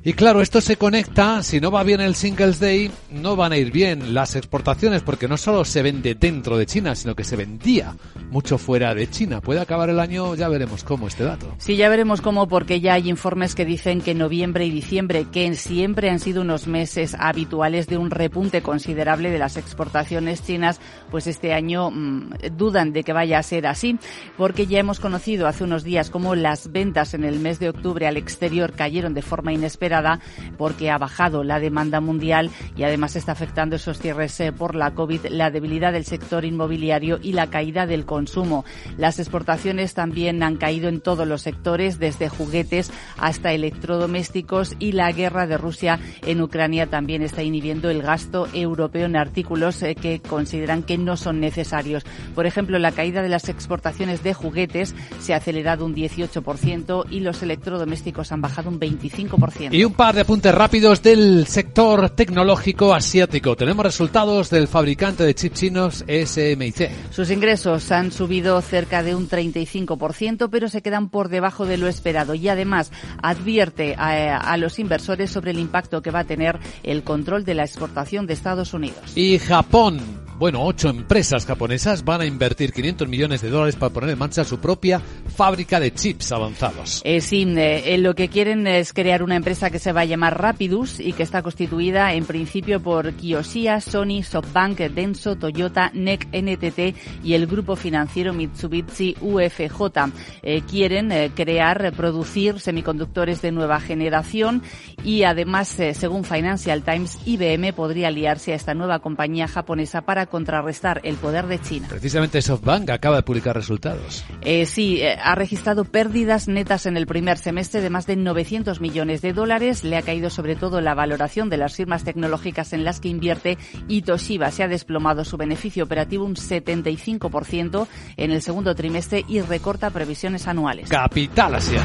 Y 0.06 0.12
claro, 0.12 0.42
esto 0.42 0.60
se 0.60 0.76
conecta, 0.76 1.42
si 1.42 1.62
no 1.62 1.70
va 1.70 1.82
bien 1.82 2.02
el 2.02 2.14
Singles 2.14 2.60
Day, 2.60 2.90
no 3.10 3.36
van 3.36 3.52
a 3.52 3.56
ir 3.56 3.72
bien 3.72 4.12
las 4.12 4.36
exportaciones 4.36 5.00
porque 5.00 5.28
no 5.28 5.38
solo 5.38 5.64
se 5.64 5.80
vende 5.80 6.14
dentro 6.14 6.58
de 6.58 6.66
China, 6.66 6.94
sino 6.94 7.14
que 7.14 7.24
se 7.24 7.36
vendía 7.36 7.96
mucho 8.28 8.58
fuera 8.58 8.94
de 8.94 9.08
China. 9.08 9.40
Puede 9.40 9.60
acabar 9.60 9.88
el 9.88 9.98
año, 9.98 10.34
ya 10.34 10.50
veremos 10.50 10.84
cómo 10.84 11.08
este 11.08 11.24
dato. 11.24 11.54
Sí, 11.56 11.76
ya 11.76 11.88
veremos 11.88 12.20
cómo 12.20 12.48
porque 12.48 12.82
ya 12.82 12.92
hay 12.92 13.08
informes 13.08 13.54
que 13.54 13.64
dicen 13.64 14.02
que 14.02 14.12
noviembre 14.12 14.66
y 14.66 14.70
diciembre, 14.70 15.24
que 15.32 15.54
siempre 15.54 16.10
han 16.10 16.20
sido 16.20 16.42
unos 16.42 16.66
meses 16.66 17.16
habituales 17.18 17.86
de 17.86 17.96
un 17.96 18.10
repunte 18.10 18.60
considerable 18.60 19.30
de 19.30 19.38
las 19.38 19.56
exportaciones 19.56 20.44
chinas, 20.44 20.80
pues 21.10 21.26
este 21.26 21.54
año 21.54 21.90
mm, 21.90 22.34
dudan 22.58 22.92
de 22.92 23.04
que 23.04 23.14
vaya 23.14 23.38
a 23.38 23.42
ser 23.42 23.66
así, 23.66 23.98
porque 24.36 24.66
ya 24.66 24.80
hemos 24.80 25.00
conocido 25.00 25.46
hace 25.46 25.64
unos 25.64 25.82
días 25.82 26.10
cómo 26.10 26.34
las 26.34 26.70
ventas 26.72 27.14
en 27.14 27.24
el 27.24 27.40
mes 27.40 27.58
de 27.58 27.70
octubre 27.70 28.06
al 28.06 28.18
exterior 28.18 28.74
cayeron 28.74 29.14
de 29.14 29.22
forma 29.22 29.54
inesperada 29.54 29.93
esperada 29.94 30.20
porque 30.59 30.90
ha 30.90 30.98
bajado 30.98 31.44
la 31.44 31.61
demanda 31.61 32.00
mundial 32.00 32.50
y 32.76 32.85
además 32.85 33.16
está 33.16 33.33
afectando 33.33 33.76
esos 33.76 33.98
cierres 33.98 34.38
eh, 34.40 34.52
por 34.52 34.74
la 34.74 34.92
COVID, 34.92 35.26
la 35.30 35.50
debilidad 35.50 35.92
del 35.92 36.04
sector 36.04 36.44
inmobiliario 36.44 37.18
y 37.22 37.33
la 37.33 37.48
caída 37.48 37.87
del 37.87 38.04
consumo. 38.04 38.64
Las 38.96 39.18
exportaciones 39.18 39.94
también 39.94 40.42
han 40.42 40.57
caído 40.57 40.88
en 40.88 41.00
todos 41.00 41.26
los 41.26 41.42
sectores, 41.42 41.98
desde 41.98 42.28
juguetes 42.28 42.90
hasta 43.18 43.52
electrodomésticos 43.52 44.74
y 44.78 44.92
la 44.92 45.12
guerra 45.12 45.46
de 45.46 45.59
Rusia 45.59 45.98
en 46.26 46.40
Ucrania 46.40 46.87
también 46.87 47.22
está 47.22 47.42
inhibiendo 47.42 47.90
el 47.90 48.02
gasto 48.02 48.48
europeo 48.52 49.07
en 49.07 49.16
artículos 49.16 49.83
eh, 49.83 49.94
que 49.94 50.20
consideran 50.20 50.83
que 50.83 50.98
no 50.98 51.16
son 51.16 51.40
necesarios. 51.40 52.04
Por 52.35 52.46
ejemplo, 52.46 52.78
la 52.78 52.92
caída 52.92 53.22
de 53.22 53.28
las 53.28 53.48
exportaciones 53.48 54.22
de 54.22 54.35
juguetes 54.35 54.94
se 55.20 55.35
ha 55.35 55.38
acelerado 55.38 55.85
un 55.85 55.94
18% 55.94 57.07
y 57.11 57.20
los 57.20 57.42
electrodomésticos 57.42 58.33
han 58.33 58.40
bajado 58.40 58.70
un 58.70 58.80
25%. 58.80 59.74
Y 59.74 59.83
un 59.84 59.92
par 59.92 60.14
de 60.14 60.22
apuntes 60.22 60.54
rápidos 60.54 61.02
del 61.02 61.46
sector 61.46 62.10
tecnológico 62.10 62.94
asiático. 62.94 63.56
Tenemos 63.56 63.84
resultados 63.84 64.50
del 64.50 64.68
fabricante 64.68 65.24
de 65.24 65.34
chips 65.34 65.58
chinos 65.58 66.04
SMIC. 66.06 66.90
Sus 67.10 67.30
ingresos 67.30 67.90
han 67.92 68.10
subido 68.12 68.60
cerca 68.62 69.02
de 69.02 69.14
un 69.14 69.28
35%, 69.28 70.48
pero 70.50 70.68
se 70.68 70.82
quedan 70.82 71.08
por 71.08 71.28
debajo 71.28 71.66
de 71.66 71.76
lo 71.76 71.88
esperado 71.88 72.34
y 72.34 72.48
además 72.48 72.92
advierte 73.22 73.94
a, 73.96 74.36
a 74.36 74.56
los 74.56 74.78
inversores 74.78 75.30
sobre 75.30 75.50
el 75.50 75.58
impacto 75.58 76.02
que 76.02 76.10
va 76.10 76.20
a 76.20 76.24
tener 76.24 76.58
el 76.82 77.02
control 77.02 77.44
de 77.44 77.54
la 77.54 77.64
exportación 77.64 78.26
de 78.26 78.34
Estados 78.34 78.74
Unidos. 78.74 79.16
Y 79.16 79.38
Japón 79.38 80.23
bueno, 80.38 80.62
ocho 80.62 80.88
empresas 80.88 81.46
japonesas 81.46 82.04
van 82.04 82.20
a 82.20 82.26
invertir 82.26 82.72
500 82.72 83.08
millones 83.08 83.42
de 83.42 83.50
dólares 83.50 83.76
para 83.76 83.92
poner 83.92 84.10
en 84.10 84.18
marcha 84.18 84.44
su 84.44 84.58
propia 84.58 85.00
fábrica 85.00 85.80
de 85.80 85.92
chips 85.92 86.32
avanzados. 86.32 87.02
Eh, 87.04 87.20
sí, 87.20 87.44
eh, 87.56 87.96
lo 87.98 88.14
que 88.14 88.28
quieren 88.28 88.66
es 88.66 88.92
crear 88.92 89.22
una 89.22 89.36
empresa 89.36 89.70
que 89.70 89.78
se 89.78 89.92
va 89.92 90.02
a 90.02 90.04
llamar 90.04 90.40
Rapidus 90.40 91.00
y 91.00 91.12
que 91.12 91.22
está 91.22 91.42
constituida 91.42 92.12
en 92.14 92.24
principio 92.24 92.80
por 92.80 93.12
Kiyoshia, 93.12 93.80
Sony, 93.80 94.22
SoftBank, 94.22 94.78
Denso, 94.78 95.36
Toyota, 95.36 95.90
NEC, 95.94 96.28
NTT 96.32 97.24
y 97.24 97.34
el 97.34 97.46
grupo 97.46 97.76
financiero 97.76 98.32
Mitsubishi 98.32 99.16
UFJ. 99.20 100.12
Eh, 100.42 100.62
quieren 100.62 101.12
eh, 101.12 101.30
crear, 101.34 101.92
producir 101.92 102.60
semiconductores 102.60 103.42
de 103.42 103.52
nueva 103.52 103.80
generación 103.80 104.62
y 105.02 105.24
además, 105.24 105.78
eh, 105.80 105.94
según 105.94 106.24
Financial 106.24 106.82
Times, 106.82 107.18
IBM 107.24 107.72
podría 107.72 108.08
aliarse 108.08 108.52
a 108.52 108.56
esta 108.56 108.74
nueva 108.74 109.00
compañía 109.00 109.48
japonesa 109.48 110.02
para 110.02 110.23
contrarrestar 110.26 111.00
el 111.04 111.16
poder 111.16 111.46
de 111.46 111.60
China. 111.60 111.88
Precisamente 111.88 112.42
SoftBank 112.42 112.90
acaba 112.90 113.16
de 113.16 113.22
publicar 113.22 113.54
resultados. 113.54 114.24
Eh, 114.42 114.66
sí, 114.66 115.00
eh, 115.00 115.16
ha 115.22 115.34
registrado 115.34 115.84
pérdidas 115.84 116.48
netas 116.48 116.87
en 116.87 116.96
el 116.96 117.06
primer 117.06 117.38
semestre 117.38 117.80
de 117.80 117.90
más 117.90 118.06
de 118.06 118.16
900 118.16 118.80
millones 118.80 119.22
de 119.22 119.32
dólares. 119.32 119.84
Le 119.84 119.96
ha 119.96 120.02
caído 120.02 120.30
sobre 120.30 120.56
todo 120.56 120.80
la 120.80 120.94
valoración 120.94 121.50
de 121.50 121.56
las 121.56 121.74
firmas 121.74 122.04
tecnológicas 122.04 122.72
en 122.72 122.84
las 122.84 123.00
que 123.00 123.08
invierte 123.08 123.58
y 123.88 124.02
Toshiba 124.02 124.50
se 124.50 124.62
ha 124.62 124.68
desplomado 124.68 125.24
su 125.24 125.37
beneficio 125.37 125.84
operativo 125.84 126.24
un 126.24 126.34
75% 126.34 127.87
en 128.16 128.30
el 128.30 128.42
segundo 128.42 128.74
trimestre 128.74 129.24
y 129.28 129.40
recorta 129.40 129.90
previsiones 129.90 130.46
anuales. 130.46 130.88
Capital 130.88 131.54
Asia. 131.56 131.82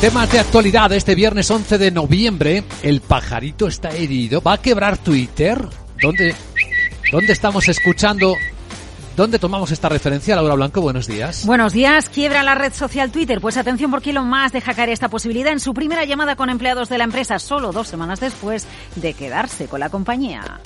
Temas 0.00 0.30
de 0.30 0.38
actualidad 0.38 0.92
este 0.92 1.16
viernes 1.16 1.50
11 1.50 1.76
de 1.76 1.90
noviembre. 1.90 2.62
El 2.84 3.00
pajarito 3.00 3.66
está 3.66 3.90
herido. 3.90 4.40
¿Va 4.40 4.52
a 4.52 4.62
quebrar 4.62 4.96
Twitter? 4.96 5.60
¿Dónde, 6.00 6.36
dónde 7.10 7.32
estamos 7.32 7.68
escuchando? 7.68 8.36
¿Dónde 9.16 9.40
tomamos 9.40 9.72
esta 9.72 9.88
referencia, 9.88 10.36
Laura 10.36 10.54
Blanco? 10.54 10.80
Buenos 10.80 11.08
días. 11.08 11.44
Buenos 11.44 11.72
días. 11.72 12.08
¿Quiebra 12.10 12.44
la 12.44 12.54
red 12.54 12.72
social 12.72 13.10
Twitter? 13.10 13.40
Pues 13.40 13.56
atención 13.56 13.90
porque 13.90 14.10
Elon 14.10 14.28
Musk 14.28 14.52
deja 14.52 14.72
caer 14.72 14.90
esta 14.90 15.08
posibilidad 15.08 15.52
en 15.52 15.58
su 15.58 15.74
primera 15.74 16.04
llamada 16.04 16.36
con 16.36 16.48
empleados 16.48 16.88
de 16.88 16.98
la 16.98 17.02
empresa, 17.02 17.40
solo 17.40 17.72
dos 17.72 17.88
semanas 17.88 18.20
después 18.20 18.68
de 18.94 19.14
quedarse 19.14 19.66
con 19.66 19.80
la 19.80 19.90
compañía. 19.90 20.60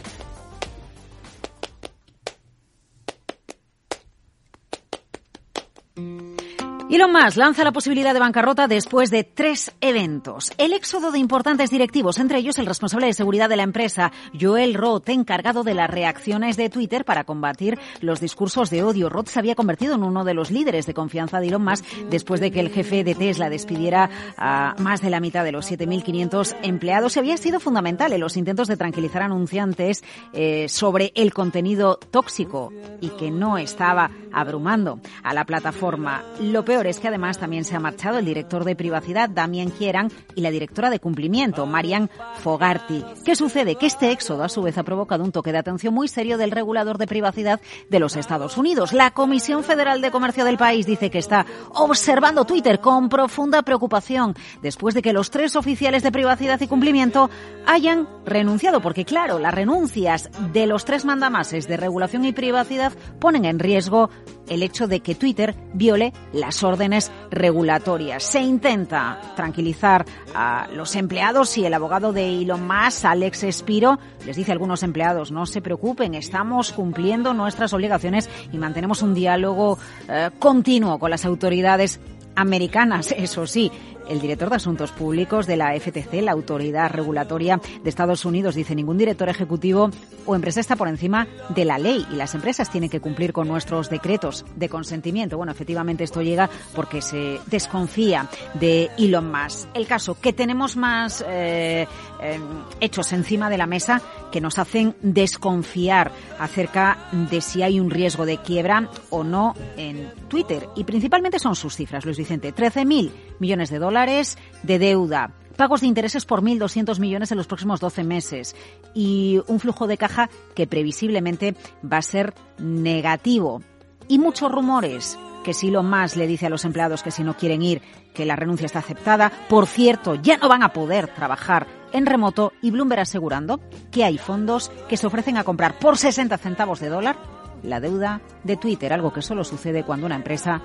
Elon 6.95 7.11
Musk 7.11 7.39
lanza 7.39 7.65
la 7.65 7.73
posibilidad 7.73 8.13
de 8.13 8.21
bancarrota 8.21 8.69
después 8.69 9.11
de 9.11 9.25
tres 9.25 9.73
eventos. 9.81 10.53
El 10.59 10.75
éxodo 10.75 11.11
de 11.11 11.19
importantes 11.19 11.71
directivos, 11.71 12.19
entre 12.19 12.37
ellos 12.37 12.59
el 12.59 12.67
responsable 12.67 13.07
de 13.07 13.15
seguridad 13.15 13.49
de 13.49 13.57
la 13.57 13.63
empresa, 13.63 14.13
Joel 14.39 14.75
Roth, 14.75 15.09
encargado 15.09 15.65
de 15.65 15.73
las 15.73 15.89
reacciones 15.89 16.59
de 16.59 16.69
Twitter 16.69 17.07
para 17.07 17.25
combatir 17.25 17.79
los 18.03 18.21
discursos 18.21 18.69
de 18.69 18.83
odio. 18.83 19.09
Roth 19.09 19.29
se 19.29 19.39
había 19.39 19.55
convertido 19.55 19.95
en 19.95 20.03
uno 20.03 20.23
de 20.23 20.35
los 20.35 20.51
líderes 20.51 20.85
de 20.85 20.93
confianza 20.93 21.41
de 21.41 21.49
Elon 21.49 21.65
Musk 21.65 21.83
después 22.11 22.43
de 22.43 22.51
que 22.51 22.61
el 22.61 22.69
jefe 22.69 23.05
de 23.05 23.15
Tesla 23.15 23.49
despidiera 23.49 24.11
a 24.37 24.75
más 24.79 25.01
de 25.01 25.09
la 25.09 25.21
mitad 25.21 25.45
de 25.45 25.53
los 25.53 25.73
7.500 25.73 26.57
empleados. 26.63 27.17
Y 27.17 27.21
había 27.21 27.39
sido 27.39 27.59
fundamental 27.59 28.13
en 28.13 28.21
los 28.21 28.37
intentos 28.37 28.69
de 28.69 28.77
tranquilizar 28.77 29.23
anunciantes 29.23 30.05
eh, 30.35 30.69
sobre 30.69 31.11
el 31.15 31.33
contenido 31.33 31.99
tóxico 32.11 32.71
y 33.01 33.09
que 33.09 33.31
no 33.31 33.57
estaba 33.57 34.11
abrumando 34.31 35.01
a 35.23 35.33
la 35.33 35.47
plataforma. 35.47 36.23
Lo 36.39 36.67
peor 36.67 36.82
es 36.87 36.99
que 36.99 37.09
además 37.09 37.39
también 37.39 37.65
se 37.65 37.77
ha 37.77 37.81
marchado 37.81 38.19
el 38.19 38.25
director 38.25 38.65
de 38.65 38.77
privacidad, 38.77 39.29
Damien 39.29 39.71
Kieran, 39.71 40.11
y 40.35 40.41
la 40.41 40.51
directora 40.51 40.91
de 40.91 41.01
cumplimiento, 41.01 41.67
Marian 41.67 42.11
Fogarty. 42.43 43.05
¿Qué 43.25 43.37
sucede? 43.37 43.77
Que 43.77 43.87
este 43.87 44.11
éxodo 44.11 44.45
a 44.45 44.49
su 44.49 44.63
vez 44.63 44.79
ha 44.79 44.83
provocado 44.83 45.25
un 45.25 45.33
toque 45.33 45.53
de 45.53 45.59
atención 45.59 45.95
muy 45.95 46.09
serio 46.09 46.39
del 46.39 46.51
regulador 46.51 46.99
de 46.99 47.07
privacidad 47.07 47.61
de 47.89 47.99
los 47.99 48.17
Estados 48.17 48.57
Unidos. 48.57 48.93
La 48.93 49.13
Comisión 49.13 49.65
Federal 49.65 50.01
de 50.01 50.11
Comercio 50.11 50.45
del 50.45 50.59
país 50.59 50.87
dice 50.87 51.11
que 51.11 51.19
está 51.19 51.47
observando 51.75 52.45
Twitter 52.45 52.81
con 52.81 53.09
profunda 53.09 53.63
preocupación 53.63 54.35
después 54.63 54.95
de 54.95 55.03
que 55.03 55.13
los 55.13 55.31
tres 55.31 55.57
oficiales 55.57 56.03
de 56.03 56.13
privacidad 56.13 56.61
y 56.61 56.67
cumplimiento 56.67 57.31
hayan 57.67 58.09
renunciado, 58.25 58.81
porque 58.81 59.05
claro, 59.05 59.39
las 59.39 59.55
renuncias 59.55 60.31
de 60.53 60.67
los 60.67 60.85
tres 60.85 61.05
mandamases 61.05 61.69
de 61.69 61.77
regulación 61.77 62.25
y 62.25 62.33
privacidad 62.33 62.93
ponen 63.21 63.45
en 63.45 63.59
riesgo 63.59 64.11
el 64.49 64.63
hecho 64.63 64.87
de 64.87 65.01
que 65.01 65.15
Twitter 65.15 65.55
viole 65.75 66.13
las 66.33 66.63
órdenes 66.63 67.11
regulatorias. 67.31 68.23
Se 68.23 68.41
intenta 68.41 69.21
tranquilizar 69.37 70.05
a 70.35 70.69
los 70.75 70.97
empleados 70.97 71.57
y 71.59 71.65
el 71.65 71.75
abogado 71.75 72.13
de 72.13 72.41
Elon 72.41 72.67
Musk, 72.67 73.05
Alex 73.05 73.45
Espiro, 73.45 73.99
les 74.27 74.37
dice 74.37 74.53
a 74.53 74.55
algunos 74.55 74.83
empleados, 74.83 75.31
no 75.31 75.47
se 75.47 75.61
preocupen, 75.61 76.15
estamos 76.15 76.73
cumpliendo 76.73 77.35
nuestras 77.35 77.73
obligaciones 77.73 78.29
y 78.53 78.59
mantenemos 78.59 79.03
un 79.03 79.15
diálogo 79.15 79.79
eh, 80.09 80.31
continuo 80.39 80.99
con 80.99 81.11
las 81.11 81.25
autoridades 81.25 82.01
americanas, 82.35 83.13
eso 83.17 83.47
sí. 83.47 83.71
El 84.13 84.21
director 84.21 84.51
de 84.51 84.57
Asuntos 84.57 84.93
Públicos 84.93 85.47
de 85.47 85.57
la 85.57 85.73
FTC, 85.73 86.21
la 86.21 86.33
autoridad 86.33 86.91
regulatoria 86.91 87.59
de 87.83 87.89
Estados 87.89 88.27
Unidos, 88.27 88.55
dice 88.55 88.75
ningún 88.75 88.99
director 88.99 89.31
ejecutivo 89.31 89.89
o 90.27 90.35
empresa 90.35 90.61
está 90.61 90.77
por 90.77 90.89
encima 90.89 91.27
de 91.49 91.65
la 91.65 91.79
ley 91.79 92.07
y 92.13 92.17
las 92.17 92.35
empresas 92.35 92.71
tienen 92.71 92.91
que 92.91 93.01
cumplir 93.01 93.33
con 93.33 93.49
nuestros 93.49 93.89
decretos 93.89 94.45
de 94.55 94.69
consentimiento. 94.69 95.39
Bueno, 95.39 95.53
efectivamente 95.53 96.05
esto 96.05 96.21
llega 96.21 96.51
porque 96.75 97.01
se 97.01 97.41
desconfía 97.47 98.29
de 98.53 98.91
Elon 98.99 99.33
Musk. 99.33 99.69
El 99.73 99.87
caso 99.87 100.21
que 100.21 100.35
tenemos 100.35 100.77
más 100.77 101.25
eh, 101.27 101.87
eh, 102.23 102.41
hechos 102.81 103.15
encima 103.15 103.49
de 103.49 103.57
la 103.57 103.67
mesa 103.67 104.03
que 104.31 104.43
nos 104.43 104.59
hacen 104.59 104.95
desconfiar 105.01 106.13
acerca 106.39 106.99
de 107.31 107.41
si 107.41 107.63
hay 107.63 107.81
un 107.81 107.89
riesgo 107.89 108.27
de 108.27 108.37
quiebra 108.37 108.91
o 109.09 109.25
no 109.25 109.55
en 109.79 110.13
Twitter. 110.29 110.69
Y 110.77 110.85
principalmente 110.85 111.39
son 111.39 111.57
sus 111.57 111.77
cifras, 111.77 112.05
Luis 112.05 112.19
Vicente. 112.19 112.55
13.000 112.55 113.11
millones 113.43 113.69
de 113.69 113.79
dólares 113.79 114.39
de 114.63 114.79
deuda, 114.79 115.35
pagos 115.57 115.83
de 115.83 115.89
intereses 115.89 116.25
por 116.25 116.43
1.200 116.43 116.99
millones 116.99 117.31
en 117.31 117.37
los 117.37 117.47
próximos 117.47 117.81
12 117.81 118.05
meses 118.05 118.57
y 118.95 119.41
un 119.47 119.61
flujo 119.61 119.87
de 119.87 119.99
caja 119.99 120.31
que 120.55 120.67
previsiblemente 120.67 121.55
va 121.85 121.99
a 121.99 122.03
ser 122.03 122.33
negativo. 122.59 123.61
Y 124.09 124.19
muchos 124.19 124.51
rumores 124.51 125.19
que 125.43 125.55
si 125.55 125.71
lo 125.71 125.83
más 125.83 126.17
le 126.17 126.27
dice 126.27 126.47
a 126.47 126.51
los 126.51 126.65
empleados 126.65 127.03
que 127.03 127.11
si 127.11 127.25
no 127.25 127.37
quieren 127.37 127.63
ir, 127.63 127.83
que 128.15 128.25
la 128.25 128.37
renuncia 128.37 128.67
está 128.67 128.79
aceptada. 128.79 129.33
Por 129.49 129.67
cierto, 129.67 130.15
ya 130.15 130.37
no 130.37 130.49
van 130.49 130.63
a 130.63 130.73
poder 130.73 131.09
trabajar 131.09 131.67
en 131.93 132.07
remoto 132.07 132.53
y 132.63 132.71
Bloomberg 132.71 133.01
asegurando 133.01 133.61
que 133.91 134.05
hay 134.05 134.19
fondos 134.19 134.71
que 134.89 134.97
se 134.97 135.07
ofrecen 135.07 135.37
a 135.37 135.45
comprar 135.45 135.79
por 135.79 135.99
60 135.99 136.39
centavos 136.39 136.81
de 136.81 136.89
dólar 136.89 137.17
la 137.63 137.81
deuda 137.81 138.21
de 138.45 138.57
Twitter, 138.57 138.93
algo 138.93 139.13
que 139.13 139.23
solo 139.23 139.45
sucede 139.45 139.85
cuando 139.85 140.07
una 140.07 140.17
empresa 140.17 140.61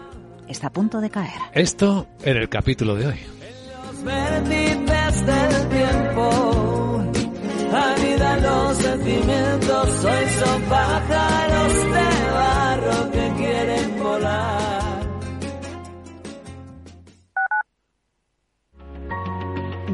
está 0.48 0.68
a 0.68 0.74
punto 0.74 1.02
de 1.02 1.10
caer. 1.10 1.40
Esto 1.54 2.08
en 2.24 2.38
el 2.38 2.50
capítulo 2.50 2.96
de 2.96 3.08
hoy. 3.08 3.20
del 5.26 5.70
tiempo, 5.70 7.04
anidan 7.74 8.44
los 8.44 8.78
sentimientos, 8.78 10.06
hoy 10.06 10.30
son 10.40 10.62
pájaros 10.64 11.74
de 11.74 12.32
barro 12.34 13.12
que 13.12 13.34
quieren 13.38 14.00
volar. 14.00 15.08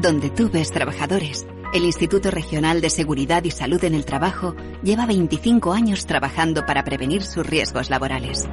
Donde 0.00 0.30
tú 0.30 0.50
ves 0.50 0.70
trabajadores, 0.70 1.46
El 1.72 1.84
Instituto 1.84 2.30
Regional 2.30 2.80
de 2.80 2.90
Seguridad 2.90 3.42
y 3.44 3.50
Salud 3.50 3.82
en 3.84 3.94
el 3.94 4.04
Trabajo 4.04 4.54
lleva 4.82 5.06
25 5.06 5.72
años 5.72 6.06
trabajando 6.06 6.66
para 6.66 6.84
prevenir 6.84 7.22
sus 7.22 7.46
riesgos 7.46 7.90
laborales. 7.90 8.46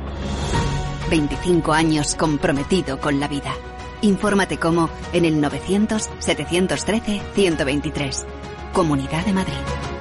25 1.12 1.74
años 1.74 2.16
comprometido 2.16 3.00
con 3.02 3.20
la 3.20 3.28
vida. 3.28 3.54
Infórmate 4.00 4.58
cómo 4.58 4.90
en 5.12 5.26
el 5.26 5.44
900-713-123. 5.44 8.24
Comunidad 8.72 9.26
de 9.26 9.34
Madrid. 9.34 10.01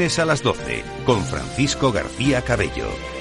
lunes 0.01 0.17
a 0.17 0.25
las 0.25 0.41
12, 0.41 0.83
con 1.05 1.23
Francisco 1.23 1.91
García 1.91 2.41
Cabello. 2.41 3.20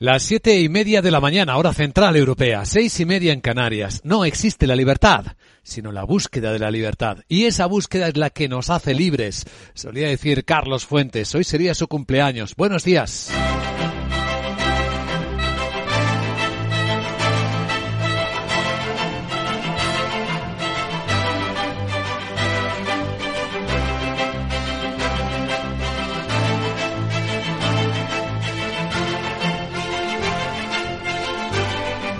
Las 0.00 0.22
siete 0.22 0.60
y 0.60 0.68
media 0.68 1.02
de 1.02 1.10
la 1.10 1.20
mañana, 1.20 1.56
hora 1.56 1.74
central 1.74 2.14
europea, 2.14 2.64
seis 2.64 3.00
y 3.00 3.04
media 3.04 3.32
en 3.32 3.40
Canarias. 3.40 4.00
No 4.04 4.24
existe 4.24 4.68
la 4.68 4.76
libertad, 4.76 5.26
sino 5.64 5.90
la 5.90 6.04
búsqueda 6.04 6.52
de 6.52 6.60
la 6.60 6.70
libertad. 6.70 7.18
Y 7.26 7.46
esa 7.46 7.66
búsqueda 7.66 8.06
es 8.06 8.16
la 8.16 8.30
que 8.30 8.48
nos 8.48 8.70
hace 8.70 8.94
libres. 8.94 9.44
Solía 9.74 10.06
decir 10.06 10.44
Carlos 10.44 10.86
Fuentes. 10.86 11.34
Hoy 11.34 11.42
sería 11.42 11.74
su 11.74 11.88
cumpleaños. 11.88 12.54
Buenos 12.54 12.84
días. 12.84 13.32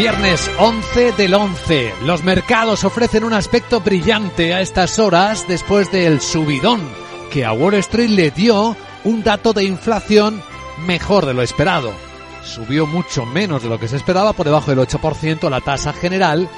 Viernes 0.00 0.50
11 0.56 1.12
del 1.12 1.34
11. 1.34 1.92
Los 2.06 2.24
mercados 2.24 2.84
ofrecen 2.84 3.22
un 3.22 3.34
aspecto 3.34 3.82
brillante 3.82 4.54
a 4.54 4.62
estas 4.62 4.98
horas 4.98 5.44
después 5.46 5.92
del 5.92 6.22
subidón 6.22 6.80
que 7.30 7.44
a 7.44 7.52
Wall 7.52 7.74
Street 7.74 8.08
le 8.08 8.30
dio 8.30 8.74
un 9.04 9.22
dato 9.22 9.52
de 9.52 9.64
inflación 9.64 10.42
mejor 10.86 11.26
de 11.26 11.34
lo 11.34 11.42
esperado. 11.42 11.92
Subió 12.42 12.86
mucho 12.86 13.26
menos 13.26 13.62
de 13.62 13.68
lo 13.68 13.78
que 13.78 13.88
se 13.88 13.96
esperaba, 13.96 14.32
por 14.32 14.46
debajo 14.46 14.70
del 14.70 14.80
8% 14.80 15.50
la 15.50 15.60
tasa 15.60 15.92
general 15.92 16.48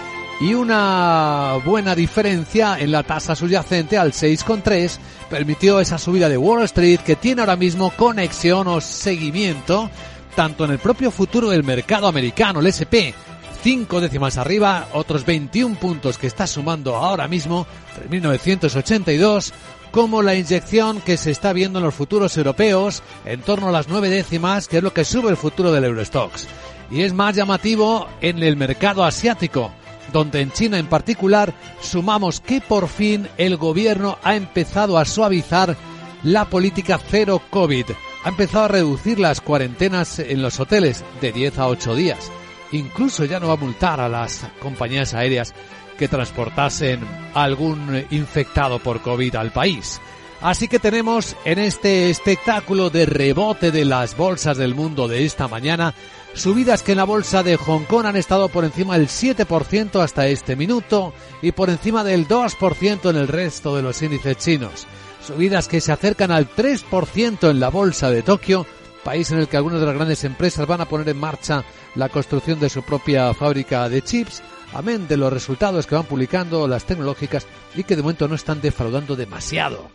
y 0.40 0.54
una 0.54 1.54
buena 1.64 1.96
diferencia 1.96 2.78
en 2.78 2.92
la 2.92 3.02
tasa 3.02 3.34
subyacente 3.34 3.98
al 3.98 4.12
6,3 4.12 4.98
permitió 5.28 5.80
esa 5.80 5.98
subida 5.98 6.28
de 6.28 6.38
Wall 6.38 6.62
Street 6.62 7.00
que 7.00 7.16
tiene 7.16 7.40
ahora 7.40 7.56
mismo 7.56 7.90
conexión 7.90 8.68
o 8.68 8.80
seguimiento 8.80 9.90
tanto 10.36 10.64
en 10.64 10.70
el 10.70 10.78
propio 10.78 11.10
futuro 11.10 11.50
del 11.50 11.64
mercado 11.64 12.06
americano, 12.06 12.60
el 12.60 12.66
SP, 12.70 13.12
cinco 13.62 14.00
décimas 14.00 14.38
arriba, 14.38 14.88
otros 14.92 15.24
21 15.24 15.76
puntos 15.76 16.18
que 16.18 16.26
está 16.26 16.46
sumando 16.46 16.96
ahora 16.96 17.28
mismo, 17.28 17.66
3.982, 18.10 19.52
como 19.90 20.22
la 20.22 20.34
inyección 20.34 21.00
que 21.00 21.16
se 21.16 21.30
está 21.30 21.52
viendo 21.52 21.78
en 21.78 21.84
los 21.84 21.94
futuros 21.94 22.36
europeos, 22.36 23.02
en 23.24 23.40
torno 23.40 23.68
a 23.68 23.72
las 23.72 23.88
nueve 23.88 24.08
décimas, 24.08 24.68
que 24.68 24.78
es 24.78 24.82
lo 24.82 24.92
que 24.92 25.04
sube 25.04 25.30
el 25.30 25.36
futuro 25.36 25.70
del 25.70 25.84
Eurostox. 25.84 26.48
Y 26.90 27.02
es 27.02 27.12
más 27.12 27.36
llamativo 27.36 28.08
en 28.20 28.42
el 28.42 28.56
mercado 28.56 29.04
asiático, 29.04 29.70
donde 30.12 30.40
en 30.40 30.50
China 30.50 30.78
en 30.78 30.88
particular 30.88 31.54
sumamos 31.80 32.40
que 32.40 32.60
por 32.60 32.88
fin 32.88 33.28
el 33.38 33.56
gobierno 33.56 34.18
ha 34.22 34.34
empezado 34.34 34.98
a 34.98 35.04
suavizar 35.04 35.76
la 36.22 36.44
política 36.44 37.00
cero 37.10 37.40
COVID 37.50 37.86
ha 38.24 38.28
empezado 38.28 38.64
a 38.66 38.68
reducir 38.68 39.18
las 39.18 39.40
cuarentenas 39.40 40.18
en 40.20 40.42
los 40.42 40.60
hoteles 40.60 41.04
de 41.20 41.32
10 41.32 41.58
a 41.58 41.66
8 41.66 41.96
días. 41.96 42.30
Incluso 42.72 43.24
ya 43.24 43.38
no 43.38 43.48
va 43.48 43.54
a 43.54 43.56
multar 43.56 44.00
a 44.00 44.08
las 44.08 44.46
compañías 44.60 45.14
aéreas 45.14 45.54
que 45.98 46.08
transportasen 46.08 47.00
algún 47.34 48.04
infectado 48.10 48.78
por 48.78 49.00
COVID 49.00 49.36
al 49.36 49.52
país. 49.52 50.00
Así 50.40 50.66
que 50.66 50.80
tenemos 50.80 51.36
en 51.44 51.60
este 51.60 52.10
espectáculo 52.10 52.90
de 52.90 53.06
rebote 53.06 53.70
de 53.70 53.84
las 53.84 54.16
bolsas 54.16 54.56
del 54.56 54.74
mundo 54.74 55.06
de 55.06 55.24
esta 55.24 55.46
mañana 55.46 55.94
subidas 56.34 56.82
que 56.82 56.92
en 56.92 56.98
la 56.98 57.04
bolsa 57.04 57.42
de 57.44 57.56
Hong 57.56 57.84
Kong 57.84 58.06
han 58.06 58.16
estado 58.16 58.48
por 58.48 58.64
encima 58.64 58.98
del 58.98 59.06
7% 59.06 60.02
hasta 60.02 60.26
este 60.26 60.56
minuto 60.56 61.12
y 61.42 61.52
por 61.52 61.70
encima 61.70 62.02
del 62.02 62.26
2% 62.26 63.10
en 63.10 63.16
el 63.16 63.28
resto 63.28 63.76
de 63.76 63.82
los 63.82 64.02
índices 64.02 64.38
chinos 64.38 64.88
subidas 65.22 65.68
que 65.68 65.80
se 65.80 65.92
acercan 65.92 66.30
al 66.30 66.48
3% 66.48 67.50
en 67.50 67.60
la 67.60 67.70
bolsa 67.70 68.10
de 68.10 68.22
Tokio, 68.22 68.66
país 69.04 69.30
en 69.30 69.38
el 69.38 69.48
que 69.48 69.56
algunas 69.56 69.80
de 69.80 69.86
las 69.86 69.94
grandes 69.94 70.24
empresas 70.24 70.66
van 70.66 70.80
a 70.80 70.88
poner 70.88 71.08
en 71.08 71.18
marcha 71.18 71.64
la 71.94 72.08
construcción 72.08 72.58
de 72.60 72.70
su 72.70 72.82
propia 72.82 73.32
fábrica 73.34 73.88
de 73.88 74.02
chips, 74.02 74.42
amén 74.72 75.06
de 75.08 75.16
los 75.16 75.32
resultados 75.32 75.86
que 75.86 75.94
van 75.94 76.04
publicando 76.04 76.66
las 76.66 76.84
tecnológicas 76.84 77.46
y 77.74 77.84
que 77.84 77.96
de 77.96 78.02
momento 78.02 78.28
no 78.28 78.34
están 78.34 78.60
defraudando 78.60 79.16
demasiado. 79.16 79.90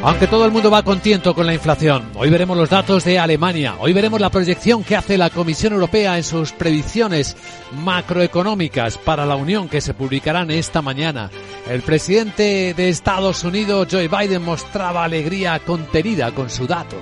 Aunque 0.00 0.28
todo 0.28 0.44
el 0.44 0.52
mundo 0.52 0.70
va 0.70 0.84
contento 0.84 1.34
con 1.34 1.44
la 1.44 1.54
inflación, 1.54 2.12
hoy 2.14 2.30
veremos 2.30 2.56
los 2.56 2.70
datos 2.70 3.04
de 3.04 3.18
Alemania, 3.18 3.74
hoy 3.80 3.92
veremos 3.92 4.20
la 4.20 4.30
proyección 4.30 4.84
que 4.84 4.94
hace 4.94 5.18
la 5.18 5.28
Comisión 5.28 5.72
Europea 5.72 6.16
en 6.16 6.22
sus 6.22 6.52
predicciones 6.52 7.36
macroeconómicas 7.72 8.96
para 8.96 9.26
la 9.26 9.34
Unión 9.34 9.68
que 9.68 9.80
se 9.80 9.94
publicarán 9.94 10.52
esta 10.52 10.82
mañana. 10.82 11.30
El 11.68 11.82
presidente 11.82 12.74
de 12.74 12.88
Estados 12.88 13.42
Unidos, 13.42 13.88
Joe 13.90 14.06
Biden, 14.06 14.44
mostraba 14.44 15.02
alegría 15.02 15.58
contenida 15.58 16.30
con 16.30 16.48
su 16.48 16.66
dato. 16.68 16.96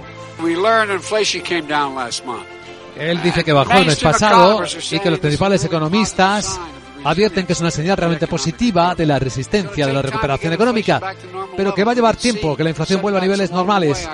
Él 2.98 3.22
dice 3.22 3.44
que 3.44 3.52
bajó 3.52 3.72
el 3.74 3.86
mes 3.86 4.00
pasado 4.00 4.64
y 4.90 4.98
que 5.00 5.10
los 5.10 5.18
principales 5.18 5.62
economistas 5.64 6.58
advierten 7.04 7.46
que 7.46 7.52
es 7.52 7.60
una 7.60 7.70
señal 7.70 7.96
realmente 7.96 8.26
positiva 8.26 8.94
de 8.94 9.06
la 9.06 9.18
resistencia 9.18 9.86
de 9.86 9.92
la 9.92 10.02
recuperación 10.02 10.52
económica, 10.52 11.14
pero 11.56 11.74
que 11.74 11.84
va 11.84 11.92
a 11.92 11.94
llevar 11.94 12.16
tiempo 12.16 12.56
que 12.56 12.64
la 12.64 12.70
inflación 12.70 13.00
vuelva 13.00 13.18
a 13.18 13.22
niveles 13.22 13.50
normales. 13.50 14.08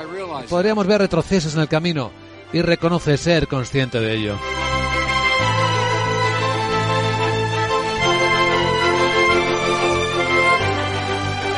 Podríamos 0.49 0.87
ver 0.87 1.01
retrocesos 1.01 1.55
en 1.55 1.61
el 1.61 1.69
camino 1.69 2.11
y 2.53 2.63
reconoce 2.63 3.17
ser 3.17 3.49
consciente 3.49 4.01
de 4.01 4.15
ello. 4.15 4.39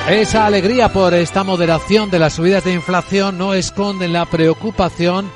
Esa 0.09 0.45
alegría 0.45 0.93
por 0.93 1.15
esta 1.15 1.45
moderación 1.45 2.11
de 2.11 2.19
las 2.19 2.35
subidas 2.35 2.65
de 2.65 2.75
inflación 2.75 3.39
no 3.39 3.55
esconde 3.55 4.07
la 4.07 4.27
preocupación 4.27 5.31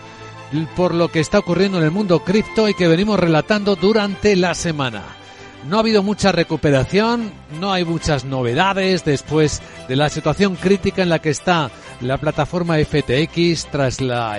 por 0.76 0.94
lo 0.94 1.08
que 1.08 1.20
está 1.20 1.38
ocurriendo 1.38 1.78
en 1.78 1.84
el 1.84 1.90
mundo 1.90 2.20
cripto 2.20 2.68
y 2.68 2.74
que 2.74 2.86
venimos 2.86 3.18
relatando 3.18 3.76
durante 3.76 4.36
la 4.36 4.54
semana. 4.54 5.17
No 5.66 5.76
ha 5.76 5.80
habido 5.80 6.02
mucha 6.02 6.32
recuperación, 6.32 7.32
no 7.60 7.72
hay 7.72 7.84
muchas 7.84 8.24
novedades 8.24 9.04
después 9.04 9.60
de 9.88 9.96
la 9.96 10.08
situación 10.08 10.56
crítica 10.56 11.02
en 11.02 11.08
la 11.08 11.18
que 11.18 11.30
está 11.30 11.70
la 12.00 12.18
plataforma 12.18 12.76
FTX 12.78 13.66
tras 13.66 14.00
la 14.00 14.38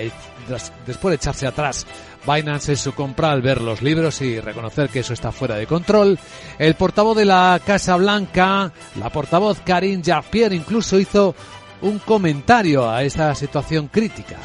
después 0.86 1.12
de 1.12 1.16
echarse 1.16 1.46
atrás 1.46 1.86
Binance 2.26 2.72
en 2.72 2.78
su 2.78 2.94
compra 2.94 3.32
al 3.32 3.42
ver 3.42 3.62
los 3.62 3.82
libros 3.82 4.22
y 4.22 4.40
reconocer 4.40 4.90
que 4.90 5.00
eso 5.00 5.14
está 5.14 5.32
fuera 5.32 5.56
de 5.56 5.68
control. 5.68 6.20
El 6.58 6.76
portavoz 6.76 7.18
de 7.18 7.26
la 7.26 7.60
Casa 7.66 7.96
Blanca, 7.96 8.72
la 9.00 9.10
portavoz 9.10 9.60
Karine 9.62 10.04
Jean-Pierre, 10.04 10.56
incluso 10.56 11.00
hizo 11.00 11.34
un 11.82 12.00
comentario 12.00 12.90
a 12.90 13.04
esta 13.04 13.34
situación 13.36 13.88
crítica. 13.88 14.38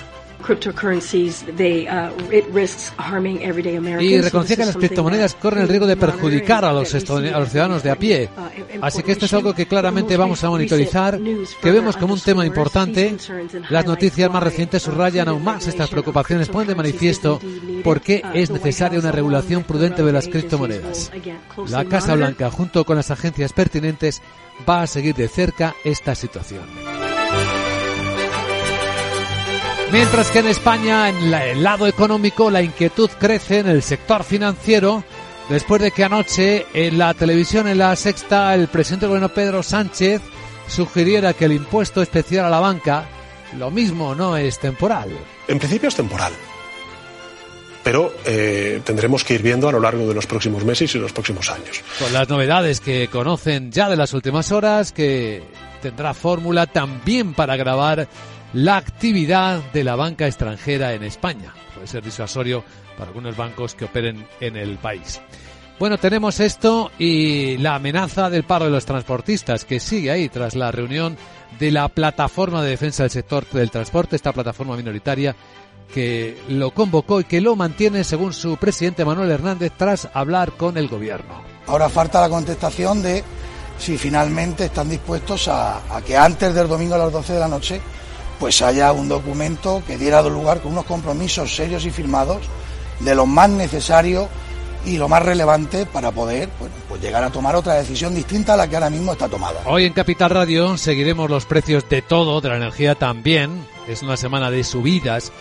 Y 4.00 4.20
reconocía 4.20 4.56
que 4.56 4.66
las 4.66 4.76
criptomonedas 4.76 5.34
corren 5.34 5.62
el 5.62 5.68
riesgo 5.68 5.86
de 5.86 5.96
perjudicar 5.96 6.64
a 6.64 6.72
los, 6.72 6.94
a 6.94 6.98
los 7.38 7.48
ciudadanos 7.48 7.82
de 7.82 7.90
a 7.90 7.96
pie. 7.96 8.28
Uh, 8.36 8.78
Así 8.82 9.02
que 9.02 9.12
esto 9.12 9.24
es 9.24 9.32
algo 9.32 9.54
que 9.54 9.66
claramente 9.66 10.16
vamos 10.16 10.44
a 10.44 10.50
monitorizar, 10.50 11.18
que 11.62 11.70
vemos 11.70 11.96
como 11.96 12.14
un 12.14 12.20
tema 12.20 12.44
importante. 12.44 13.16
Las 13.70 13.86
noticias 13.86 14.30
más 14.30 14.42
recientes 14.42 14.82
subrayan 14.82 15.28
aún 15.28 15.42
más 15.42 15.66
estas 15.66 15.88
preocupaciones, 15.88 16.48
ponen 16.48 16.68
de 16.68 16.74
manifiesto 16.74 17.40
por 17.82 18.00
qué 18.00 18.22
uh, 18.24 18.28
es 18.34 18.50
necesaria 18.50 18.98
una 18.98 19.12
regulación 19.12 19.64
prudente 19.64 20.02
de 20.02 20.12
las 20.12 20.28
criptomonedas. 20.28 21.10
La 21.68 21.84
Casa 21.84 22.14
Blanca, 22.14 22.50
junto 22.50 22.84
con 22.84 22.96
las 22.96 23.10
agencias 23.10 23.52
pertinentes, 23.52 24.20
va 24.68 24.82
a 24.82 24.86
seguir 24.86 25.14
de 25.14 25.28
cerca 25.28 25.74
esta 25.84 26.14
situación. 26.14 27.03
Mientras 29.94 30.28
que 30.32 30.40
en 30.40 30.48
España, 30.48 31.08
en 31.08 31.32
el 31.32 31.62
lado 31.62 31.86
económico, 31.86 32.50
la 32.50 32.62
inquietud 32.62 33.08
crece 33.16 33.60
en 33.60 33.68
el 33.68 33.80
sector 33.80 34.24
financiero, 34.24 35.04
después 35.48 35.80
de 35.80 35.92
que 35.92 36.02
anoche 36.02 36.66
en 36.74 36.98
la 36.98 37.14
televisión, 37.14 37.68
en 37.68 37.78
la 37.78 37.94
sexta, 37.94 38.56
el 38.56 38.66
presidente 38.66 39.06
del 39.06 39.10
gobierno 39.10 39.32
Pedro 39.32 39.62
Sánchez 39.62 40.20
sugiriera 40.66 41.32
que 41.32 41.44
el 41.44 41.52
impuesto 41.52 42.02
especial 42.02 42.44
a 42.44 42.50
la 42.50 42.58
banca, 42.58 43.08
lo 43.56 43.70
mismo 43.70 44.16
no 44.16 44.36
es 44.36 44.58
temporal. 44.58 45.10
En 45.46 45.60
principio 45.60 45.88
es 45.88 45.94
temporal. 45.94 46.32
Pero 47.84 48.14
eh, 48.24 48.80
tendremos 48.84 49.22
que 49.22 49.34
ir 49.34 49.42
viendo 49.42 49.68
a 49.68 49.72
lo 49.72 49.78
largo 49.78 50.08
de 50.08 50.14
los 50.14 50.26
próximos 50.26 50.64
meses 50.64 50.92
y 50.96 50.98
los 50.98 51.12
próximos 51.12 51.48
años. 51.50 51.84
Con 52.00 52.12
las 52.12 52.28
novedades 52.28 52.80
que 52.80 53.06
conocen 53.06 53.70
ya 53.70 53.88
de 53.88 53.96
las 53.96 54.12
últimas 54.12 54.50
horas, 54.50 54.90
que 54.90 55.44
tendrá 55.80 56.14
fórmula 56.14 56.66
también 56.66 57.32
para 57.32 57.54
grabar 57.54 58.08
la 58.54 58.76
actividad 58.76 59.60
de 59.72 59.82
la 59.82 59.96
banca 59.96 60.26
extranjera 60.26 60.94
en 60.94 61.02
España. 61.02 61.52
Puede 61.74 61.88
ser 61.88 62.04
disuasorio 62.04 62.64
para 62.96 63.08
algunos 63.08 63.36
bancos 63.36 63.74
que 63.74 63.84
operen 63.84 64.26
en 64.40 64.56
el 64.56 64.78
país. 64.78 65.20
Bueno, 65.80 65.98
tenemos 65.98 66.38
esto 66.38 66.92
y 66.96 67.58
la 67.58 67.74
amenaza 67.74 68.30
del 68.30 68.44
paro 68.44 68.66
de 68.66 68.70
los 68.70 68.86
transportistas 68.86 69.64
que 69.64 69.80
sigue 69.80 70.12
ahí 70.12 70.28
tras 70.28 70.54
la 70.54 70.70
reunión 70.70 71.16
de 71.58 71.72
la 71.72 71.88
plataforma 71.88 72.62
de 72.62 72.70
defensa 72.70 73.02
del 73.02 73.10
sector 73.10 73.44
del 73.50 73.72
transporte, 73.72 74.14
esta 74.14 74.32
plataforma 74.32 74.76
minoritaria 74.76 75.34
que 75.92 76.38
lo 76.48 76.70
convocó 76.70 77.20
y 77.20 77.24
que 77.24 77.40
lo 77.40 77.56
mantiene 77.56 78.04
según 78.04 78.32
su 78.32 78.56
presidente 78.56 79.04
Manuel 79.04 79.32
Hernández 79.32 79.72
tras 79.76 80.08
hablar 80.14 80.52
con 80.52 80.78
el 80.78 80.86
gobierno. 80.86 81.42
Ahora 81.66 81.88
falta 81.88 82.20
la 82.20 82.28
contestación 82.28 83.02
de 83.02 83.24
si 83.78 83.98
finalmente 83.98 84.66
están 84.66 84.88
dispuestos 84.88 85.48
a, 85.48 85.96
a 85.96 86.02
que 86.02 86.16
antes 86.16 86.54
del 86.54 86.68
domingo 86.68 86.94
a 86.94 86.98
las 86.98 87.12
12 87.12 87.32
de 87.32 87.40
la 87.40 87.48
noche 87.48 87.80
pues 88.44 88.60
haya 88.60 88.92
un 88.92 89.08
documento 89.08 89.82
que 89.86 89.96
diera 89.96 90.20
lugar 90.20 90.60
con 90.60 90.72
unos 90.72 90.84
compromisos 90.84 91.56
serios 91.56 91.86
y 91.86 91.90
firmados 91.90 92.42
de 93.00 93.14
lo 93.14 93.24
más 93.24 93.48
necesario 93.48 94.28
y 94.84 94.98
lo 94.98 95.08
más 95.08 95.22
relevante 95.22 95.86
para 95.86 96.12
poder 96.12 96.50
pues 96.86 97.00
llegar 97.00 97.24
a 97.24 97.30
tomar 97.30 97.56
otra 97.56 97.72
decisión 97.72 98.14
distinta 98.14 98.52
a 98.52 98.58
la 98.58 98.68
que 98.68 98.76
ahora 98.76 98.90
mismo 98.90 99.12
está 99.12 99.30
tomada. 99.30 99.62
Hoy 99.64 99.86
en 99.86 99.94
Capital 99.94 100.28
Radio 100.28 100.76
seguiremos 100.76 101.30
los 101.30 101.46
precios 101.46 101.88
de 101.88 102.02
todo, 102.02 102.42
de 102.42 102.50
la 102.50 102.56
energía 102.58 102.96
también. 102.96 103.66
Es 103.88 104.02
una 104.02 104.18
semana 104.18 104.50
de 104.50 104.62
subidas 104.62 105.32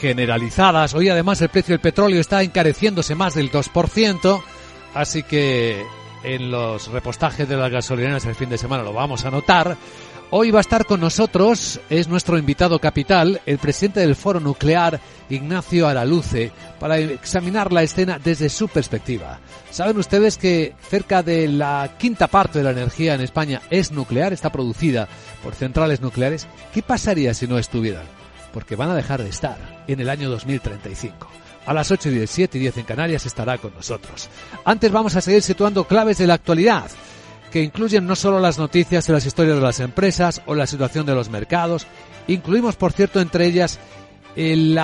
generalizadas. 0.00 0.94
Hoy 0.94 1.08
además 1.08 1.40
el 1.40 1.48
precio 1.48 1.72
del 1.72 1.80
petróleo 1.80 2.20
está 2.20 2.44
encareciéndose 2.44 3.16
más 3.16 3.34
del 3.34 3.50
2%, 3.50 4.40
así 4.94 5.24
que 5.24 5.84
en 6.22 6.52
los 6.52 6.92
repostajes 6.92 7.48
de 7.48 7.56
las 7.56 7.72
gasolineras 7.72 8.24
el 8.26 8.36
fin 8.36 8.50
de 8.50 8.58
semana 8.58 8.84
lo 8.84 8.92
vamos 8.92 9.24
a 9.24 9.32
notar. 9.32 9.76
Hoy 10.34 10.50
va 10.50 10.60
a 10.60 10.62
estar 10.62 10.86
con 10.86 10.98
nosotros, 10.98 11.78
es 11.90 12.08
nuestro 12.08 12.38
invitado 12.38 12.78
capital, 12.78 13.42
el 13.44 13.58
presidente 13.58 14.00
del 14.00 14.16
Foro 14.16 14.40
Nuclear, 14.40 14.98
Ignacio 15.28 15.86
Araluce, 15.86 16.50
para 16.80 16.96
examinar 16.96 17.70
la 17.70 17.82
escena 17.82 18.18
desde 18.18 18.48
su 18.48 18.68
perspectiva. 18.68 19.40
Saben 19.70 19.98
ustedes 19.98 20.38
que 20.38 20.72
cerca 20.88 21.22
de 21.22 21.48
la 21.48 21.96
quinta 21.98 22.28
parte 22.28 22.60
de 22.60 22.64
la 22.64 22.70
energía 22.70 23.12
en 23.12 23.20
España 23.20 23.60
es 23.68 23.92
nuclear, 23.92 24.32
está 24.32 24.50
producida 24.50 25.06
por 25.42 25.54
centrales 25.54 26.00
nucleares. 26.00 26.46
¿Qué 26.72 26.80
pasaría 26.80 27.34
si 27.34 27.46
no 27.46 27.58
estuvieran? 27.58 28.06
Porque 28.54 28.74
van 28.74 28.88
a 28.88 28.96
dejar 28.96 29.22
de 29.22 29.28
estar 29.28 29.84
en 29.86 30.00
el 30.00 30.08
año 30.08 30.30
2035. 30.30 31.28
A 31.66 31.74
las 31.74 31.90
8 31.90 32.08
y 32.08 32.14
10, 32.14 32.30
7 32.30 32.56
y 32.56 32.60
10 32.62 32.78
en 32.78 32.84
Canarias 32.86 33.26
estará 33.26 33.58
con 33.58 33.74
nosotros. 33.74 34.30
Antes 34.64 34.90
vamos 34.90 35.14
a 35.14 35.20
seguir 35.20 35.42
situando 35.42 35.84
claves 35.84 36.16
de 36.16 36.26
la 36.26 36.34
actualidad 36.34 36.90
que 37.52 37.62
incluyen 37.62 38.06
no 38.06 38.16
solo 38.16 38.40
las 38.40 38.58
noticias 38.58 39.06
de 39.06 39.12
las 39.12 39.26
historias 39.26 39.56
de 39.56 39.62
las 39.62 39.80
empresas 39.80 40.42
o 40.46 40.54
la 40.54 40.66
situación 40.66 41.04
de 41.06 41.14
los 41.14 41.28
mercados, 41.28 41.86
incluimos, 42.26 42.76
por 42.76 42.92
cierto, 42.92 43.20
entre 43.20 43.46
ellas 43.46 43.78
el, 44.34 44.78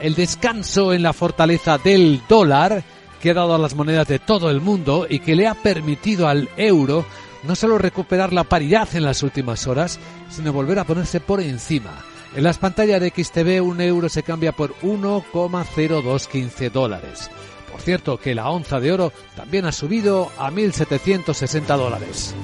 el 0.00 0.14
descanso 0.14 0.92
en 0.92 1.02
la 1.02 1.12
fortaleza 1.12 1.78
del 1.78 2.20
dólar 2.28 2.82
que 3.22 3.30
ha 3.30 3.34
dado 3.34 3.54
a 3.54 3.58
las 3.58 3.74
monedas 3.74 4.08
de 4.08 4.18
todo 4.18 4.50
el 4.50 4.60
mundo 4.60 5.06
y 5.08 5.20
que 5.20 5.36
le 5.36 5.46
ha 5.46 5.54
permitido 5.54 6.28
al 6.28 6.48
euro 6.56 7.06
no 7.44 7.54
solo 7.54 7.78
recuperar 7.78 8.32
la 8.32 8.44
paridad 8.44 8.88
en 8.94 9.04
las 9.04 9.22
últimas 9.22 9.66
horas, 9.66 10.00
sino 10.30 10.52
volver 10.52 10.80
a 10.80 10.84
ponerse 10.84 11.20
por 11.20 11.40
encima. 11.40 11.92
En 12.34 12.42
las 12.42 12.58
pantallas 12.58 13.00
de 13.00 13.10
XTV 13.10 13.62
un 13.62 13.80
euro 13.80 14.08
se 14.08 14.24
cambia 14.24 14.52
por 14.52 14.74
1,0215 14.80 16.70
dólares. 16.70 17.30
Por 17.76 17.82
cierto, 17.82 18.16
que 18.16 18.34
la 18.34 18.48
onza 18.48 18.80
de 18.80 18.90
oro 18.90 19.12
también 19.36 19.66
ha 19.66 19.70
subido 19.70 20.32
a 20.38 20.50
1.760 20.50 21.76
dólares. 21.76 22.34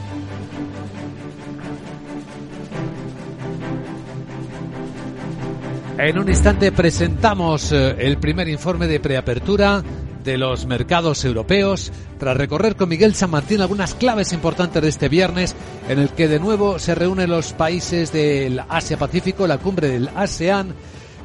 En 5.96 6.18
un 6.18 6.28
instante 6.28 6.70
presentamos 6.70 7.72
eh, 7.72 7.96
el 7.98 8.18
primer 8.18 8.46
informe 8.46 8.86
de 8.86 9.00
preapertura 9.00 9.82
de 10.22 10.36
los 10.36 10.66
mercados 10.66 11.24
europeos, 11.24 11.90
tras 12.18 12.36
recorrer 12.36 12.76
con 12.76 12.90
Miguel 12.90 13.14
San 13.14 13.30
Martín 13.30 13.62
algunas 13.62 13.94
claves 13.94 14.34
importantes 14.34 14.82
de 14.82 14.88
este 14.90 15.08
viernes, 15.08 15.56
en 15.88 15.98
el 15.98 16.10
que 16.10 16.28
de 16.28 16.40
nuevo 16.40 16.78
se 16.78 16.94
reúnen 16.94 17.30
los 17.30 17.54
países 17.54 18.12
del 18.12 18.60
Asia-Pacífico, 18.68 19.46
la 19.46 19.56
cumbre 19.56 19.88
del 19.88 20.10
ASEAN, 20.14 20.74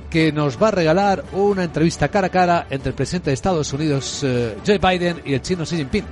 que 0.09 0.31
nos 0.31 0.61
va 0.61 0.69
a 0.69 0.71
regalar 0.71 1.23
una 1.33 1.63
entrevista 1.63 2.07
cara 2.07 2.27
a 2.27 2.29
cara 2.29 2.67
entre 2.69 2.89
el 2.89 2.95
presidente 2.95 3.29
de 3.29 3.33
Estados 3.33 3.71
Unidos, 3.73 4.21
eh, 4.23 4.57
Joe 4.65 4.77
Biden, 4.77 5.21
y 5.25 5.33
el 5.33 5.41
chino 5.41 5.63
Xi 5.65 5.77
Jinping. 5.77 6.05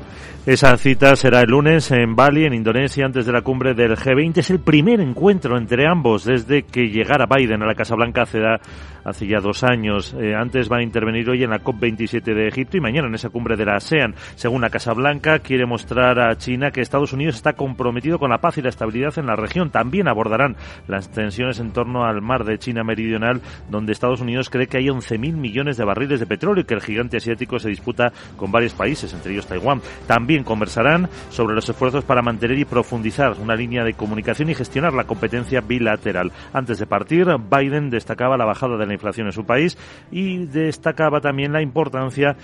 Esa 0.46 0.78
cita 0.78 1.16
será 1.16 1.42
el 1.42 1.50
lunes 1.50 1.90
en 1.90 2.16
Bali, 2.16 2.46
en 2.46 2.54
Indonesia, 2.54 3.04
antes 3.04 3.26
de 3.26 3.32
la 3.32 3.42
cumbre 3.42 3.74
del 3.74 3.98
G20. 3.98 4.38
Es 4.38 4.52
el 4.52 4.60
primer 4.60 5.02
encuentro 5.02 5.58
entre 5.58 5.88
ambos 5.88 6.24
desde 6.24 6.62
que 6.62 6.90
llegara 6.90 7.26
Biden 7.26 7.64
a 7.64 7.66
la 7.66 7.74
Casa 7.74 7.96
Blanca 7.96 8.22
hace, 8.22 9.28
ya 9.28 9.40
dos 9.40 9.64
años. 9.64 10.14
Eh, 10.14 10.36
antes 10.36 10.72
va 10.72 10.78
a 10.78 10.84
intervenir 10.84 11.28
hoy 11.32 11.44
en 11.44 11.50
la 11.50 11.64
COP27 11.64 12.22
de 12.22 12.48
Egipto 12.48 12.78
y 12.78 12.80
mañana 12.80 13.08
en 13.08 13.16
esa 13.16 13.30
cumbre 13.30 13.58
de 13.58 13.66
la 13.66 13.78
ASEAN. 13.78 14.14
Según 14.36 14.62
la 14.62 14.70
Casa 14.70 14.94
Blanca, 14.94 15.40
quiere 15.40 15.66
mostrar 15.66 16.20
a 16.20 16.38
China 16.38 16.70
que 16.70 16.82
Estados 16.82 17.12
Unidos 17.12 17.38
está 17.38 17.54
comprometido 17.54 18.20
con 18.20 18.30
la 18.30 18.38
paz 18.38 18.60
y 18.60 18.62
la 18.62 18.70
estabilidad 18.70 19.18
en 19.18 19.26
la 19.26 19.36
región. 19.36 19.72
También 19.72 20.08
abordarán 20.08 20.58
las 20.88 21.10
tensiones 21.10 21.60
en 21.60 21.72
torno 21.72 22.06
al 22.06 22.22
mar 22.22 22.44
de 22.44 22.60
China 22.60 22.84
Meridional, 22.84 23.42
donde 23.72 23.94
Estados 23.94 24.22
Unidos 24.22 24.52
cree 24.52 24.68
que 24.68 24.78
hay 24.78 24.86
11.000 24.86 25.34
millones 25.38 25.78
de 25.78 25.86
barriles 25.86 26.20
de 26.20 26.28
petróleo 26.28 26.62
y 26.62 26.66
que 26.66 26.76
el 26.76 26.82
gigante 26.82 27.18
asiático 27.18 27.58
se 27.58 27.70
disputa 27.70 28.14
con 28.38 28.52
varios 28.52 28.76
países, 28.76 29.12
entre 29.12 29.34
ellos 29.34 29.48
Taiwán. 29.48 29.82
También 30.06 30.35
conversarán 30.44 31.10
sobre 31.30 31.56
los 31.56 31.68
esfuerzos 31.70 32.04
para 32.04 32.22
mantener 32.22 32.60
y 32.60 32.66
profundizar 32.66 33.36
una 33.40 33.56
línea 33.56 33.84
de 33.84 33.94
comunicación 33.94 34.50
y 34.50 34.56
gestionar 34.56 34.94
la 34.94 35.06
competencia 35.06 35.62
bilateral. 35.62 36.32
Antes 36.54 36.80
de 36.80 36.86
partir, 36.86 37.28
Biden 37.50 37.90
destacaba 37.90 38.38
la 38.38 38.46
bajada 38.46 38.78
de 38.78 38.86
la 38.86 38.94
inflación 38.94 39.28
en 39.28 39.34
su 39.34 39.46
país 39.46 39.78
y 40.12 40.46
destacaba 40.46 41.22
también 41.22 41.54
la 41.54 41.62
importancia 41.62 42.36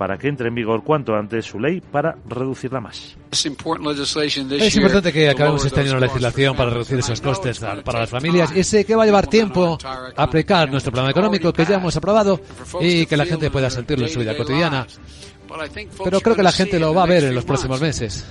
para 0.00 0.16
que 0.16 0.28
entre 0.28 0.48
en 0.48 0.54
vigor 0.54 0.82
cuanto 0.82 1.14
antes 1.14 1.44
su 1.44 1.60
ley 1.60 1.82
para 1.82 2.16
reducirla 2.26 2.80
más. 2.80 3.18
Es 4.64 4.76
importante 4.76 5.12
que 5.12 5.28
acabemos 5.28 5.62
este 5.62 5.80
año 5.80 5.92
la 5.92 6.00
legislación 6.00 6.56
para 6.56 6.70
reducir 6.70 6.98
esos 7.00 7.20
costes 7.20 7.60
para 7.84 8.00
las 8.00 8.08
familias 8.08 8.50
y 8.56 8.64
sé 8.64 8.86
que 8.86 8.96
va 8.96 9.02
a 9.02 9.06
llevar 9.06 9.26
tiempo 9.26 9.76
aplicar 10.16 10.70
nuestro 10.70 10.90
plan 10.90 11.10
económico 11.10 11.52
que 11.52 11.66
ya 11.66 11.74
hemos 11.74 11.94
aprobado 11.98 12.40
y 12.80 13.04
que 13.04 13.16
la 13.16 13.26
gente 13.26 13.50
pueda 13.50 13.68
sentirlo 13.68 14.06
en 14.06 14.12
su 14.12 14.20
vida 14.20 14.34
cotidiana. 14.34 14.86
Pero 16.04 16.20
creo 16.20 16.36
que 16.36 16.42
la 16.42 16.52
gente 16.52 16.78
lo 16.78 16.94
va 16.94 17.04
a 17.04 17.06
ver 17.06 17.24
en 17.24 17.34
los 17.34 17.44
próximos 17.44 17.80
meses. 17.80 18.24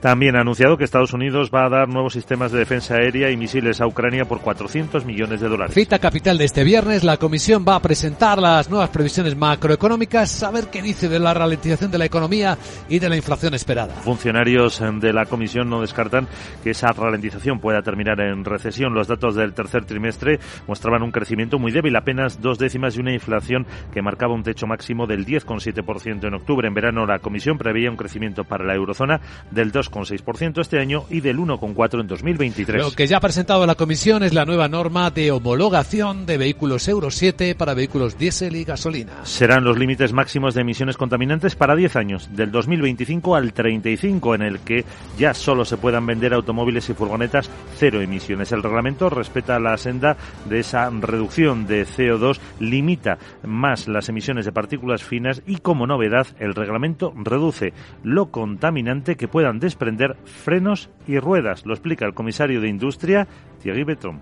También 0.00 0.36
ha 0.36 0.40
anunciado 0.42 0.76
que 0.76 0.84
Estados 0.84 1.12
Unidos 1.12 1.50
va 1.52 1.66
a 1.66 1.68
dar 1.68 1.88
nuevos 1.88 2.12
sistemas 2.12 2.52
de 2.52 2.58
defensa 2.58 2.94
aérea 2.94 3.30
y 3.30 3.36
misiles 3.36 3.80
a 3.80 3.86
Ucrania 3.86 4.26
por 4.26 4.40
400 4.40 5.04
millones 5.04 5.40
de 5.40 5.48
dólares. 5.48 5.74
Cita 5.74 5.98
capital 5.98 6.38
de 6.38 6.44
este 6.44 6.62
viernes, 6.62 7.02
la 7.02 7.16
Comisión 7.16 7.64
va 7.66 7.74
a 7.74 7.82
presentar 7.82 8.38
las 8.38 8.70
nuevas 8.70 8.90
previsiones 8.90 9.36
macroeconómicas, 9.36 10.42
a 10.44 10.50
ver 10.52 10.68
qué 10.70 10.82
dice 10.82 11.08
de 11.08 11.18
la 11.18 11.34
ralentización 11.34 11.90
de 11.90 11.98
la 11.98 12.04
economía 12.04 12.56
y 12.88 13.00
de 13.00 13.08
la 13.08 13.16
inflación 13.16 13.54
esperada. 13.54 13.94
Funcionarios 13.94 14.80
de 15.00 15.12
la 15.12 15.26
Comisión 15.26 15.68
no 15.68 15.80
descartan 15.80 16.28
que 16.62 16.70
esa 16.70 16.92
ralentización 16.92 17.58
pueda 17.58 17.82
terminar 17.82 18.20
en 18.20 18.44
recesión. 18.44 18.94
Los 18.94 19.08
datos 19.08 19.34
del 19.34 19.52
tercer 19.52 19.84
trimestre 19.84 20.38
mostraban 20.68 21.02
un 21.02 21.10
crecimiento 21.10 21.58
muy 21.58 21.72
débil, 21.72 21.96
apenas 21.96 22.40
dos 22.40 22.58
décimas 22.58 22.96
y 22.96 23.00
una 23.00 23.12
inflación 23.12 23.66
que 23.92 24.02
marcaba 24.02 24.34
un 24.34 24.44
techo 24.44 24.66
máximo 24.66 25.06
del 25.06 25.26
10,7% 25.26 26.26
en 26.26 26.34
octubre. 26.34 26.68
En 26.68 26.74
verano 26.74 27.04
la 27.04 27.18
Comisión 27.18 27.58
preveía 27.58 27.90
un 27.90 27.96
crecimiento 27.96 28.44
para 28.44 28.64
la 28.64 28.74
eurozona 28.74 29.20
del 29.50 29.72
2,6% 29.90 30.60
este 30.60 30.78
año 30.78 31.04
y 31.10 31.20
del 31.20 31.38
1,4% 31.38 32.00
en 32.00 32.06
2023. 32.06 32.82
Lo 32.82 32.90
que 32.92 33.06
ya 33.06 33.18
ha 33.18 33.20
presentado 33.20 33.66
la 33.66 33.74
Comisión 33.74 34.22
es 34.22 34.32
la 34.32 34.44
nueva 34.44 34.68
norma 34.68 35.10
de 35.10 35.30
homologación 35.30 36.26
de 36.26 36.38
vehículos 36.38 36.88
Euro 36.88 37.10
7 37.10 37.54
para 37.54 37.74
vehículos 37.74 38.18
diésel 38.18 38.56
y 38.56 38.64
gasolina. 38.64 39.24
Serán 39.24 39.64
los 39.64 39.78
límites 39.78 40.12
máximos 40.12 40.54
de 40.54 40.62
emisiones 40.62 40.96
contaminantes 40.96 41.56
para 41.56 41.76
10 41.76 41.96
años, 41.96 42.30
del 42.32 42.50
2025 42.50 43.34
al 43.34 43.52
35, 43.52 44.34
en 44.34 44.42
el 44.42 44.60
que 44.60 44.84
ya 45.18 45.34
solo 45.34 45.64
se 45.64 45.76
puedan 45.76 46.06
vender 46.06 46.34
automóviles 46.34 46.88
y 46.88 46.94
furgonetas 46.94 47.50
cero 47.76 48.00
emisiones. 48.00 48.52
El 48.52 48.62
reglamento 48.62 49.10
respeta 49.10 49.58
la 49.58 49.76
senda 49.76 50.16
de 50.48 50.60
esa 50.60 50.90
reducción 50.90 51.66
de 51.66 51.86
CO2, 51.86 52.38
limita 52.60 53.18
más 53.44 53.88
las 53.88 54.08
emisiones 54.08 54.44
de 54.44 54.52
partículas 54.52 55.02
finas 55.02 55.42
y, 55.46 55.58
como 55.58 55.86
novedad, 55.86 56.26
el 56.38 56.54
reglamento 56.54 57.12
reduce 57.16 57.72
lo 58.02 58.30
contaminante 58.30 59.16
que 59.16 59.28
puedan 59.28 59.60
desprender 59.78 60.16
frenos 60.24 60.90
y 61.06 61.20
ruedas. 61.20 61.64
Lo 61.64 61.72
explica 61.72 62.04
el 62.04 62.14
comisario 62.14 62.60
de 62.60 62.68
Industria, 62.68 63.28
Thierry 63.62 63.84
Betron. 63.84 64.20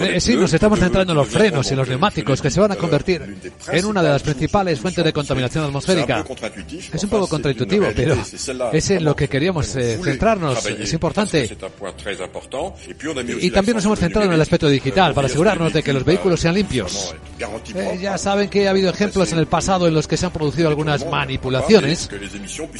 Eh, 0.00 0.20
sí, 0.20 0.36
nos 0.36 0.52
estamos 0.52 0.78
centrando 0.78 1.12
en 1.12 1.18
los 1.18 1.28
frenos 1.28 1.70
y 1.72 1.74
los 1.74 1.88
neumáticos 1.88 2.40
que 2.40 2.50
se 2.50 2.60
van 2.60 2.70
a 2.70 2.76
convertir 2.76 3.50
en 3.72 3.84
una 3.84 4.00
de 4.00 4.10
las 4.10 4.22
principales 4.22 4.78
fuentes 4.78 5.04
de 5.04 5.12
contaminación 5.12 5.64
atmosférica. 5.64 6.24
Es 6.92 7.02
un 7.02 7.10
poco 7.10 7.26
contraintuitivo, 7.26 7.88
pero 7.94 8.16
es 8.72 8.90
en 8.90 9.04
lo 9.04 9.16
que 9.16 9.28
queríamos 9.28 9.74
eh, 9.74 9.98
centrarnos. 10.02 10.64
Es 10.66 10.92
importante. 10.92 11.50
Y 13.40 13.50
también 13.50 13.76
nos 13.76 13.84
hemos 13.84 13.98
centrado 13.98 14.28
en 14.28 14.34
el 14.34 14.40
aspecto 14.40 14.68
digital 14.68 15.14
para 15.14 15.26
asegurarnos 15.26 15.72
de 15.72 15.82
que 15.82 15.92
los 15.92 16.04
vehículos 16.04 16.38
sean 16.38 16.54
limpios. 16.54 17.14
Eh, 17.74 17.98
ya 18.00 18.18
saben 18.18 18.48
que 18.48 18.68
ha 18.68 18.70
habido 18.70 18.90
ejemplos 18.90 19.32
en 19.32 19.38
el 19.38 19.46
pasado 19.46 19.88
en 19.88 19.94
los 19.94 20.06
que 20.06 20.16
se 20.16 20.26
han 20.26 20.32
producido 20.32 20.68
algunas 20.68 21.08
manipulaciones. 21.10 22.08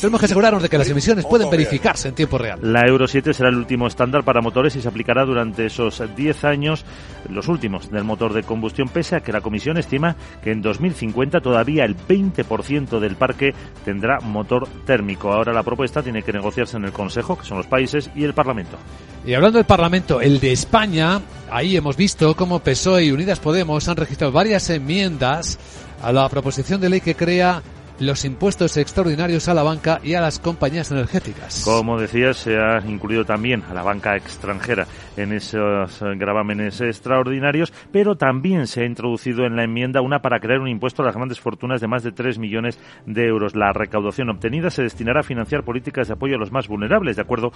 Tenemos 0.01 0.21
que 0.21 0.27
asegurarnos 0.27 0.63
de 0.63 0.69
que 0.69 0.79
las 0.79 0.89
emisiones 0.89 1.25
pueden 1.27 1.51
verificarse 1.51 2.09
en 2.09 2.15
tiempo 2.15 2.39
real. 2.39 2.61
La 2.63 2.87
Euro 2.87 3.09
7 3.09 3.35
será 3.35 3.49
el 3.49 3.57
último 3.57 3.87
estándar 3.87 4.23
para 4.23 4.41
motores 4.41 4.77
y 4.77 4.83
se 4.83 4.89
aplicará 4.89 5.25
durante 5.25 5.69
esos 5.89 6.15
10 6.15 6.45
años, 6.45 6.85
los 7.29 7.49
últimos 7.49 7.91
del 7.91 8.05
motor 8.05 8.33
de 8.33 8.43
combustión, 8.43 8.89
pese 8.89 9.17
a 9.17 9.21
que 9.21 9.33
la 9.33 9.41
Comisión 9.41 9.77
estima 9.77 10.17
que 10.43 10.53
en 10.53 10.63
2050 10.63 11.41
todavía 11.41 11.85
el 11.85 11.97
20% 11.97 12.99
del 12.99 13.17
parque 13.17 13.55
tendrá 13.85 14.21
motor 14.21 14.69
térmico. 14.85 15.33
Ahora 15.33 15.53
la 15.53 15.63
propuesta 15.63 16.03
tiene 16.03 16.23
que 16.23 16.33
negociarse 16.33 16.77
en 16.77 16.85
el 16.85 16.93
Consejo, 16.93 17.37
que 17.37 17.45
son 17.45 17.59
los 17.59 17.67
países, 17.67 18.11
y 18.15 18.25
el 18.25 18.35
Parlamento. 18.35 18.77
Y 19.25 19.35
hablando 19.35 19.59
del 19.59 19.67
Parlamento, 19.67 20.21
el 20.21 20.41
de 20.41 20.53
España, 20.53 21.21
ahí 21.51 21.77
hemos 21.77 21.97
visto 21.97 22.35
cómo 22.35 22.61
PSOE 22.61 23.05
y 23.05 23.13
Unidas 23.13 23.39
Podemos 23.39 23.89
han 23.89 23.97
registrado 23.97 24.33
varias 24.33 24.71
enmiendas 24.71 25.59
a 26.03 26.13
la 26.13 26.29
proposición 26.29 26.81
de 26.81 26.89
ley 26.89 27.01
que 27.01 27.15
crea 27.15 27.63
los 28.01 28.25
impuestos 28.25 28.77
extraordinarios 28.79 29.49
a 29.49 29.55
la 29.55 29.63
banca 29.63 30.01
y 30.03 30.15
a 30.15 30.21
las 30.21 30.39
compañías 30.39 30.91
energéticas. 30.91 31.63
Como 31.65 32.01
decía, 32.01 32.33
se 32.33 32.57
ha 32.57 32.81
incluido 32.87 33.25
también 33.25 33.63
a 33.69 33.75
la 33.75 33.83
banca 33.83 34.17
extranjera 34.17 34.87
en 35.17 35.33
esos 35.33 36.01
gravámenes 36.17 36.81
extraordinarios, 36.81 37.73
pero 37.93 38.17
también 38.17 38.67
se 38.67 38.83
ha 38.83 38.87
introducido 38.87 39.45
en 39.45 39.55
la 39.55 39.65
enmienda 39.65 40.01
una 40.01 40.21
para 40.21 40.41
crear 40.41 40.61
un 40.61 40.69
impuesto 40.69 41.03
a 41.03 41.07
las 41.07 41.15
grandes 41.15 41.41
fortunas 41.41 41.81
de 41.83 41.89
más 41.89 42.03
de 42.03 42.13
3 42.13 42.39
millones 42.39 42.79
de 43.05 43.27
euros. 43.27 43.55
La 43.55 43.73
recaudación 43.73 44.31
obtenida 44.31 44.71
se 44.71 44.83
destinará 44.83 45.21
a 45.21 45.25
financiar 45.25 45.63
políticas 45.63 46.09
de 46.09 46.15
apoyo 46.15 46.37
a 46.37 46.39
los 46.39 46.53
más 46.53 46.69
vulnerables. 46.69 47.17
De 47.17 47.23
acuerdo 47.23 47.53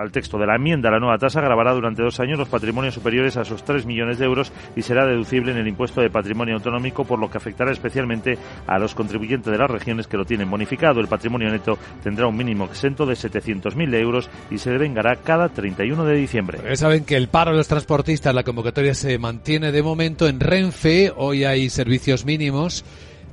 al 0.00 0.12
texto 0.12 0.38
de 0.38 0.46
la 0.46 0.54
enmienda, 0.54 0.90
la 0.90 1.00
nueva 1.00 1.18
tasa 1.18 1.40
grabará 1.40 1.72
durante 1.72 2.02
dos 2.02 2.20
años 2.20 2.38
los 2.38 2.48
patrimonios 2.48 2.94
superiores 2.94 3.36
a 3.36 3.42
esos 3.42 3.64
3 3.64 3.84
millones 3.84 4.18
de 4.18 4.26
euros 4.26 4.52
y 4.76 4.82
será 4.82 5.06
deducible 5.06 5.50
en 5.50 5.58
el 5.58 5.66
impuesto 5.66 6.00
de 6.00 6.10
patrimonio 6.10 6.54
autonómico, 6.54 7.04
por 7.04 7.18
lo 7.18 7.28
que 7.28 7.38
afectará 7.38 7.72
especialmente 7.72 8.38
a 8.68 8.78
los 8.78 8.94
contribuyentes 8.94 9.55
de 9.56 9.62
las 9.62 9.70
regiones 9.70 10.06
que 10.06 10.16
lo 10.16 10.24
tienen 10.24 10.50
bonificado. 10.50 11.00
El 11.00 11.08
patrimonio 11.08 11.50
neto 11.50 11.78
tendrá 12.02 12.26
un 12.26 12.36
mínimo 12.36 12.66
exento 12.66 13.06
de 13.06 13.14
700.000 13.14 13.94
euros 13.94 14.30
y 14.50 14.58
se 14.58 14.70
devengará 14.70 15.16
cada 15.16 15.48
31 15.48 16.04
de 16.04 16.14
diciembre. 16.14 16.58
Ya 16.64 16.76
saben 16.76 17.04
que 17.04 17.16
el 17.16 17.28
paro 17.28 17.52
de 17.52 17.58
los 17.58 17.68
transportistas, 17.68 18.34
la 18.34 18.44
convocatoria 18.44 18.94
se 18.94 19.18
mantiene 19.18 19.72
de 19.72 19.82
momento 19.82 20.28
en 20.28 20.40
Renfe. 20.40 21.12
Hoy 21.16 21.44
hay 21.44 21.70
servicios 21.70 22.24
mínimos 22.24 22.84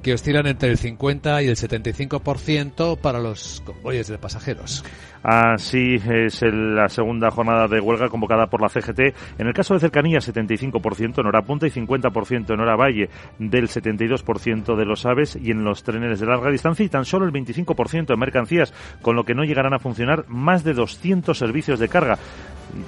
que 0.04 0.14
oscilan 0.14 0.46
entre 0.48 0.70
el 0.70 0.78
50 0.78 1.42
y 1.44 1.48
el 1.48 1.56
75% 1.56 2.98
para 2.98 3.20
los 3.20 3.62
convoyes 3.66 4.08
de 4.08 4.18
pasajeros. 4.18 4.84
Así 5.24 5.96
es 5.96 6.42
la 6.44 6.90
segunda 6.90 7.32
jornada 7.32 7.68
de 7.68 7.80
huelga 7.80 8.10
convocada 8.10 8.48
por 8.48 8.62
la 8.62 8.68
CGT. 8.68 9.40
En 9.40 9.48
el 9.48 9.54
caso 9.54 9.74
de 9.74 9.80
cercanía, 9.80 10.20
75% 10.20 11.20
en 11.20 11.26
hora 11.26 11.42
punta 11.42 11.66
y 11.66 11.72
50% 11.72 12.54
en 12.54 12.60
hora 12.60 12.76
valle, 12.76 13.10
del 13.40 13.70
72% 13.70 14.76
de 14.76 14.86
los 14.86 15.06
aves 15.06 15.38
y 15.42 15.52
en 15.52 15.64
los 15.64 15.84
trenes 15.84 16.20
de 16.20 16.26
larga 16.26 16.52
distancia 16.52 16.86
y 16.86 16.90
tan 16.90 17.06
solo 17.06 17.26
el 17.26 17.32
25% 17.32 18.14
en 18.14 18.20
mercancías, 18.20 18.74
con 19.02 19.16
lo 19.16 19.24
que 19.24 19.34
no 19.34 19.44
llegarán 19.44 19.74
a 19.74 19.80
funcionar 19.80 20.26
más 20.28 20.64
de 20.64 20.74
200 20.74 21.38
servicios 21.38 21.80
de 21.80 21.88
carga 21.88 22.18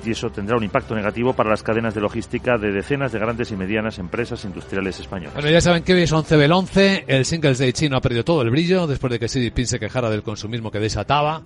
y 0.06 0.12
eso 0.12 0.30
tendrá 0.30 0.58
un 0.58 0.64
impacto 0.64 0.96
negativo 0.96 1.34
para 1.34 1.50
las 1.50 1.64
cadenas 1.64 1.94
de 1.94 2.02
logística 2.02 2.58
de 2.58 2.72
decenas 2.72 3.12
de 3.12 3.20
grandes 3.20 3.52
y 3.52 3.56
medianas 3.56 4.00
empresas 4.00 4.44
industriales 4.46 5.00
españolas. 5.00 5.36
Bueno, 5.36 5.50
ya 5.50 5.62
saben 5.62 5.84
que 5.84 5.94
hoy 5.94 6.04
es 6.04 6.12
11 6.12 6.38
del 6.38 6.52
11, 6.52 7.06
el 7.08 7.26
Singles 7.26 7.60
Day 7.60 7.74
chino 7.74 7.98
ha 7.98 8.02
perdido 8.02 8.24
todo 8.24 8.42
el 8.42 8.50
brillo 8.50 8.88
después 8.88 9.12
de 9.12 9.20
que 9.20 9.28
Xi 9.28 9.42
Jinping 9.42 9.68
se 9.68 9.80
quejara 9.80 10.10
del 10.10 10.24
consumismo 10.24 10.72
que 10.72 10.80
desataba 10.80 11.42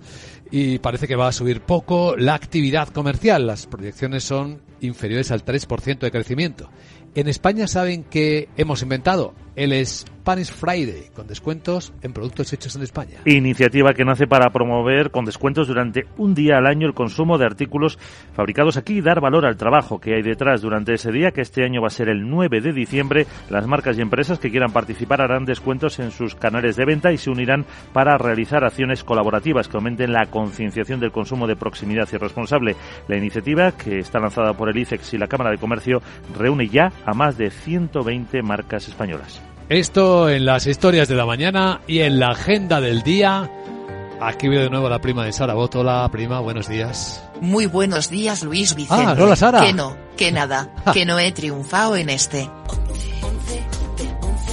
y 0.50 0.78
parece 0.80 1.08
que 1.08 1.16
va 1.16 1.28
a 1.28 1.32
subir 1.32 1.60
poco 1.60 2.16
la 2.16 2.34
actividad 2.34 2.88
comercial. 2.88 3.46
Las 3.46 3.66
proyecciones 3.66 4.24
son 4.24 4.60
inferiores 4.80 5.30
al 5.30 5.44
3% 5.44 5.98
de 5.98 6.10
crecimiento. 6.10 6.70
En 7.14 7.28
España 7.28 7.66
saben 7.66 8.04
que 8.04 8.48
hemos 8.56 8.82
inventado 8.82 9.34
el 9.56 9.86
Spanish 9.86 10.52
Friday, 10.52 11.10
con 11.14 11.26
descuentos 11.26 11.92
en 12.02 12.12
productos 12.12 12.52
hechos 12.52 12.76
en 12.76 12.82
España. 12.82 13.18
Iniciativa 13.24 13.94
que 13.94 14.04
nace 14.04 14.26
para 14.26 14.50
promover 14.50 15.10
con 15.10 15.24
descuentos 15.24 15.66
durante 15.66 16.06
un 16.18 16.34
día 16.34 16.58
al 16.58 16.66
año 16.66 16.86
el 16.86 16.94
consumo 16.94 17.38
de 17.38 17.46
artículos 17.46 17.98
fabricados 18.34 18.76
aquí 18.76 18.98
y 18.98 19.00
dar 19.00 19.20
valor 19.20 19.46
al 19.46 19.56
trabajo 19.56 20.00
que 20.00 20.14
hay 20.14 20.22
detrás 20.22 20.60
durante 20.60 20.94
ese 20.94 21.10
día, 21.10 21.30
que 21.32 21.40
este 21.40 21.64
año 21.64 21.80
va 21.80 21.88
a 21.88 21.90
ser 21.90 22.08
el 22.08 22.28
9 22.28 22.60
de 22.60 22.72
diciembre. 22.72 23.26
Las 23.48 23.66
marcas 23.66 23.98
y 23.98 24.02
empresas 24.02 24.38
que 24.38 24.50
quieran 24.50 24.72
participar 24.72 25.20
harán 25.20 25.44
descuentos 25.44 25.98
en 25.98 26.10
sus 26.10 26.34
canales 26.34 26.76
de 26.76 26.84
venta 26.84 27.12
y 27.12 27.18
se 27.18 27.30
unirán 27.30 27.64
para 27.92 28.18
realizar 28.18 28.64
acciones 28.64 29.04
colaborativas 29.04 29.68
que 29.68 29.76
aumenten 29.76 30.12
la 30.12 30.26
concienciación 30.26 31.00
del 31.00 31.12
consumo 31.12 31.46
de 31.46 31.56
proximidad 31.56 32.08
y 32.12 32.16
responsable. 32.16 32.76
La 33.08 33.16
iniciativa, 33.16 33.72
que 33.72 33.98
está 33.98 34.18
lanzada 34.20 34.52
por 34.52 34.68
el 34.68 34.78
ICEX 34.78 35.14
y 35.14 35.18
la 35.18 35.28
Cámara 35.28 35.50
de 35.50 35.58
Comercio, 35.58 36.02
reúne 36.38 36.68
ya 36.68 36.92
a 37.04 37.14
más 37.14 37.36
de 37.36 37.50
120 37.50 38.42
marcas 38.42 38.88
españolas. 38.88 39.40
Esto 39.70 40.28
en 40.28 40.46
las 40.46 40.66
historias 40.66 41.06
de 41.06 41.14
la 41.14 41.24
mañana 41.24 41.80
y 41.86 42.00
en 42.00 42.18
la 42.18 42.30
agenda 42.30 42.80
del 42.80 43.04
día. 43.04 43.48
Aquí 44.20 44.48
veo 44.48 44.62
de 44.62 44.68
nuevo 44.68 44.88
la 44.88 44.98
prima 44.98 45.24
de 45.24 45.32
Sara 45.32 45.54
Botola. 45.54 46.08
Prima, 46.10 46.40
buenos 46.40 46.66
días. 46.68 47.22
Muy 47.40 47.66
buenos 47.66 48.10
días, 48.10 48.42
Luis 48.42 48.74
Vicente. 48.74 49.04
Ah, 49.06 49.16
hola, 49.16 49.36
Sara. 49.36 49.60
Que 49.60 49.72
no, 49.72 49.96
que 50.16 50.32
nada, 50.32 50.74
que 50.92 51.04
no 51.04 51.20
he 51.20 51.30
triunfado 51.30 51.94
en 51.94 52.10
este. 52.10 52.50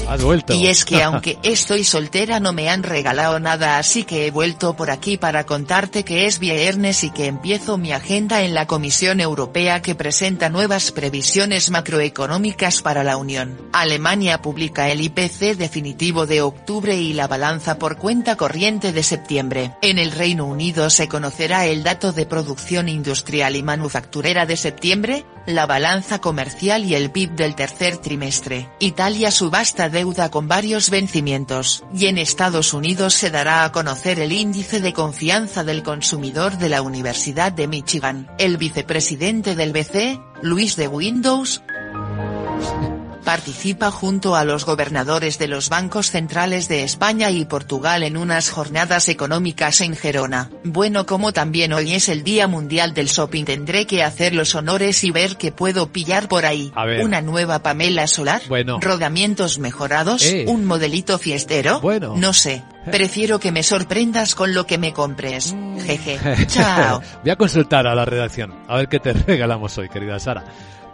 Has 0.08 0.24
vuelto. 0.24 0.54
Y 0.54 0.68
es 0.68 0.86
que 0.86 1.04
aunque 1.04 1.38
estoy 1.44 1.84
soltera 1.84 2.40
no 2.40 2.54
me 2.54 2.70
han 2.70 2.84
regalado 2.84 3.40
nada 3.40 3.78
así 3.78 4.04
que 4.04 4.26
he 4.26 4.32
vuelto 4.32 4.76
por 4.76 4.90
aquí 4.90 5.18
para 5.18 5.46
contarte 5.46 6.04
que 6.04 6.26
es 6.26 6.40
viernes 6.40 7.04
y 7.04 7.10
que 7.10 7.26
empiezo 7.26 7.78
mi 7.78 7.92
agenda 7.92 8.44
en 8.44 8.54
la 8.54 8.68
Comisión 8.68 9.20
Europea 9.20 9.82
que 9.82 9.96
presenta 9.96 10.50
nuevas 10.50 10.92
previsiones 10.92 11.70
macroeconómicas 11.70 12.82
para 12.82 13.04
la 13.04 13.18
Unión. 13.18 13.58
Alemania 13.74 14.42
publica 14.42 14.90
el 14.90 15.02
IPC 15.02 15.58
definitivo 15.58 16.26
de 16.26 16.42
octubre 16.42 16.96
y 16.96 17.14
la 17.14 17.28
balanza 17.28 17.78
por 17.78 17.98
cuenta 17.98 18.38
corriente 18.38 18.94
de 18.94 19.04
septiembre. 19.04 19.74
En 19.82 20.00
el 20.00 20.12
Reino 20.12 20.46
Unido 20.46 20.90
se 20.90 21.08
conocerá 21.08 21.66
el 21.66 21.84
dato 21.84 22.14
de 22.14 22.26
producción 22.26 22.90
industrial 22.90 23.56
y 23.56 23.64
manufacturera 23.64 24.46
de 24.46 24.58
septiembre, 24.58 25.26
la 25.48 25.66
balanza 25.66 26.20
comercial 26.20 26.84
y 26.86 26.94
el 26.94 27.10
PIB 27.10 27.32
del 27.32 27.56
tercer 27.56 27.98
trimestre. 27.98 28.70
Italia 28.80 29.32
subasta 29.32 29.90
deuda 29.90 30.30
con 30.30 30.48
varios 30.48 30.90
vencimientos. 30.90 31.84
Y 31.96 32.06
en 32.06 32.18
Estados 32.18 32.74
Unidos 32.74 33.14
se 33.14 33.32
dará 33.32 33.64
a 33.64 33.72
conocer 33.72 34.20
el 34.20 34.34
índice 34.34 34.82
de 34.82 34.94
confianza 34.94 35.64
del 35.64 35.84
consumidor 35.84 36.58
de 36.58 36.70
la 36.70 36.82
Universidad 36.82 37.52
de 37.52 37.68
Michigan. 37.68 38.30
El 38.38 38.58
vicepresidente 38.58 39.56
del 39.56 39.72
BC, 39.72 40.20
Luis 40.42 40.76
de 40.76 40.88
Windows, 40.90 41.64
participa 43.28 43.92
junto 43.92 44.38
a 44.38 44.46
los 44.46 44.64
gobernadores 44.64 45.38
de 45.38 45.50
los 45.50 45.68
bancos 45.68 46.12
centrales 46.12 46.70
de 46.70 46.84
España 46.84 47.30
y 47.30 47.44
Portugal 47.44 48.04
en 48.04 48.16
unas 48.16 48.50
jornadas 48.50 49.10
económicas 49.10 49.82
en 49.82 49.98
Gerona. 49.98 50.50
Bueno 50.64 51.06
como 51.06 51.34
también 51.34 51.74
hoy 51.74 51.94
es 51.94 52.08
el 52.08 52.24
Día 52.24 52.48
Mundial 52.48 52.94
del 52.94 53.08
Shopping 53.08 53.44
tendré 53.44 53.86
que 53.86 54.02
hacer 54.02 54.34
los 54.34 54.56
honores 54.56 55.04
y 55.04 55.12
ver 55.12 55.36
qué 55.36 55.52
puedo 55.52 55.92
pillar 55.92 56.30
por 56.30 56.46
ahí. 56.46 56.72
Una 57.04 57.20
nueva 57.20 57.62
Pamela 57.62 58.08
Solar. 58.08 58.44
Bueno. 58.48 58.80
Rodamientos 58.80 59.60
mejorados. 59.60 60.24
Eh. 60.24 60.46
Un 60.48 60.64
modelito 60.64 61.20
fiestero. 61.20 61.82
Bueno. 61.82 62.16
No 62.16 62.32
sé. 62.32 62.64
Prefiero 62.90 63.42
que 63.42 63.52
me 63.52 63.62
sorprendas 63.62 64.36
con 64.36 64.54
lo 64.54 64.66
que 64.66 64.78
me 64.78 64.94
compres. 64.94 65.54
Mm. 65.54 65.80
Jeje. 65.82 66.46
Chao. 66.48 67.02
Voy 67.24 67.32
a 67.32 67.36
consultar 67.36 67.88
a 67.88 67.94
la 67.94 68.06
redacción, 68.06 68.54
a 68.70 68.78
ver 68.78 68.88
qué 68.88 69.02
te 69.02 69.12
regalamos 69.28 69.78
hoy, 69.78 69.90
querida 69.90 70.18
Sara. 70.18 70.46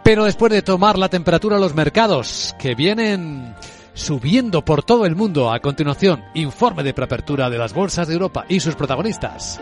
Pero 0.03 0.25
después 0.25 0.51
de 0.51 0.61
tomar 0.61 0.97
la 0.97 1.07
temperatura 1.07 1.57
los 1.57 1.73
mercados, 1.75 2.53
que 2.59 2.75
vienen 2.75 3.55
subiendo 3.93 4.65
por 4.65 4.83
todo 4.83 5.05
el 5.05 5.15
mundo, 5.15 5.53
a 5.53 5.59
continuación, 5.59 6.23
informe 6.33 6.83
de 6.83 6.93
preapertura 6.93 7.49
de 7.49 7.57
las 7.57 7.73
bolsas 7.73 8.07
de 8.07 8.13
Europa 8.15 8.45
y 8.49 8.59
sus 8.59 8.75
protagonistas. 8.75 9.61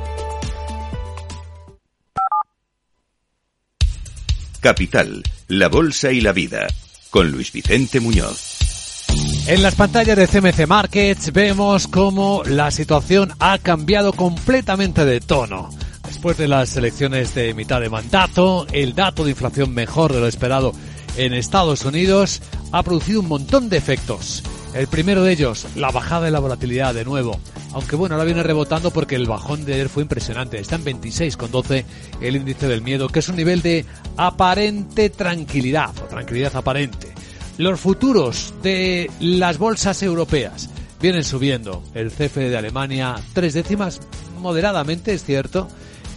Capital, 4.61 5.23
la 5.47 5.69
Bolsa 5.69 6.11
y 6.11 6.21
la 6.21 6.33
Vida, 6.33 6.67
con 7.09 7.31
Luis 7.31 7.51
Vicente 7.51 7.99
Muñoz. 7.99 9.07
En 9.47 9.63
las 9.63 9.73
pantallas 9.73 10.15
de 10.15 10.27
CMC 10.27 10.67
Markets 10.67 11.33
vemos 11.33 11.87
cómo 11.87 12.43
la 12.45 12.69
situación 12.69 13.33
ha 13.39 13.57
cambiado 13.57 14.13
completamente 14.13 15.03
de 15.03 15.19
tono. 15.19 15.71
Después 16.05 16.37
de 16.37 16.47
las 16.47 16.77
elecciones 16.77 17.33
de 17.33 17.55
mitad 17.55 17.81
de 17.81 17.89
mandato, 17.89 18.67
el 18.71 18.93
dato 18.93 19.23
de 19.23 19.31
inflación 19.31 19.73
mejor 19.73 20.13
de 20.13 20.19
lo 20.19 20.27
esperado 20.27 20.73
en 21.17 21.33
Estados 21.33 21.83
Unidos 21.83 22.43
ha 22.71 22.83
producido 22.83 23.21
un 23.21 23.29
montón 23.29 23.67
de 23.67 23.77
efectos. 23.77 24.43
El 24.73 24.87
primero 24.87 25.23
de 25.23 25.33
ellos, 25.33 25.67
la 25.75 25.91
bajada 25.91 26.25
de 26.25 26.31
la 26.31 26.39
volatilidad 26.39 26.93
de 26.93 27.03
nuevo. 27.03 27.37
Aunque 27.73 27.97
bueno, 27.97 28.15
ahora 28.15 28.25
viene 28.25 28.41
rebotando 28.41 28.91
porque 28.91 29.15
el 29.15 29.27
bajón 29.27 29.65
de 29.65 29.73
ayer 29.73 29.89
fue 29.89 30.03
impresionante. 30.03 30.59
Está 30.59 30.75
en 30.75 30.85
26,12 30.85 31.83
el 32.21 32.35
índice 32.37 32.67
del 32.67 32.81
miedo, 32.81 33.09
que 33.09 33.19
es 33.19 33.27
un 33.27 33.35
nivel 33.35 33.61
de 33.61 33.85
aparente 34.15 35.09
tranquilidad 35.09 35.91
o 35.99 36.07
tranquilidad 36.07 36.55
aparente. 36.55 37.13
Los 37.57 37.81
futuros 37.81 38.53
de 38.63 39.11
las 39.19 39.57
bolsas 39.57 40.01
europeas 40.03 40.69
vienen 41.01 41.25
subiendo. 41.25 41.83
El 41.93 42.09
CFE 42.09 42.49
de 42.49 42.57
Alemania 42.57 43.15
tres 43.33 43.53
décimas, 43.53 43.99
moderadamente 44.39 45.13
es 45.13 45.25
cierto. 45.25 45.67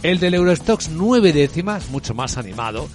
El 0.01 0.19
del 0.19 0.33
Eurostox 0.33 0.89
nueve 0.89 1.33
décimas, 1.33 1.89
mucho 1.89 2.13
más 2.13 2.37
animado. 2.37 2.87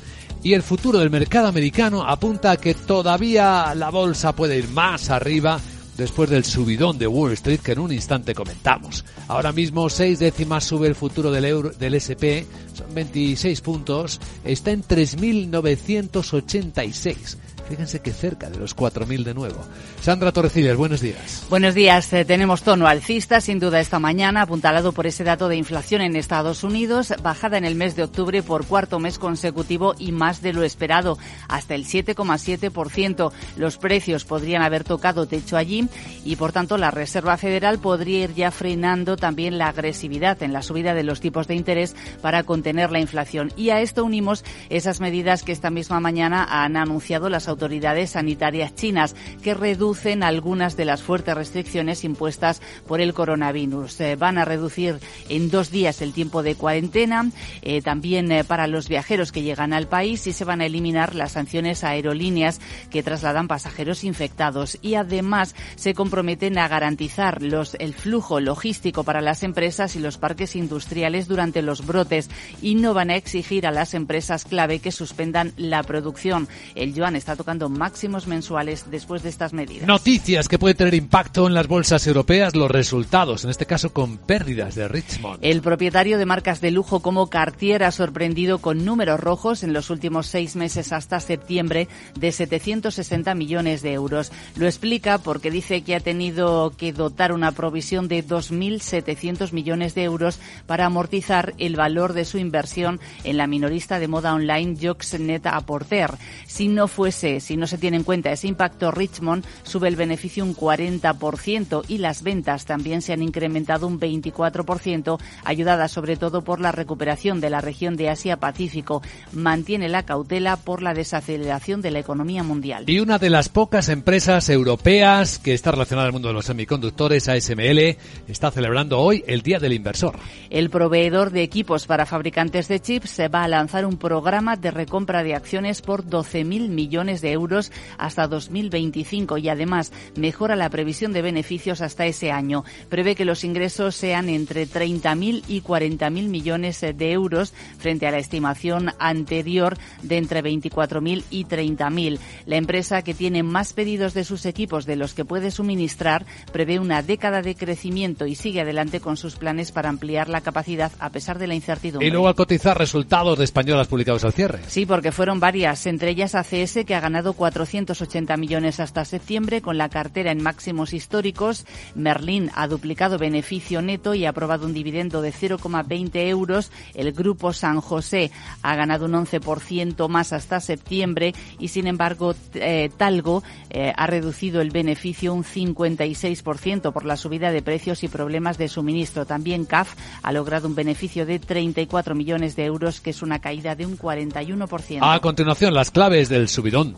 Y 0.43 0.55
el 0.55 0.63
futuro 0.63 0.99
del 0.99 1.11
mercado 1.11 1.49
americano 1.49 2.03
apunta 2.03 2.53
a 2.53 2.57
que 2.57 2.73
todavía 2.75 3.75
la 3.75 3.91
bolsa 3.91 4.35
puede 4.35 4.57
ir 4.57 4.69
más 4.69 5.11
arriba 5.11 5.61
después 5.99 6.31
del 6.31 6.47
subidón 6.47 6.97
de 6.99 7.07
Wall 7.07 7.33
Street 7.33 7.61
que 7.61 7.73
en 7.73 7.81
un 7.81 7.93
instante 7.93 8.35
comentamos. 8.35 9.05
Ahora 9.29 9.53
mismo 9.53 9.91
seis 9.91 10.19
décimas 10.19 10.65
sube 10.65 10.89
el 10.89 10.95
futuro 10.95 11.31
del, 11.31 11.45
euro, 11.45 11.69
del 11.71 11.93
SP, 12.01 12.49
son 12.73 12.95
26 12.95 13.61
puntos, 13.61 14.19
está 14.43 14.71
en 14.71 14.83
3.986. 14.83 17.37
Fíjense 17.71 18.01
que 18.01 18.13
cerca 18.13 18.51
de 18.51 18.59
los 18.59 18.77
4.000 18.77 19.23
de 19.23 19.33
nuevo. 19.33 19.65
Sandra 20.01 20.33
Torrecillas, 20.33 20.77
buenos 20.77 21.01
días. 21.01 21.47
Buenos 21.49 21.73
días. 21.73 22.13
Eh, 22.13 22.25
tenemos 22.25 22.65
tono 22.65 22.89
alcista, 22.89 23.41
sin 23.41 23.61
duda, 23.61 23.79
esta 23.79 24.01
mañana, 24.01 24.43
apuntalado 24.43 24.91
por 24.91 25.07
ese 25.07 25.23
dato 25.23 25.47
de 25.47 25.55
inflación 25.55 26.01
en 26.03 26.17
Estados 26.17 26.65
Unidos, 26.65 27.15
bajada 27.23 27.59
en 27.59 27.65
el 27.65 27.77
mes 27.77 27.95
de 27.95 28.03
octubre 28.03 28.43
por 28.43 28.67
cuarto 28.67 28.99
mes 28.99 29.21
consecutivo 29.21 29.95
y 30.01 30.11
más 30.11 30.43
de 30.43 30.53
lo 30.53 30.65
esperado, 30.65 31.17
hasta 31.47 31.77
el 31.77 31.85
7,7%. 31.85 33.31
Los 33.57 33.77
precios 33.77 34.25
podrían 34.25 34.63
haber 34.63 34.83
tocado 34.83 35.27
techo 35.27 35.57
allí 35.57 35.89
y, 36.25 36.35
por 36.35 36.51
tanto, 36.51 36.77
la 36.77 36.91
Reserva 36.91 37.37
Federal 37.37 37.79
podría 37.79 38.25
ir 38.25 38.35
ya 38.35 38.51
frenando 38.51 39.17
también 39.17 39.59
la 39.59 39.69
agresividad 39.69 40.43
en 40.43 40.53
la 40.53 40.63
subida 40.63 40.93
de 40.93 41.05
los 41.05 41.21
tipos 41.21 41.47
de 41.47 41.55
interés 41.55 41.95
para 42.21 42.43
contener 42.43 42.91
la 42.91 42.99
inflación. 42.99 43.53
Y 43.57 43.71
a 43.71 43.81
esto 43.81 44.05
unimos 44.05 44.45
esas 44.71 44.99
medidas 44.99 45.45
que 45.45 45.53
esta 45.53 45.71
misma 45.71 46.01
mañana 46.01 46.65
han 46.65 46.77
anunciado 46.77 47.29
las 47.29 47.47
autoridades 47.47 47.60
autoridades 47.61 48.13
sanitarias 48.13 48.75
chinas 48.75 49.15
que 49.43 49.53
reducen 49.53 50.23
algunas 50.23 50.79
de 50.79 50.87
las 50.87 51.03
fuertes 51.03 51.35
restricciones 51.35 52.05
impuestas 52.05 52.63
por 52.89 53.03
el 53.03 53.13
coronavirus. 53.13 54.01
Eh, 54.01 54.17
van 54.17 54.39
a 54.39 54.47
reducir 54.47 54.99
en 55.29 55.51
dos 55.51 55.71
días 55.71 56.01
el 56.01 56.15
tiempo 56.15 56.43
de 56.43 56.55
cuarentena, 56.55 57.31
eh, 57.61 57.83
también 57.83 58.33
eh, 58.33 58.45
para 58.45 58.67
los 58.67 58.89
viajeros 58.89 59.31
que 59.31 59.43
llegan 59.43 59.75
al 59.75 59.89
país 59.89 60.27
y 60.27 60.33
se 60.33 60.47
van 60.47 60.63
a 60.63 60.67
eliminar 60.67 61.15
las 61.15 61.33
sanciones 61.33 61.85
a 61.85 61.91
aerolíneas 61.91 62.61
que 62.91 63.03
trasladan 63.03 63.47
pasajeros 63.47 64.05
infectados 64.05 64.79
y 64.81 64.95
además 64.95 65.55
se 65.77 65.93
comprometen 65.93 66.57
a 66.57 66.67
garantizar 66.67 67.43
los, 67.43 67.75
el 67.75 67.93
flujo 67.93 68.41
logístico 68.41 69.05
para 69.05 69.21
las 69.21 69.43
empresas 69.43 69.97
y 69.97 69.99
los 69.99 70.17
parques 70.17 70.57
industriales 70.57 71.29
durante 71.29 71.61
los 71.61 71.85
brotes 71.85 72.31
y 72.63 72.75
no 72.77 72.95
van 72.95 73.11
a 73.11 73.17
exigir 73.17 73.67
a 73.67 73.71
las 73.71 73.93
empresas 73.93 74.47
clave 74.47 74.79
que 74.79 74.93
suspendan 74.93 75.53
la 75.59 75.83
producción. 75.83 76.49
El 76.75 76.95
yuan 76.95 77.17
está 77.17 77.37
tocando 77.37 77.50
máximos 77.59 78.27
mensuales 78.27 78.87
después 78.91 79.23
de 79.23 79.29
estas 79.29 79.53
medidas. 79.53 79.87
Noticias 79.87 80.49
que 80.49 80.59
pueden 80.59 80.77
tener 80.77 80.95
impacto 80.95 81.47
en 81.47 81.55
las 81.55 81.67
bolsas 81.67 82.07
europeas, 82.07 82.55
los 82.55 82.71
resultados, 82.71 83.45
en 83.45 83.51
este 83.51 83.67
caso 83.67 83.93
con 83.93 84.19
pérdidas 84.19 84.75
de 84.75 84.89
Richmond. 84.89 85.39
El 85.43 85.63
propietario 85.63 86.19
de 86.19 86.27
marcas 86.27 86.61
de 86.61 86.71
lujo 86.71 87.01
como 87.01 87.29
Cartier 87.29 87.85
ha 87.85 87.91
sorprendido 87.91 88.59
con 88.59 88.85
números 88.85 89.21
rojos 89.21 89.63
en 89.63 89.73
los 89.73 89.91
últimos 89.91 90.27
seis 90.27 90.57
meses 90.57 90.93
hasta 90.93 91.21
septiembre 91.21 91.89
de 92.19 92.33
760 92.33 93.35
millones 93.35 93.83
de 93.83 93.93
euros. 93.93 94.33
Lo 94.57 94.67
explica 94.67 95.19
porque 95.19 95.51
dice 95.51 95.83
que 95.83 95.95
ha 95.95 96.01
tenido 96.01 96.73
que 96.77 96.93
dotar 96.93 97.33
una 97.33 97.53
provisión 97.53 98.09
de 98.09 98.25
2.700 98.25 99.53
millones 99.53 99.95
de 99.95 100.05
euros 100.05 100.39
para 100.67 100.87
amortizar 100.87 101.55
el 101.59 101.77
valor 101.77 102.13
de 102.13 102.25
su 102.25 102.39
inversión 102.39 103.01
en 103.25 103.37
la 103.37 103.47
minorista 103.47 103.99
de 103.99 104.09
moda 104.09 104.35
online 104.35 104.77
Joxnet 104.81 105.47
Aporter. 105.47 106.11
Si 106.47 106.69
no 106.69 106.89
fuese 106.89 107.40
si 107.41 107.57
no 107.57 107.67
se 107.67 107.79
tiene 107.79 107.97
en 107.97 108.05
cuenta 108.05 108.33
ese 108.33 108.49
impacto, 108.49 108.91
Richmond 108.91 109.45
sube 109.63 109.89
el 109.89 109.97
beneficio 109.97 110.45
un 110.45 110.55
40% 110.55 111.85
y 111.89 111.99
las 111.99 112.23
ventas 112.23 112.65
también 112.65 113.03
se 113.03 113.13
han 113.13 113.23
incrementado 113.23 113.87
un 113.87 113.99
24%, 113.99 115.19
ayudadas 115.45 115.93
sobre 115.93 116.17
todo 116.17 116.43
por 116.43 116.61
la 116.61 116.73
recuperación 116.73 117.41
de 117.41 117.51
la 117.51 117.61
región 117.61 117.97
de 117.97 118.11
Asia-Pacífico. 118.11 119.03
Mantiene 119.33 119.89
la 119.89 120.05
cautela 120.05 120.57
por 120.57 120.83
la 120.83 120.95
desaceleración 120.95 121.83
de 121.83 121.91
la 121.91 121.99
economía 121.99 122.43
mundial. 122.43 122.85
Y 122.87 123.01
una 123.01 123.19
de 123.19 123.31
las 123.31 123.49
pocas 123.49 123.89
empresas 123.89 124.49
europeas 124.49 125.39
que 125.39 125.55
está 125.55 125.73
relacionada 125.73 126.07
al 126.07 126.13
mundo 126.13 126.29
de 126.29 126.35
los 126.35 126.47
semiconductores, 126.47 127.29
ASML, 127.29 127.97
está 128.29 128.51
celebrando 128.51 128.99
hoy 128.99 129.25
el 129.27 129.43
Día 129.43 129.59
del 129.59 129.73
Inversor. 129.73 130.19
El 130.51 130.71
proveedor 130.71 131.31
de 131.31 131.43
equipos 131.43 131.87
para 131.87 132.07
fabricantes 132.07 132.69
de 132.69 132.81
chips 132.81 133.11
se 133.11 133.29
va 133.29 133.45
a 133.45 133.49
lanzar 133.49 133.87
un 133.87 133.97
programa 133.97 134.57
de 134.57 134.71
recompra 134.71 135.23
de 135.23 135.35
acciones 135.35 135.83
por 135.83 136.05
12.000 136.05 136.69
millones 136.69 137.20
millones 137.21 137.23
de 137.23 137.33
euros 137.33 137.73
hasta 137.99 138.27
2025 138.27 139.39
y 139.39 139.49
además 139.49 139.93
mejora 140.17 140.57
la 140.57 140.71
previsión 140.71 141.13
de 141.13 141.23
beneficios 141.23 141.81
hasta 141.81 142.07
ese 142.07 142.31
año. 142.31 142.65
Prevé 142.89 143.15
que 143.15 143.25
los 143.25 143.45
ingresos 143.45 143.95
sean 143.95 144.29
entre 144.29 144.67
30.000 144.67 145.45
y 145.49 145.63
40.000 145.63 146.29
millones 146.29 146.81
de 146.81 147.13
euros 147.13 147.53
frente 147.79 148.07
a 148.07 148.11
la 148.11 148.19
estimación 148.19 148.93
anterior 148.99 149.77
de 150.03 150.19
entre 150.19 150.43
24.000 150.43 151.25
y 151.31 151.45
30.000. 151.45 152.19
La 152.47 152.57
empresa 152.57 153.03
que 153.03 153.15
tiene 153.15 153.43
más 153.43 153.73
pedidos 153.73 154.15
de 154.15 154.25
sus 154.25 154.47
equipos 154.47 154.87
de 154.87 154.97
los 154.97 155.15
que 155.15 155.25
puede 155.25 155.51
suministrar 155.51 156.27
prevé 156.53 156.79
una 156.79 157.03
década 157.03 157.43
de 157.43 157.55
crecimiento 157.55 158.27
y 158.27 158.35
sigue 158.35 158.61
adelante 158.61 159.01
con 159.01 159.17
sus 159.17 159.37
planes 159.37 159.73
para 159.73 159.89
ampliar 159.89 160.29
la 160.29 160.41
capacidad 160.41 160.93
a 160.99 161.11
pesar 161.11 161.39
de 161.39 161.47
la 161.47 161.55
incertidumbre. 161.55 162.07
Y 162.07 162.11
luego 162.11 162.29
al 162.29 162.35
cotizar 162.35 162.79
resultados 162.79 163.39
de 163.39 163.45
españolas 163.45 163.89
publicados 163.89 164.25
al 164.25 164.33
cierre. 164.33 164.61
Sí, 164.67 164.87
porque 164.87 165.13
fueron 165.13 165.41
varias, 165.41 165.87
entre 165.87 166.11
ellas 166.11 166.35
ACS 166.35 166.85
que 166.87 166.95
ha 166.95 167.01
ganado 167.01 167.10
480 167.13 168.37
millones 168.37 168.81
hasta 168.81 169.05
septiembre 169.05 169.61
con 169.61 169.79
la 169.79 169.89
cartera 169.89 170.33
en 170.33 170.43
máximos 170.43 170.93
históricos. 170.93 171.67
Merlin 171.95 172.51
ha 172.55 172.67
duplicado 172.69 173.19
beneficio 173.19 173.83
neto 173.83 174.15
y 174.15 174.25
ha 174.25 174.31
aprobado 174.31 174.67
un 174.67 174.75
dividendo 174.75 175.23
de 175.23 175.33
0,20 175.33 176.29
euros. 176.29 176.71
El 176.95 177.13
grupo 177.13 177.53
San 177.53 177.81
José 177.81 178.31
ha 178.63 178.75
ganado 178.75 179.07
un 179.07 179.13
11% 179.13 180.09
más 180.09 180.33
hasta 180.33 180.61
septiembre 180.61 181.35
y 181.59 181.69
sin 181.69 181.87
embargo 181.87 182.35
eh, 182.55 182.91
Talgo 182.97 183.43
eh, 183.71 183.93
ha 183.97 184.07
reducido 184.07 184.61
el 184.61 184.71
beneficio 184.71 185.35
un 185.35 185.45
56% 185.45 186.93
por 186.93 187.05
la 187.05 187.17
subida 187.17 187.51
de 187.53 187.63
precios 187.63 188.03
y 188.05 188.09
problemas 188.09 188.59
de 188.59 188.69
suministro. 188.69 189.27
También 189.27 189.65
CAF 189.65 189.95
ha 190.23 190.33
logrado 190.33 190.69
un 190.69 190.75
beneficio 190.75 191.27
de 191.27 191.39
34 191.39 192.15
millones 192.15 192.57
de 192.57 192.65
euros, 192.65 193.01
que 193.01 193.11
es 193.11 193.23
una 193.23 193.41
caída 193.41 193.75
de 193.75 193.87
un 193.87 193.99
41%. 193.99 194.99
A 195.03 195.21
continuación, 195.21 195.75
las 195.75 195.91
claves 195.91 196.29
del 196.29 196.49
subidón 196.49 196.97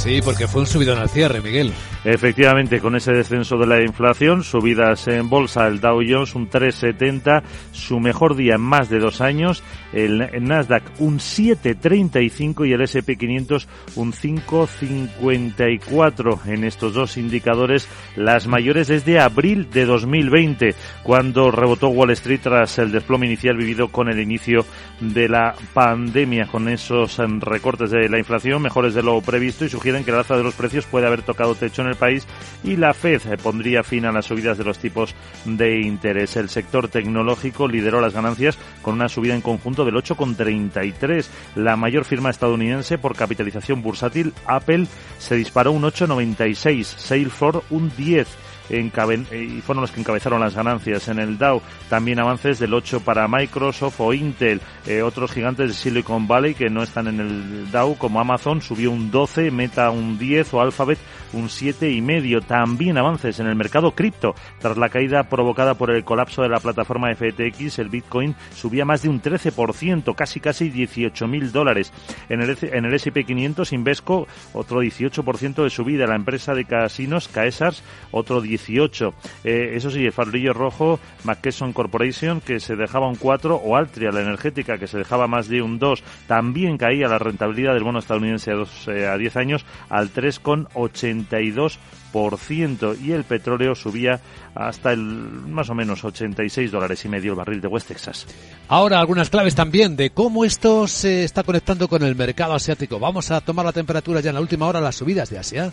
Sí, 0.00 0.20
porque 0.24 0.48
fue 0.48 0.62
un 0.62 0.66
subidón 0.66 0.98
al 0.98 1.10
cierre, 1.10 1.42
Miguel. 1.42 1.74
Efectivamente, 2.04 2.80
con 2.80 2.96
ese 2.96 3.12
descenso 3.12 3.58
de 3.58 3.66
la 3.66 3.82
inflación, 3.82 4.42
subidas 4.42 5.06
en 5.08 5.28
bolsa, 5.28 5.66
el 5.66 5.78
Dow 5.78 6.00
Jones 6.00 6.34
un 6.34 6.48
3,70, 6.48 7.42
su 7.72 8.00
mejor 8.00 8.34
día 8.34 8.54
en 8.54 8.62
más 8.62 8.88
de 8.88 8.98
dos 8.98 9.20
años, 9.20 9.62
el 9.92 10.26
Nasdaq 10.42 10.84
un 11.00 11.18
7,35 11.18 12.66
y 12.66 12.72
el 12.72 12.80
S&P 12.80 13.16
500 13.16 13.68
un 13.96 14.14
5,54. 14.14 16.46
En 16.46 16.64
estos 16.64 16.94
dos 16.94 17.18
indicadores, 17.18 17.86
las 18.16 18.46
mayores 18.46 18.88
desde 18.88 19.20
abril 19.20 19.68
de 19.70 19.84
2020, 19.84 20.74
cuando 21.02 21.50
rebotó 21.50 21.88
Wall 21.88 22.12
Street 22.12 22.40
tras 22.42 22.78
el 22.78 22.90
desplome 22.90 23.26
inicial 23.26 23.58
vivido 23.58 23.88
con 23.88 24.08
el 24.08 24.18
inicio 24.18 24.64
de 25.00 25.28
la 25.28 25.54
pandemia, 25.74 26.46
con 26.46 26.70
esos 26.70 27.18
recortes 27.40 27.90
de 27.90 28.08
la 28.08 28.18
inflación 28.18 28.62
mejores 28.62 28.94
de 28.94 29.02
lo 29.02 29.20
previsto 29.20 29.66
y 29.66 29.68
sugiere 29.68 29.89
que 30.04 30.10
el 30.10 30.16
alza 30.16 30.36
de 30.36 30.42
los 30.42 30.54
precios 30.54 30.86
puede 30.86 31.06
haber 31.06 31.22
tocado 31.22 31.54
techo 31.54 31.82
en 31.82 31.88
el 31.88 31.96
país 31.96 32.26
y 32.64 32.76
la 32.76 32.94
Fed 32.94 33.20
eh, 33.26 33.36
pondría 33.36 33.82
fin 33.82 34.06
a 34.06 34.12
las 34.12 34.26
subidas 34.26 34.58
de 34.58 34.64
los 34.64 34.78
tipos 34.78 35.14
de 35.44 35.80
interés. 35.80 36.36
El 36.36 36.48
sector 36.48 36.88
tecnológico 36.88 37.68
lideró 37.68 38.00
las 38.00 38.14
ganancias 38.14 38.58
con 38.82 38.94
una 38.94 39.08
subida 39.08 39.34
en 39.34 39.40
conjunto 39.40 39.84
del 39.84 39.96
8,33. 39.96 41.26
La 41.56 41.76
mayor 41.76 42.04
firma 42.04 42.30
estadounidense 42.30 42.98
por 42.98 43.16
capitalización 43.16 43.82
bursátil, 43.82 44.32
Apple, 44.46 44.86
se 45.18 45.36
disparó 45.36 45.72
un 45.72 45.82
8,96. 45.82 46.84
Salesforce 46.84 47.60
un 47.70 47.90
10 47.96 48.28
y 48.70 49.60
fueron 49.60 49.82
los 49.82 49.90
que 49.90 50.00
encabezaron 50.00 50.40
las 50.40 50.54
ganancias 50.54 51.08
en 51.08 51.18
el 51.18 51.38
Dow. 51.38 51.60
También 51.88 52.20
avances 52.20 52.58
del 52.58 52.74
8 52.74 53.00
para 53.00 53.26
Microsoft 53.28 54.00
o 54.00 54.14
Intel. 54.14 54.60
Eh, 54.86 55.02
otros 55.02 55.32
gigantes 55.32 55.68
de 55.68 55.74
Silicon 55.74 56.28
Valley 56.28 56.54
que 56.54 56.70
no 56.70 56.82
están 56.82 57.08
en 57.08 57.20
el 57.20 57.70
Dow, 57.70 57.96
como 57.96 58.20
Amazon, 58.20 58.62
subió 58.62 58.90
un 58.90 59.10
12, 59.10 59.50
Meta 59.50 59.90
un 59.90 60.18
10 60.18 60.54
o 60.54 60.60
Alphabet 60.60 60.98
un 61.32 61.48
7 61.48 61.90
y 61.90 62.00
medio. 62.00 62.40
También 62.40 62.98
avances 62.98 63.40
en 63.40 63.46
el 63.46 63.56
mercado 63.56 63.92
cripto. 63.92 64.34
Tras 64.60 64.76
la 64.76 64.88
caída 64.88 65.24
provocada 65.24 65.74
por 65.74 65.90
el 65.90 66.04
colapso 66.04 66.42
de 66.42 66.48
la 66.48 66.60
plataforma 66.60 67.14
FTX, 67.14 67.78
el 67.78 67.88
Bitcoin 67.88 68.34
subía 68.54 68.84
más 68.84 69.02
de 69.02 69.08
un 69.08 69.20
13%, 69.20 70.14
casi 70.14 70.40
casi 70.40 70.70
18 70.70 71.26
mil 71.26 71.52
dólares. 71.52 71.92
En 72.28 72.40
el, 72.40 72.56
en 72.60 72.84
el 72.84 72.94
S&P 72.94 73.24
500, 73.24 73.72
Invesco, 73.72 74.26
otro 74.52 74.82
18% 74.82 75.62
de 75.62 75.70
subida. 75.70 76.06
La 76.06 76.16
empresa 76.16 76.54
de 76.54 76.64
casinos, 76.64 77.28
Caesars, 77.28 77.82
otro 78.10 78.40
10 78.40 78.59
18. 78.66 79.14
Eh, 79.44 79.72
eso 79.74 79.90
sí, 79.90 80.04
el 80.04 80.12
farolillo 80.12 80.52
rojo, 80.52 81.00
McKesson 81.24 81.72
Corporation, 81.72 82.40
que 82.40 82.60
se 82.60 82.76
dejaba 82.76 83.08
un 83.08 83.16
4, 83.16 83.56
o 83.56 83.76
Altria, 83.76 84.10
la 84.10 84.20
energética, 84.20 84.76
que 84.78 84.86
se 84.86 84.98
dejaba 84.98 85.26
más 85.26 85.48
de 85.48 85.62
un 85.62 85.78
2. 85.78 86.04
También 86.26 86.76
caía 86.76 87.08
la 87.08 87.18
rentabilidad 87.18 87.72
del 87.74 87.84
bono 87.84 88.00
estadounidense 88.00 88.52
a, 88.52 88.54
dos, 88.54 88.88
eh, 88.88 89.06
a 89.06 89.16
10 89.16 89.36
años 89.36 89.64
al 89.88 90.12
3,82% 90.12 93.00
y 93.00 93.12
el 93.12 93.24
petróleo 93.24 93.74
subía 93.74 94.20
hasta 94.54 94.92
el 94.92 95.00
más 95.00 95.70
o 95.70 95.74
menos 95.74 96.04
86 96.04 96.70
dólares 96.70 97.04
y 97.04 97.08
medio 97.08 97.32
el 97.32 97.36
barril 97.36 97.60
de 97.60 97.68
West 97.68 97.88
Texas. 97.88 98.26
Ahora 98.68 99.00
algunas 99.00 99.30
claves 99.30 99.54
también 99.54 99.96
de 99.96 100.10
cómo 100.10 100.44
esto 100.44 100.88
se 100.88 101.24
está 101.24 101.42
conectando 101.42 101.88
con 101.88 102.02
el 102.02 102.16
mercado 102.16 102.54
asiático. 102.54 102.98
Vamos 102.98 103.30
a 103.30 103.40
tomar 103.40 103.64
la 103.64 103.72
temperatura 103.72 104.20
ya 104.20 104.30
en 104.30 104.34
la 104.34 104.40
última 104.40 104.66
hora, 104.66 104.80
las 104.80 104.96
subidas 104.96 105.30
de 105.30 105.38
Asia. 105.38 105.72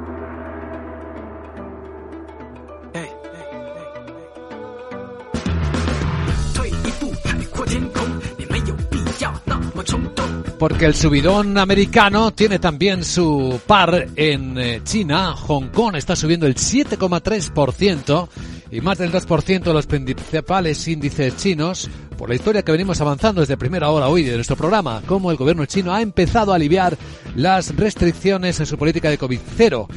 Porque 10.61 10.85
el 10.85 10.93
subidón 10.93 11.57
americano 11.57 12.33
tiene 12.35 12.59
también 12.59 13.03
su 13.03 13.59
par 13.65 14.09
en 14.15 14.59
eh, 14.59 14.81
China. 14.83 15.33
Hong 15.33 15.69
Kong 15.69 15.95
está 15.95 16.15
subiendo 16.15 16.45
el 16.45 16.53
7,3% 16.53 18.29
y 18.71 18.81
más 18.81 18.97
del 18.97 19.11
2% 19.11 19.63
de 19.63 19.73
los 19.73 19.85
principales 19.85 20.87
índices 20.87 21.35
chinos 21.35 21.89
por 22.17 22.29
la 22.29 22.35
historia 22.35 22.63
que 22.63 22.71
venimos 22.71 23.01
avanzando 23.01 23.41
desde 23.41 23.57
primera 23.57 23.89
hora 23.89 24.07
hoy 24.07 24.23
de 24.23 24.35
nuestro 24.35 24.55
programa, 24.55 25.01
cómo 25.05 25.31
el 25.31 25.37
gobierno 25.37 25.65
chino 25.65 25.93
ha 25.93 26.01
empezado 26.01 26.53
a 26.53 26.55
aliviar 26.55 26.97
las 27.35 27.75
restricciones 27.75 28.59
en 28.59 28.65
su 28.65 28.77
política 28.77 29.09
de 29.09 29.19
COVID-0, 29.19 29.87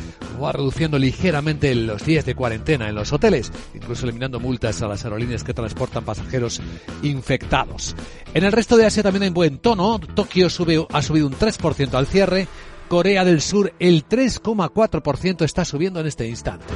va 0.43 0.53
reduciendo 0.53 0.99
ligeramente 0.99 1.75
los 1.75 2.05
días 2.05 2.25
de 2.25 2.35
cuarentena 2.35 2.89
en 2.89 2.95
los 2.95 3.13
hoteles, 3.13 3.53
incluso 3.75 4.05
eliminando 4.05 4.41
multas 4.41 4.83
a 4.83 4.89
las 4.89 5.05
aerolíneas 5.05 5.45
que 5.45 5.55
transportan 5.55 6.05
pasajeros 6.05 6.61
infectados. 7.03 7.95
En 8.33 8.45
el 8.45 8.53
resto 8.53 8.77
de 8.77 8.87
Asia 8.87 9.03
también 9.03 9.25
en 9.25 9.35
buen 9.35 9.59
tono, 9.59 9.99
Tokio 9.99 10.51
sube, 10.51 10.85
ha 10.91 11.03
subido 11.03 11.27
un 11.27 11.35
3% 11.35 11.95
al 11.95 12.07
cierre, 12.07 12.49
Corea 12.89 13.25
del 13.25 13.41
Sur 13.41 13.73
el 13.79 14.07
3,4% 14.09 15.45
está 15.45 15.65
subiendo 15.65 16.01
en 16.01 16.07
este 16.07 16.27
instante. 16.27 16.67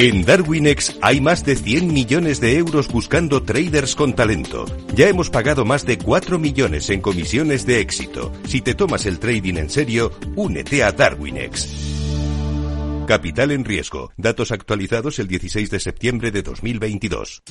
En 0.00 0.24
Darwinex 0.24 0.96
hay 1.02 1.20
más 1.20 1.44
de 1.44 1.56
100 1.56 1.92
millones 1.92 2.40
de 2.40 2.56
euros 2.56 2.86
buscando 2.86 3.42
traders 3.42 3.96
con 3.96 4.14
talento. 4.14 4.64
Ya 4.94 5.08
hemos 5.08 5.28
pagado 5.28 5.64
más 5.64 5.84
de 5.84 5.98
4 5.98 6.38
millones 6.38 6.88
en 6.90 7.00
comisiones 7.00 7.66
de 7.66 7.80
éxito. 7.80 8.32
Si 8.46 8.60
te 8.60 8.74
tomas 8.74 9.06
el 9.06 9.18
trading 9.18 9.54
en 9.56 9.68
serio, 9.70 10.12
únete 10.36 10.84
a 10.84 10.92
Darwinex. 10.92 11.68
Capital 13.08 13.50
en 13.50 13.64
riesgo. 13.64 14.12
Datos 14.16 14.52
actualizados 14.52 15.18
el 15.18 15.26
16 15.26 15.68
de 15.70 15.80
septiembre 15.80 16.30
de 16.30 16.42
2022. 16.42 17.42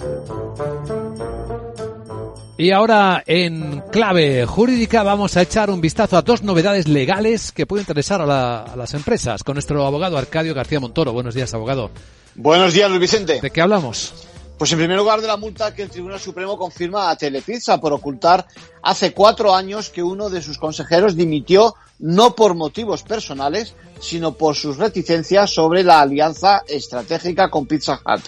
Y 2.59 2.71
ahora 2.71 3.23
en 3.27 3.83
clave 3.91 4.45
jurídica 4.45 5.03
vamos 5.03 5.35
a 5.35 5.41
echar 5.41 5.69
un 5.69 5.81
vistazo 5.81 6.15
a 6.17 6.21
dos 6.21 6.43
novedades 6.43 6.87
legales 6.87 7.51
que 7.51 7.65
pueden 7.65 7.83
interesar 7.83 8.21
a, 8.21 8.25
la- 8.25 8.61
a 8.63 8.75
las 8.77 8.93
empresas 8.93 9.43
con 9.43 9.55
nuestro 9.55 9.85
abogado 9.85 10.17
Arcadio 10.17 10.53
García 10.55 10.79
Montoro. 10.79 11.11
Buenos 11.11 11.35
días, 11.35 11.53
abogado. 11.53 11.91
Buenos 12.39 12.75
días, 12.75 12.87
Luis 12.87 13.01
Vicente. 13.01 13.41
¿De 13.41 13.49
qué 13.49 13.61
hablamos? 13.61 14.13
Pues 14.59 14.71
en 14.71 14.77
primer 14.77 14.95
lugar 14.95 15.21
de 15.21 15.27
la 15.27 15.37
multa 15.37 15.73
que 15.73 15.81
el 15.81 15.89
Tribunal 15.89 16.19
Supremo 16.19 16.55
confirma 16.55 17.09
a 17.09 17.15
Telepizza 17.15 17.79
por 17.79 17.93
ocultar 17.93 18.45
hace 18.83 19.11
cuatro 19.11 19.55
años 19.55 19.89
que 19.89 20.03
uno 20.03 20.29
de 20.29 20.43
sus 20.43 20.59
consejeros 20.59 21.15
dimitió 21.15 21.73
no 21.97 22.35
por 22.35 22.53
motivos 22.53 23.01
personales, 23.01 23.73
sino 23.99 24.33
por 24.33 24.55
sus 24.55 24.77
reticencias 24.77 25.49
sobre 25.49 25.83
la 25.83 25.99
alianza 25.99 26.61
estratégica 26.67 27.49
con 27.49 27.65
Pizza 27.65 27.99
Hut. 28.05 28.25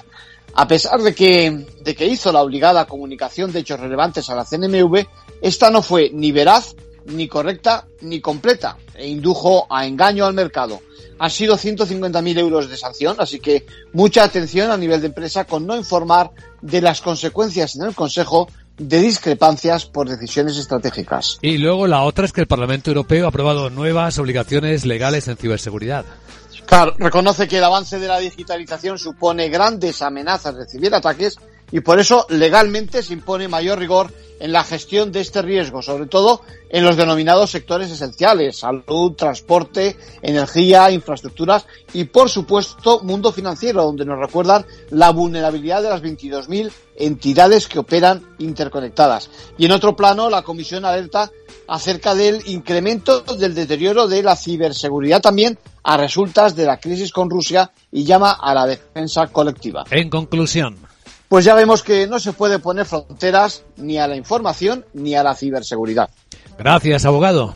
A 0.55 0.67
pesar 0.67 0.99
de 1.03 1.13
que, 1.13 1.67
de 1.83 1.95
que 1.95 2.07
hizo 2.07 2.31
la 2.31 2.41
obligada 2.41 2.87
comunicación 2.87 3.51
de 3.51 3.59
hechos 3.59 3.79
relevantes 3.79 4.27
a 4.31 4.35
la 4.35 4.43
CNMV, 4.43 5.05
esta 5.39 5.69
no 5.69 5.83
fue 5.83 6.09
ni 6.11 6.31
veraz, 6.31 6.75
ni 7.05 7.27
correcta, 7.27 7.85
ni 8.01 8.21
completa, 8.21 8.75
e 8.95 9.07
indujo 9.07 9.67
a 9.69 9.85
engaño 9.85 10.25
al 10.25 10.33
mercado. 10.33 10.81
Han 11.19 11.29
sido 11.29 11.57
150.000 11.57 12.39
euros 12.39 12.69
de 12.69 12.77
sanción, 12.77 13.15
así 13.19 13.39
que 13.39 13.65
mucha 13.93 14.23
atención 14.23 14.71
a 14.71 14.77
nivel 14.77 15.01
de 15.01 15.07
empresa 15.07 15.45
con 15.45 15.67
no 15.67 15.75
informar 15.75 16.31
de 16.61 16.81
las 16.81 17.01
consecuencias 17.01 17.75
en 17.75 17.83
el 17.83 17.95
Consejo 17.95 18.47
de 18.77 19.01
discrepancias 19.01 19.85
por 19.85 20.09
decisiones 20.09 20.57
estratégicas. 20.57 21.37
Y 21.41 21.57
luego 21.57 21.85
la 21.85 22.03
otra 22.03 22.25
es 22.25 22.31
que 22.31 22.41
el 22.41 22.47
Parlamento 22.47 22.89
Europeo 22.89 23.25
ha 23.25 23.29
aprobado 23.29 23.69
nuevas 23.69 24.17
obligaciones 24.17 24.85
legales 24.85 25.27
en 25.27 25.35
ciberseguridad. 25.35 26.05
Claro, 26.65 26.95
reconoce 26.97 27.47
que 27.47 27.57
el 27.57 27.63
avance 27.63 27.99
de 27.99 28.07
la 28.07 28.19
digitalización 28.19 28.97
supone 28.97 29.49
grandes 29.49 30.01
amenazas 30.01 30.55
de 30.55 30.67
ciberataques 30.67 31.37
y 31.71 31.81
por 31.81 31.99
eso 31.99 32.25
legalmente 32.29 33.03
se 33.03 33.13
impone 33.13 33.47
mayor 33.47 33.79
rigor 33.79 34.11
en 34.39 34.53
la 34.53 34.63
gestión 34.63 35.11
de 35.11 35.21
este 35.21 35.41
riesgo, 35.41 35.81
sobre 35.81 36.05
todo 36.05 36.41
en 36.69 36.83
los 36.83 36.95
denominados 36.95 37.51
sectores 37.51 37.91
esenciales, 37.91 38.59
salud, 38.59 39.13
transporte, 39.13 39.97
energía, 40.21 40.89
infraestructuras 40.91 41.65
y 41.93 42.05
por 42.05 42.29
supuesto 42.29 43.01
mundo 43.03 43.31
financiero, 43.31 43.83
donde 43.83 44.05
nos 44.05 44.19
recuerdan 44.19 44.65
la 44.91 45.11
vulnerabilidad 45.11 45.83
de 45.83 45.89
las 45.89 46.01
22.000 46.01 46.71
entidades 46.97 47.67
que 47.67 47.79
operan 47.79 48.23
interconectadas. 48.39 49.29
Y 49.57 49.65
en 49.65 49.71
otro 49.71 49.95
plano, 49.95 50.29
la 50.29 50.41
Comisión 50.41 50.85
alerta 50.85 51.31
acerca 51.67 52.15
del 52.15 52.41
incremento 52.47 53.21
del 53.21 53.53
deterioro 53.53 54.07
de 54.07 54.23
la 54.23 54.35
ciberseguridad 54.35 55.21
también 55.21 55.57
a 55.83 55.97
resultas 55.97 56.55
de 56.55 56.65
la 56.65 56.79
crisis 56.79 57.11
con 57.11 57.29
Rusia 57.29 57.71
y 57.91 58.03
llama 58.03 58.31
a 58.31 58.53
la 58.53 58.65
defensa 58.65 59.27
colectiva. 59.27 59.85
En 59.91 60.09
conclusión, 60.09 60.77
Pues 61.29 61.45
ya 61.45 61.53
vemos 61.53 61.83
que 61.83 62.07
no 62.07 62.19
se 62.19 62.33
puede 62.33 62.57
poner 62.57 62.87
fronteras 62.87 63.63
ni 63.77 63.99
a 63.99 64.07
la 64.07 64.15
información 64.15 64.83
ni 64.93 65.13
a 65.13 65.23
la 65.23 65.35
ciberseguridad. 65.35 66.09
gracias, 66.57 67.05
abogado. 67.05 67.55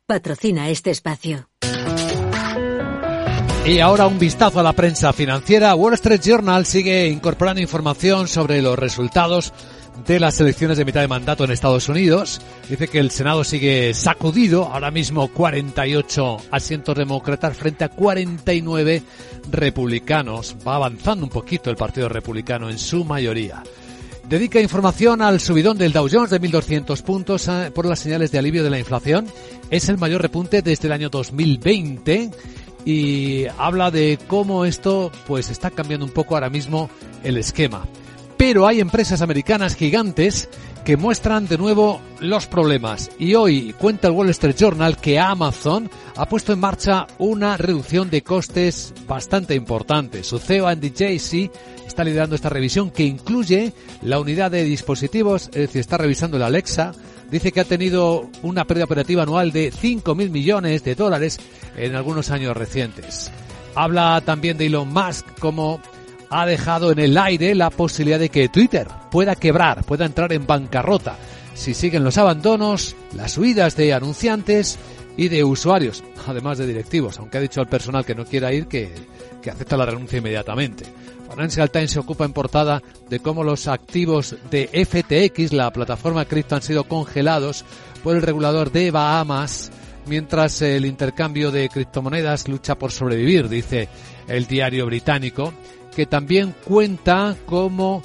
patrocina 0.11 0.69
este 0.69 0.91
espacio. 0.91 1.47
Y 3.65 3.79
ahora 3.79 4.07
un 4.07 4.19
vistazo 4.19 4.59
a 4.59 4.63
la 4.63 4.73
prensa 4.73 5.13
financiera. 5.13 5.73
Wall 5.73 5.93
Street 5.93 6.19
Journal 6.21 6.65
sigue 6.65 7.07
incorporando 7.07 7.61
información 7.61 8.27
sobre 8.27 8.61
los 8.61 8.77
resultados 8.77 9.53
de 10.05 10.19
las 10.19 10.37
elecciones 10.41 10.77
de 10.77 10.83
mitad 10.83 10.99
de 10.99 11.07
mandato 11.07 11.45
en 11.45 11.51
Estados 11.51 11.87
Unidos. 11.87 12.41
Dice 12.69 12.89
que 12.89 12.99
el 12.99 13.11
Senado 13.11 13.45
sigue 13.45 13.93
sacudido, 13.93 14.65
ahora 14.65 14.91
mismo 14.91 15.29
48 15.29 16.37
asientos 16.51 16.97
demócratas 16.97 17.55
frente 17.55 17.85
a 17.85 17.89
49 17.89 19.03
republicanos. 19.49 20.57
Va 20.67 20.75
avanzando 20.75 21.23
un 21.23 21.31
poquito 21.31 21.69
el 21.69 21.77
Partido 21.77 22.09
Republicano 22.09 22.69
en 22.69 22.79
su 22.79 23.05
mayoría. 23.05 23.63
Dedica 24.31 24.61
información 24.61 25.21
al 25.21 25.41
subidón 25.41 25.77
del 25.77 25.91
Dow 25.91 26.07
Jones 26.09 26.29
de 26.29 26.39
1.200 26.39 27.01
puntos 27.03 27.49
eh, 27.49 27.69
por 27.75 27.85
las 27.85 27.99
señales 27.99 28.31
de 28.31 28.39
alivio 28.39 28.63
de 28.63 28.69
la 28.69 28.79
inflación. 28.79 29.27
Es 29.69 29.89
el 29.89 29.97
mayor 29.97 30.21
repunte 30.21 30.61
desde 30.61 30.87
el 30.87 30.93
año 30.93 31.09
2020 31.09 32.31
y 32.85 33.45
habla 33.57 33.91
de 33.91 34.17
cómo 34.27 34.63
esto 34.63 35.11
pues 35.27 35.49
está 35.49 35.69
cambiando 35.69 36.05
un 36.05 36.13
poco 36.13 36.35
ahora 36.35 36.49
mismo 36.49 36.89
el 37.25 37.35
esquema. 37.35 37.85
Pero 38.37 38.67
hay 38.67 38.79
empresas 38.79 39.21
americanas 39.21 39.75
gigantes 39.75 40.47
que 40.85 40.95
muestran 40.95 41.49
de 41.49 41.57
nuevo 41.57 41.99
los 42.21 42.47
problemas. 42.47 43.11
Y 43.19 43.35
hoy 43.35 43.75
cuenta 43.77 44.07
el 44.07 44.13
Wall 44.13 44.29
Street 44.29 44.55
Journal 44.57 44.95
que 44.95 45.19
Amazon 45.19 45.91
ha 46.15 46.25
puesto 46.25 46.53
en 46.53 46.59
marcha 46.59 47.05
una 47.17 47.57
reducción 47.57 48.09
de 48.09 48.23
costes 48.23 48.93
bastante 49.05 49.55
importante. 49.55 50.23
Su 50.23 50.39
CEO 50.39 50.67
Andy 50.67 50.93
Jassy 50.97 51.51
está 51.91 52.03
liderando 52.03 52.35
esta 52.35 52.49
revisión 52.49 52.89
que 52.89 53.03
incluye 53.03 53.73
la 54.01 54.19
unidad 54.19 54.49
de 54.51 54.63
dispositivos, 54.63 55.47
es 55.47 55.61
decir, 55.61 55.81
está 55.81 55.97
revisando 55.97 56.37
el 56.37 56.43
Alexa. 56.43 56.93
Dice 57.29 57.51
que 57.51 57.59
ha 57.59 57.65
tenido 57.65 58.29
una 58.41 58.65
pérdida 58.65 58.85
operativa 58.85 59.23
anual 59.23 59.51
de 59.51 59.71
5.000 59.71 60.29
millones 60.29 60.83
de 60.83 60.95
dólares 60.95 61.39
en 61.77 61.95
algunos 61.95 62.31
años 62.31 62.57
recientes. 62.57 63.31
Habla 63.75 64.21
también 64.25 64.57
de 64.57 64.65
Elon 64.65 64.91
Musk 64.91 65.25
como 65.39 65.81
ha 66.29 66.45
dejado 66.45 66.91
en 66.91 66.99
el 66.99 67.17
aire 67.17 67.55
la 67.55 67.69
posibilidad 67.69 68.19
de 68.19 68.29
que 68.29 68.49
Twitter 68.49 68.87
pueda 69.11 69.35
quebrar, 69.35 69.83
pueda 69.83 70.05
entrar 70.05 70.33
en 70.33 70.47
bancarrota 70.47 71.17
si 71.53 71.73
siguen 71.73 72.03
los 72.03 72.17
abandonos, 72.17 72.95
las 73.13 73.37
huidas 73.37 73.75
de 73.75 73.93
anunciantes 73.93 74.79
y 75.17 75.29
de 75.29 75.43
usuarios, 75.43 76.03
además 76.25 76.57
de 76.57 76.67
directivos, 76.67 77.19
aunque 77.19 77.37
ha 77.37 77.41
dicho 77.41 77.61
al 77.61 77.67
personal 77.67 78.05
que 78.05 78.15
no 78.15 78.25
quiera 78.25 78.53
ir 78.53 78.67
que, 78.67 78.91
que 79.41 79.51
acepta 79.51 79.77
la 79.77 79.85
renuncia 79.85 80.19
inmediatamente. 80.19 80.85
Financial 81.29 81.71
Times 81.71 81.91
se 81.91 81.99
ocupa 81.99 82.25
en 82.25 82.33
portada 82.33 82.81
de 83.09 83.19
cómo 83.19 83.43
los 83.43 83.67
activos 83.67 84.35
de 84.49 84.67
FTX, 84.67 85.53
la 85.53 85.71
plataforma 85.71 86.25
cripto, 86.25 86.55
han 86.55 86.61
sido 86.61 86.83
congelados 86.83 87.63
por 88.03 88.15
el 88.15 88.21
regulador 88.21 88.71
de 88.71 88.91
Bahamas, 88.91 89.71
mientras 90.07 90.61
el 90.61 90.85
intercambio 90.85 91.51
de 91.51 91.69
criptomonedas 91.69 92.47
lucha 92.47 92.75
por 92.75 92.91
sobrevivir, 92.91 93.47
dice 93.47 93.87
el 94.27 94.45
diario 94.47 94.85
británico 94.85 95.53
que 95.95 96.05
también 96.05 96.55
cuenta 96.63 97.35
cómo 97.45 98.01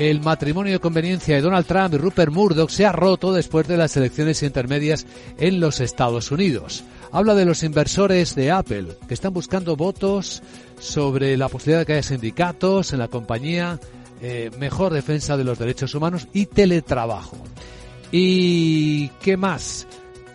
el 0.00 0.22
matrimonio 0.22 0.72
de 0.72 0.78
conveniencia 0.78 1.34
de 1.34 1.42
Donald 1.42 1.66
Trump 1.66 1.92
y 1.92 1.98
Rupert 1.98 2.32
Murdoch 2.32 2.70
se 2.70 2.86
ha 2.86 2.92
roto 2.92 3.34
después 3.34 3.68
de 3.68 3.76
las 3.76 3.94
elecciones 3.98 4.42
intermedias 4.42 5.04
en 5.36 5.60
los 5.60 5.78
Estados 5.80 6.30
Unidos. 6.30 6.84
Habla 7.12 7.34
de 7.34 7.44
los 7.44 7.62
inversores 7.62 8.34
de 8.34 8.50
Apple 8.50 8.96
que 9.06 9.12
están 9.12 9.34
buscando 9.34 9.76
votos 9.76 10.42
sobre 10.78 11.36
la 11.36 11.50
posibilidad 11.50 11.80
de 11.80 11.86
que 11.86 11.92
haya 11.92 12.02
sindicatos 12.02 12.94
en 12.94 12.98
la 13.00 13.08
compañía, 13.08 13.78
eh, 14.22 14.50
mejor 14.58 14.94
defensa 14.94 15.36
de 15.36 15.44
los 15.44 15.58
derechos 15.58 15.94
humanos 15.94 16.28
y 16.32 16.46
teletrabajo. 16.46 17.36
¿Y 18.10 19.08
qué 19.20 19.36
más? 19.36 19.86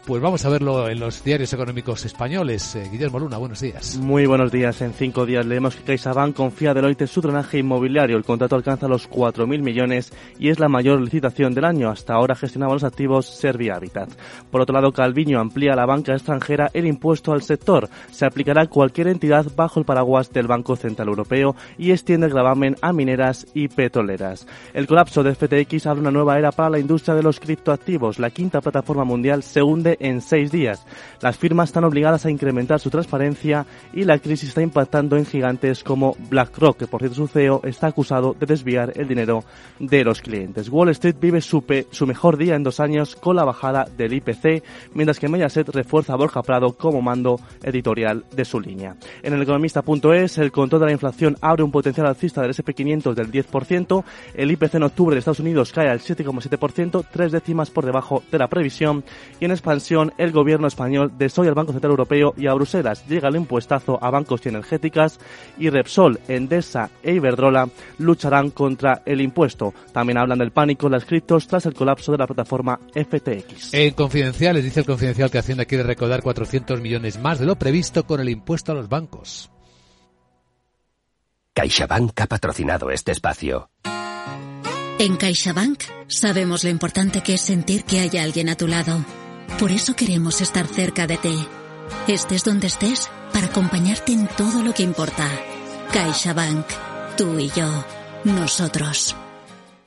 Pues 0.06 0.22
vamos 0.22 0.46
a 0.46 0.50
verlo 0.50 0.88
en 0.88 1.00
los 1.00 1.24
diarios 1.24 1.52
económicos 1.52 2.06
españoles. 2.06 2.76
Eh, 2.76 2.88
Guillermo 2.92 3.18
Luna, 3.18 3.40
buenos 3.40 3.60
días. 3.60 3.98
Muy 3.98 4.28
buenos 4.28 4.52
días. 4.52 4.80
En 4.84 4.94
cinco 4.94 5.26
días 5.26 5.48
leemos 5.48 5.76
que 5.76 5.82
CaixaBank 5.82 6.36
confía 6.36 6.72
a 6.72 6.74
Deloitte 6.76 7.08
su 7.08 7.22
drenaje 7.22 7.58
inmobiliario. 7.58 8.16
El 8.16 8.24
contrato 8.24 8.56
alcanza 8.56 8.88
los 8.88 9.10
4.000 9.10 9.64
millones 9.64 10.14
y 10.38 10.50
es 10.50 10.60
la 10.60 10.70
mayor 10.70 11.02
licitación 11.02 11.56
del 11.56 11.66
año. 11.66 11.90
Hasta 11.90 12.14
ahora 12.14 12.36
gestionaba 12.36 12.74
los 12.74 12.84
activos 12.84 13.26
Servia 13.26 13.78
Habitat. 13.78 14.12
Por 14.52 14.62
otro 14.62 14.76
lado, 14.76 14.92
Calviño 14.92 15.40
amplía 15.40 15.74
a 15.74 15.76
la 15.76 15.88
banca 15.88 16.14
extranjera 16.14 16.70
el 16.76 16.86
impuesto 16.86 17.32
al 17.32 17.42
sector. 17.42 17.90
Se 18.12 18.28
aplicará 18.28 18.62
a 18.62 18.68
cualquier 18.68 19.08
entidad 19.08 19.48
bajo 19.56 19.80
el 19.80 19.88
paraguas 19.88 20.32
del 20.32 20.46
Banco 20.46 20.76
Central 20.76 21.08
Europeo 21.08 21.56
y 21.80 21.90
extiende 21.90 22.28
el 22.28 22.34
gravamen 22.34 22.76
a 22.84 22.94
mineras 22.94 23.48
y 23.56 23.70
petroleras. 23.70 24.46
El 24.76 24.86
colapso 24.86 25.24
de 25.24 25.34
FTX 25.34 25.88
abre 25.88 26.02
una 26.02 26.12
nueva 26.12 26.38
era 26.38 26.52
para 26.52 26.70
la 26.70 26.80
industria 26.80 27.16
de 27.16 27.24
los 27.24 27.40
criptoactivos. 27.40 28.20
La 28.20 28.30
quinta 28.30 28.62
plataforma 28.62 29.04
mundial 29.04 29.42
se 29.42 29.64
hunde 29.64 29.95
en 30.00 30.22
seis 30.22 30.52
días. 30.52 30.86
Las 31.22 31.38
firmas 31.38 31.70
están 31.70 31.84
obligadas 31.84 32.26
a 32.26 32.32
incrementar 32.32 32.80
su 32.80 32.90
transparencia 32.90 33.66
y 33.94 34.04
la 34.04 34.20
crisis 34.20 34.50
está 34.50 34.62
impactando 34.62 35.18
en 35.18 35.26
gigantes 35.26 35.84
como 35.84 36.16
BlackRock, 36.30 36.78
que 36.78 36.88
por 36.88 37.02
cierto 37.02 37.16
su 37.16 37.28
CEO 37.28 37.62
está 37.64 37.88
acusado 37.88 38.36
de 38.40 38.46
desviar 38.46 38.94
el 38.96 39.08
dinero 39.08 39.44
de 39.80 40.04
los 40.04 40.22
clientes. 40.22 40.70
Wall 40.70 40.90
Street 40.90 41.16
vive 41.20 41.42
su, 41.42 41.64
su 41.92 42.08
mejor 42.08 42.38
día 42.38 42.56
en 42.56 42.64
dos 42.64 42.80
años 42.80 43.16
con 43.16 43.36
la 43.36 43.44
bajada 43.44 43.86
del 43.98 44.14
IPC, 44.14 44.64
mientras 44.94 45.20
que 45.20 45.28
Mediaset 45.28 45.70
refuerza 45.70 46.14
a 46.14 46.18
Borja 46.18 46.42
Prado 46.42 46.74
como 46.74 47.02
mando 47.02 47.40
editorial 47.64 48.26
de 48.36 48.46
su 48.46 48.60
línea. 48.60 48.96
En 49.24 49.34
el 49.34 49.42
economista.es, 49.42 50.38
el 50.38 50.52
control 50.52 50.82
de 50.82 50.86
la 50.88 50.92
inflación 50.92 51.38
abre 51.42 51.64
un 51.64 51.72
potencial 51.72 52.08
alcista 52.08 52.42
del 52.42 52.52
SP500 52.52 53.14
del 53.14 53.32
10%, 53.32 54.04
el 54.34 54.52
IPC 54.52 54.76
en 54.76 54.84
octubre 54.84 55.16
de 55.16 55.20
Estados 55.20 55.40
Unidos 55.40 55.72
cae 55.72 55.90
al 55.90 56.00
7,7%, 56.00 57.06
tres 57.12 57.32
décimas 57.32 57.70
por 57.70 57.86
debajo 57.86 58.24
de 58.32 58.40
la 58.40 58.48
previsión, 58.48 59.04
y 59.40 59.46
en 59.46 59.52
expansión 59.86 60.14
el 60.18 60.32
gobierno 60.32 60.68
español 60.68 61.12
desoye 61.18 61.50
al 61.50 61.56
Banco 61.56 61.72
Central 61.72 61.92
Europeo 61.92 62.34
y 62.38 62.48
a 62.48 62.54
Bruselas 62.54 63.06
llega 63.08 63.30
el 63.30 63.36
impuestazo 63.36 64.04
a 64.04 64.10
bancos 64.10 64.42
y 64.44 64.50
energéticas 64.50 65.20
y 65.60 65.70
Repsol, 65.70 66.20
Endesa 66.28 66.90
e 67.04 67.14
Iberdrola 67.14 67.70
lucharán 68.00 68.50
contra 68.50 69.04
el 69.06 69.22
impuesto. 69.22 69.74
También 69.94 70.18
hablan 70.18 70.40
del 70.40 70.52
pánico 70.52 70.88
en 70.88 70.94
las 70.94 71.06
criptos 71.06 71.48
tras 71.48 71.68
el 71.68 71.76
colapso 71.76 72.12
de 72.12 72.18
la 72.18 72.26
plataforma 72.26 72.80
FTX. 72.94 73.74
En 73.74 73.94
Confidencial, 73.94 74.56
les 74.56 74.64
dice 74.64 74.80
el 74.80 74.86
Confidencial 74.88 75.30
que 75.30 75.38
Hacienda 75.38 75.66
quiere 75.66 75.84
recaudar 75.84 76.24
400 76.24 76.82
millones 76.82 77.20
más 77.20 77.40
de 77.40 77.46
lo 77.46 77.56
previsto 77.58 78.06
con 78.06 78.20
el 78.20 78.30
impuesto 78.30 78.72
a 78.72 78.76
los 78.76 78.90
bancos. 78.90 79.52
CaixaBank 81.54 82.20
ha 82.22 82.26
patrocinado 82.28 82.90
este 82.90 83.12
espacio. 83.12 83.70
En 84.98 85.16
CaixaBank 85.18 85.84
sabemos 86.08 86.64
lo 86.64 86.70
importante 86.72 87.22
que 87.22 87.36
es 87.36 87.42
sentir 87.42 87.84
que 87.84 88.00
hay 88.00 88.18
alguien 88.18 88.50
a 88.50 88.56
tu 88.56 88.68
lado. 88.68 89.04
Por 89.60 89.72
eso 89.72 89.96
queremos 89.96 90.42
estar 90.42 90.68
cerca 90.68 91.08
de 91.08 91.18
ti. 91.18 91.48
Estés 92.08 92.44
donde 92.44 92.68
estés 92.68 93.10
para 93.32 93.48
acompañarte 93.48 94.12
en 94.12 94.28
todo 94.28 94.64
lo 94.64 94.74
que 94.74 94.84
importa. 94.84 95.30
CaixaBank. 95.94 96.66
Tú 97.18 97.40
y 97.40 97.50
yo. 97.50 97.86
Nosotros. 98.24 99.16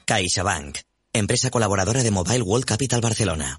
CaixaBank. 0.07 0.79
Empresa 1.13 1.51
colaboradora 1.51 2.03
de 2.03 2.11
Mobile 2.11 2.43
World 2.43 2.65
Capital 2.65 3.01
Barcelona. 3.01 3.59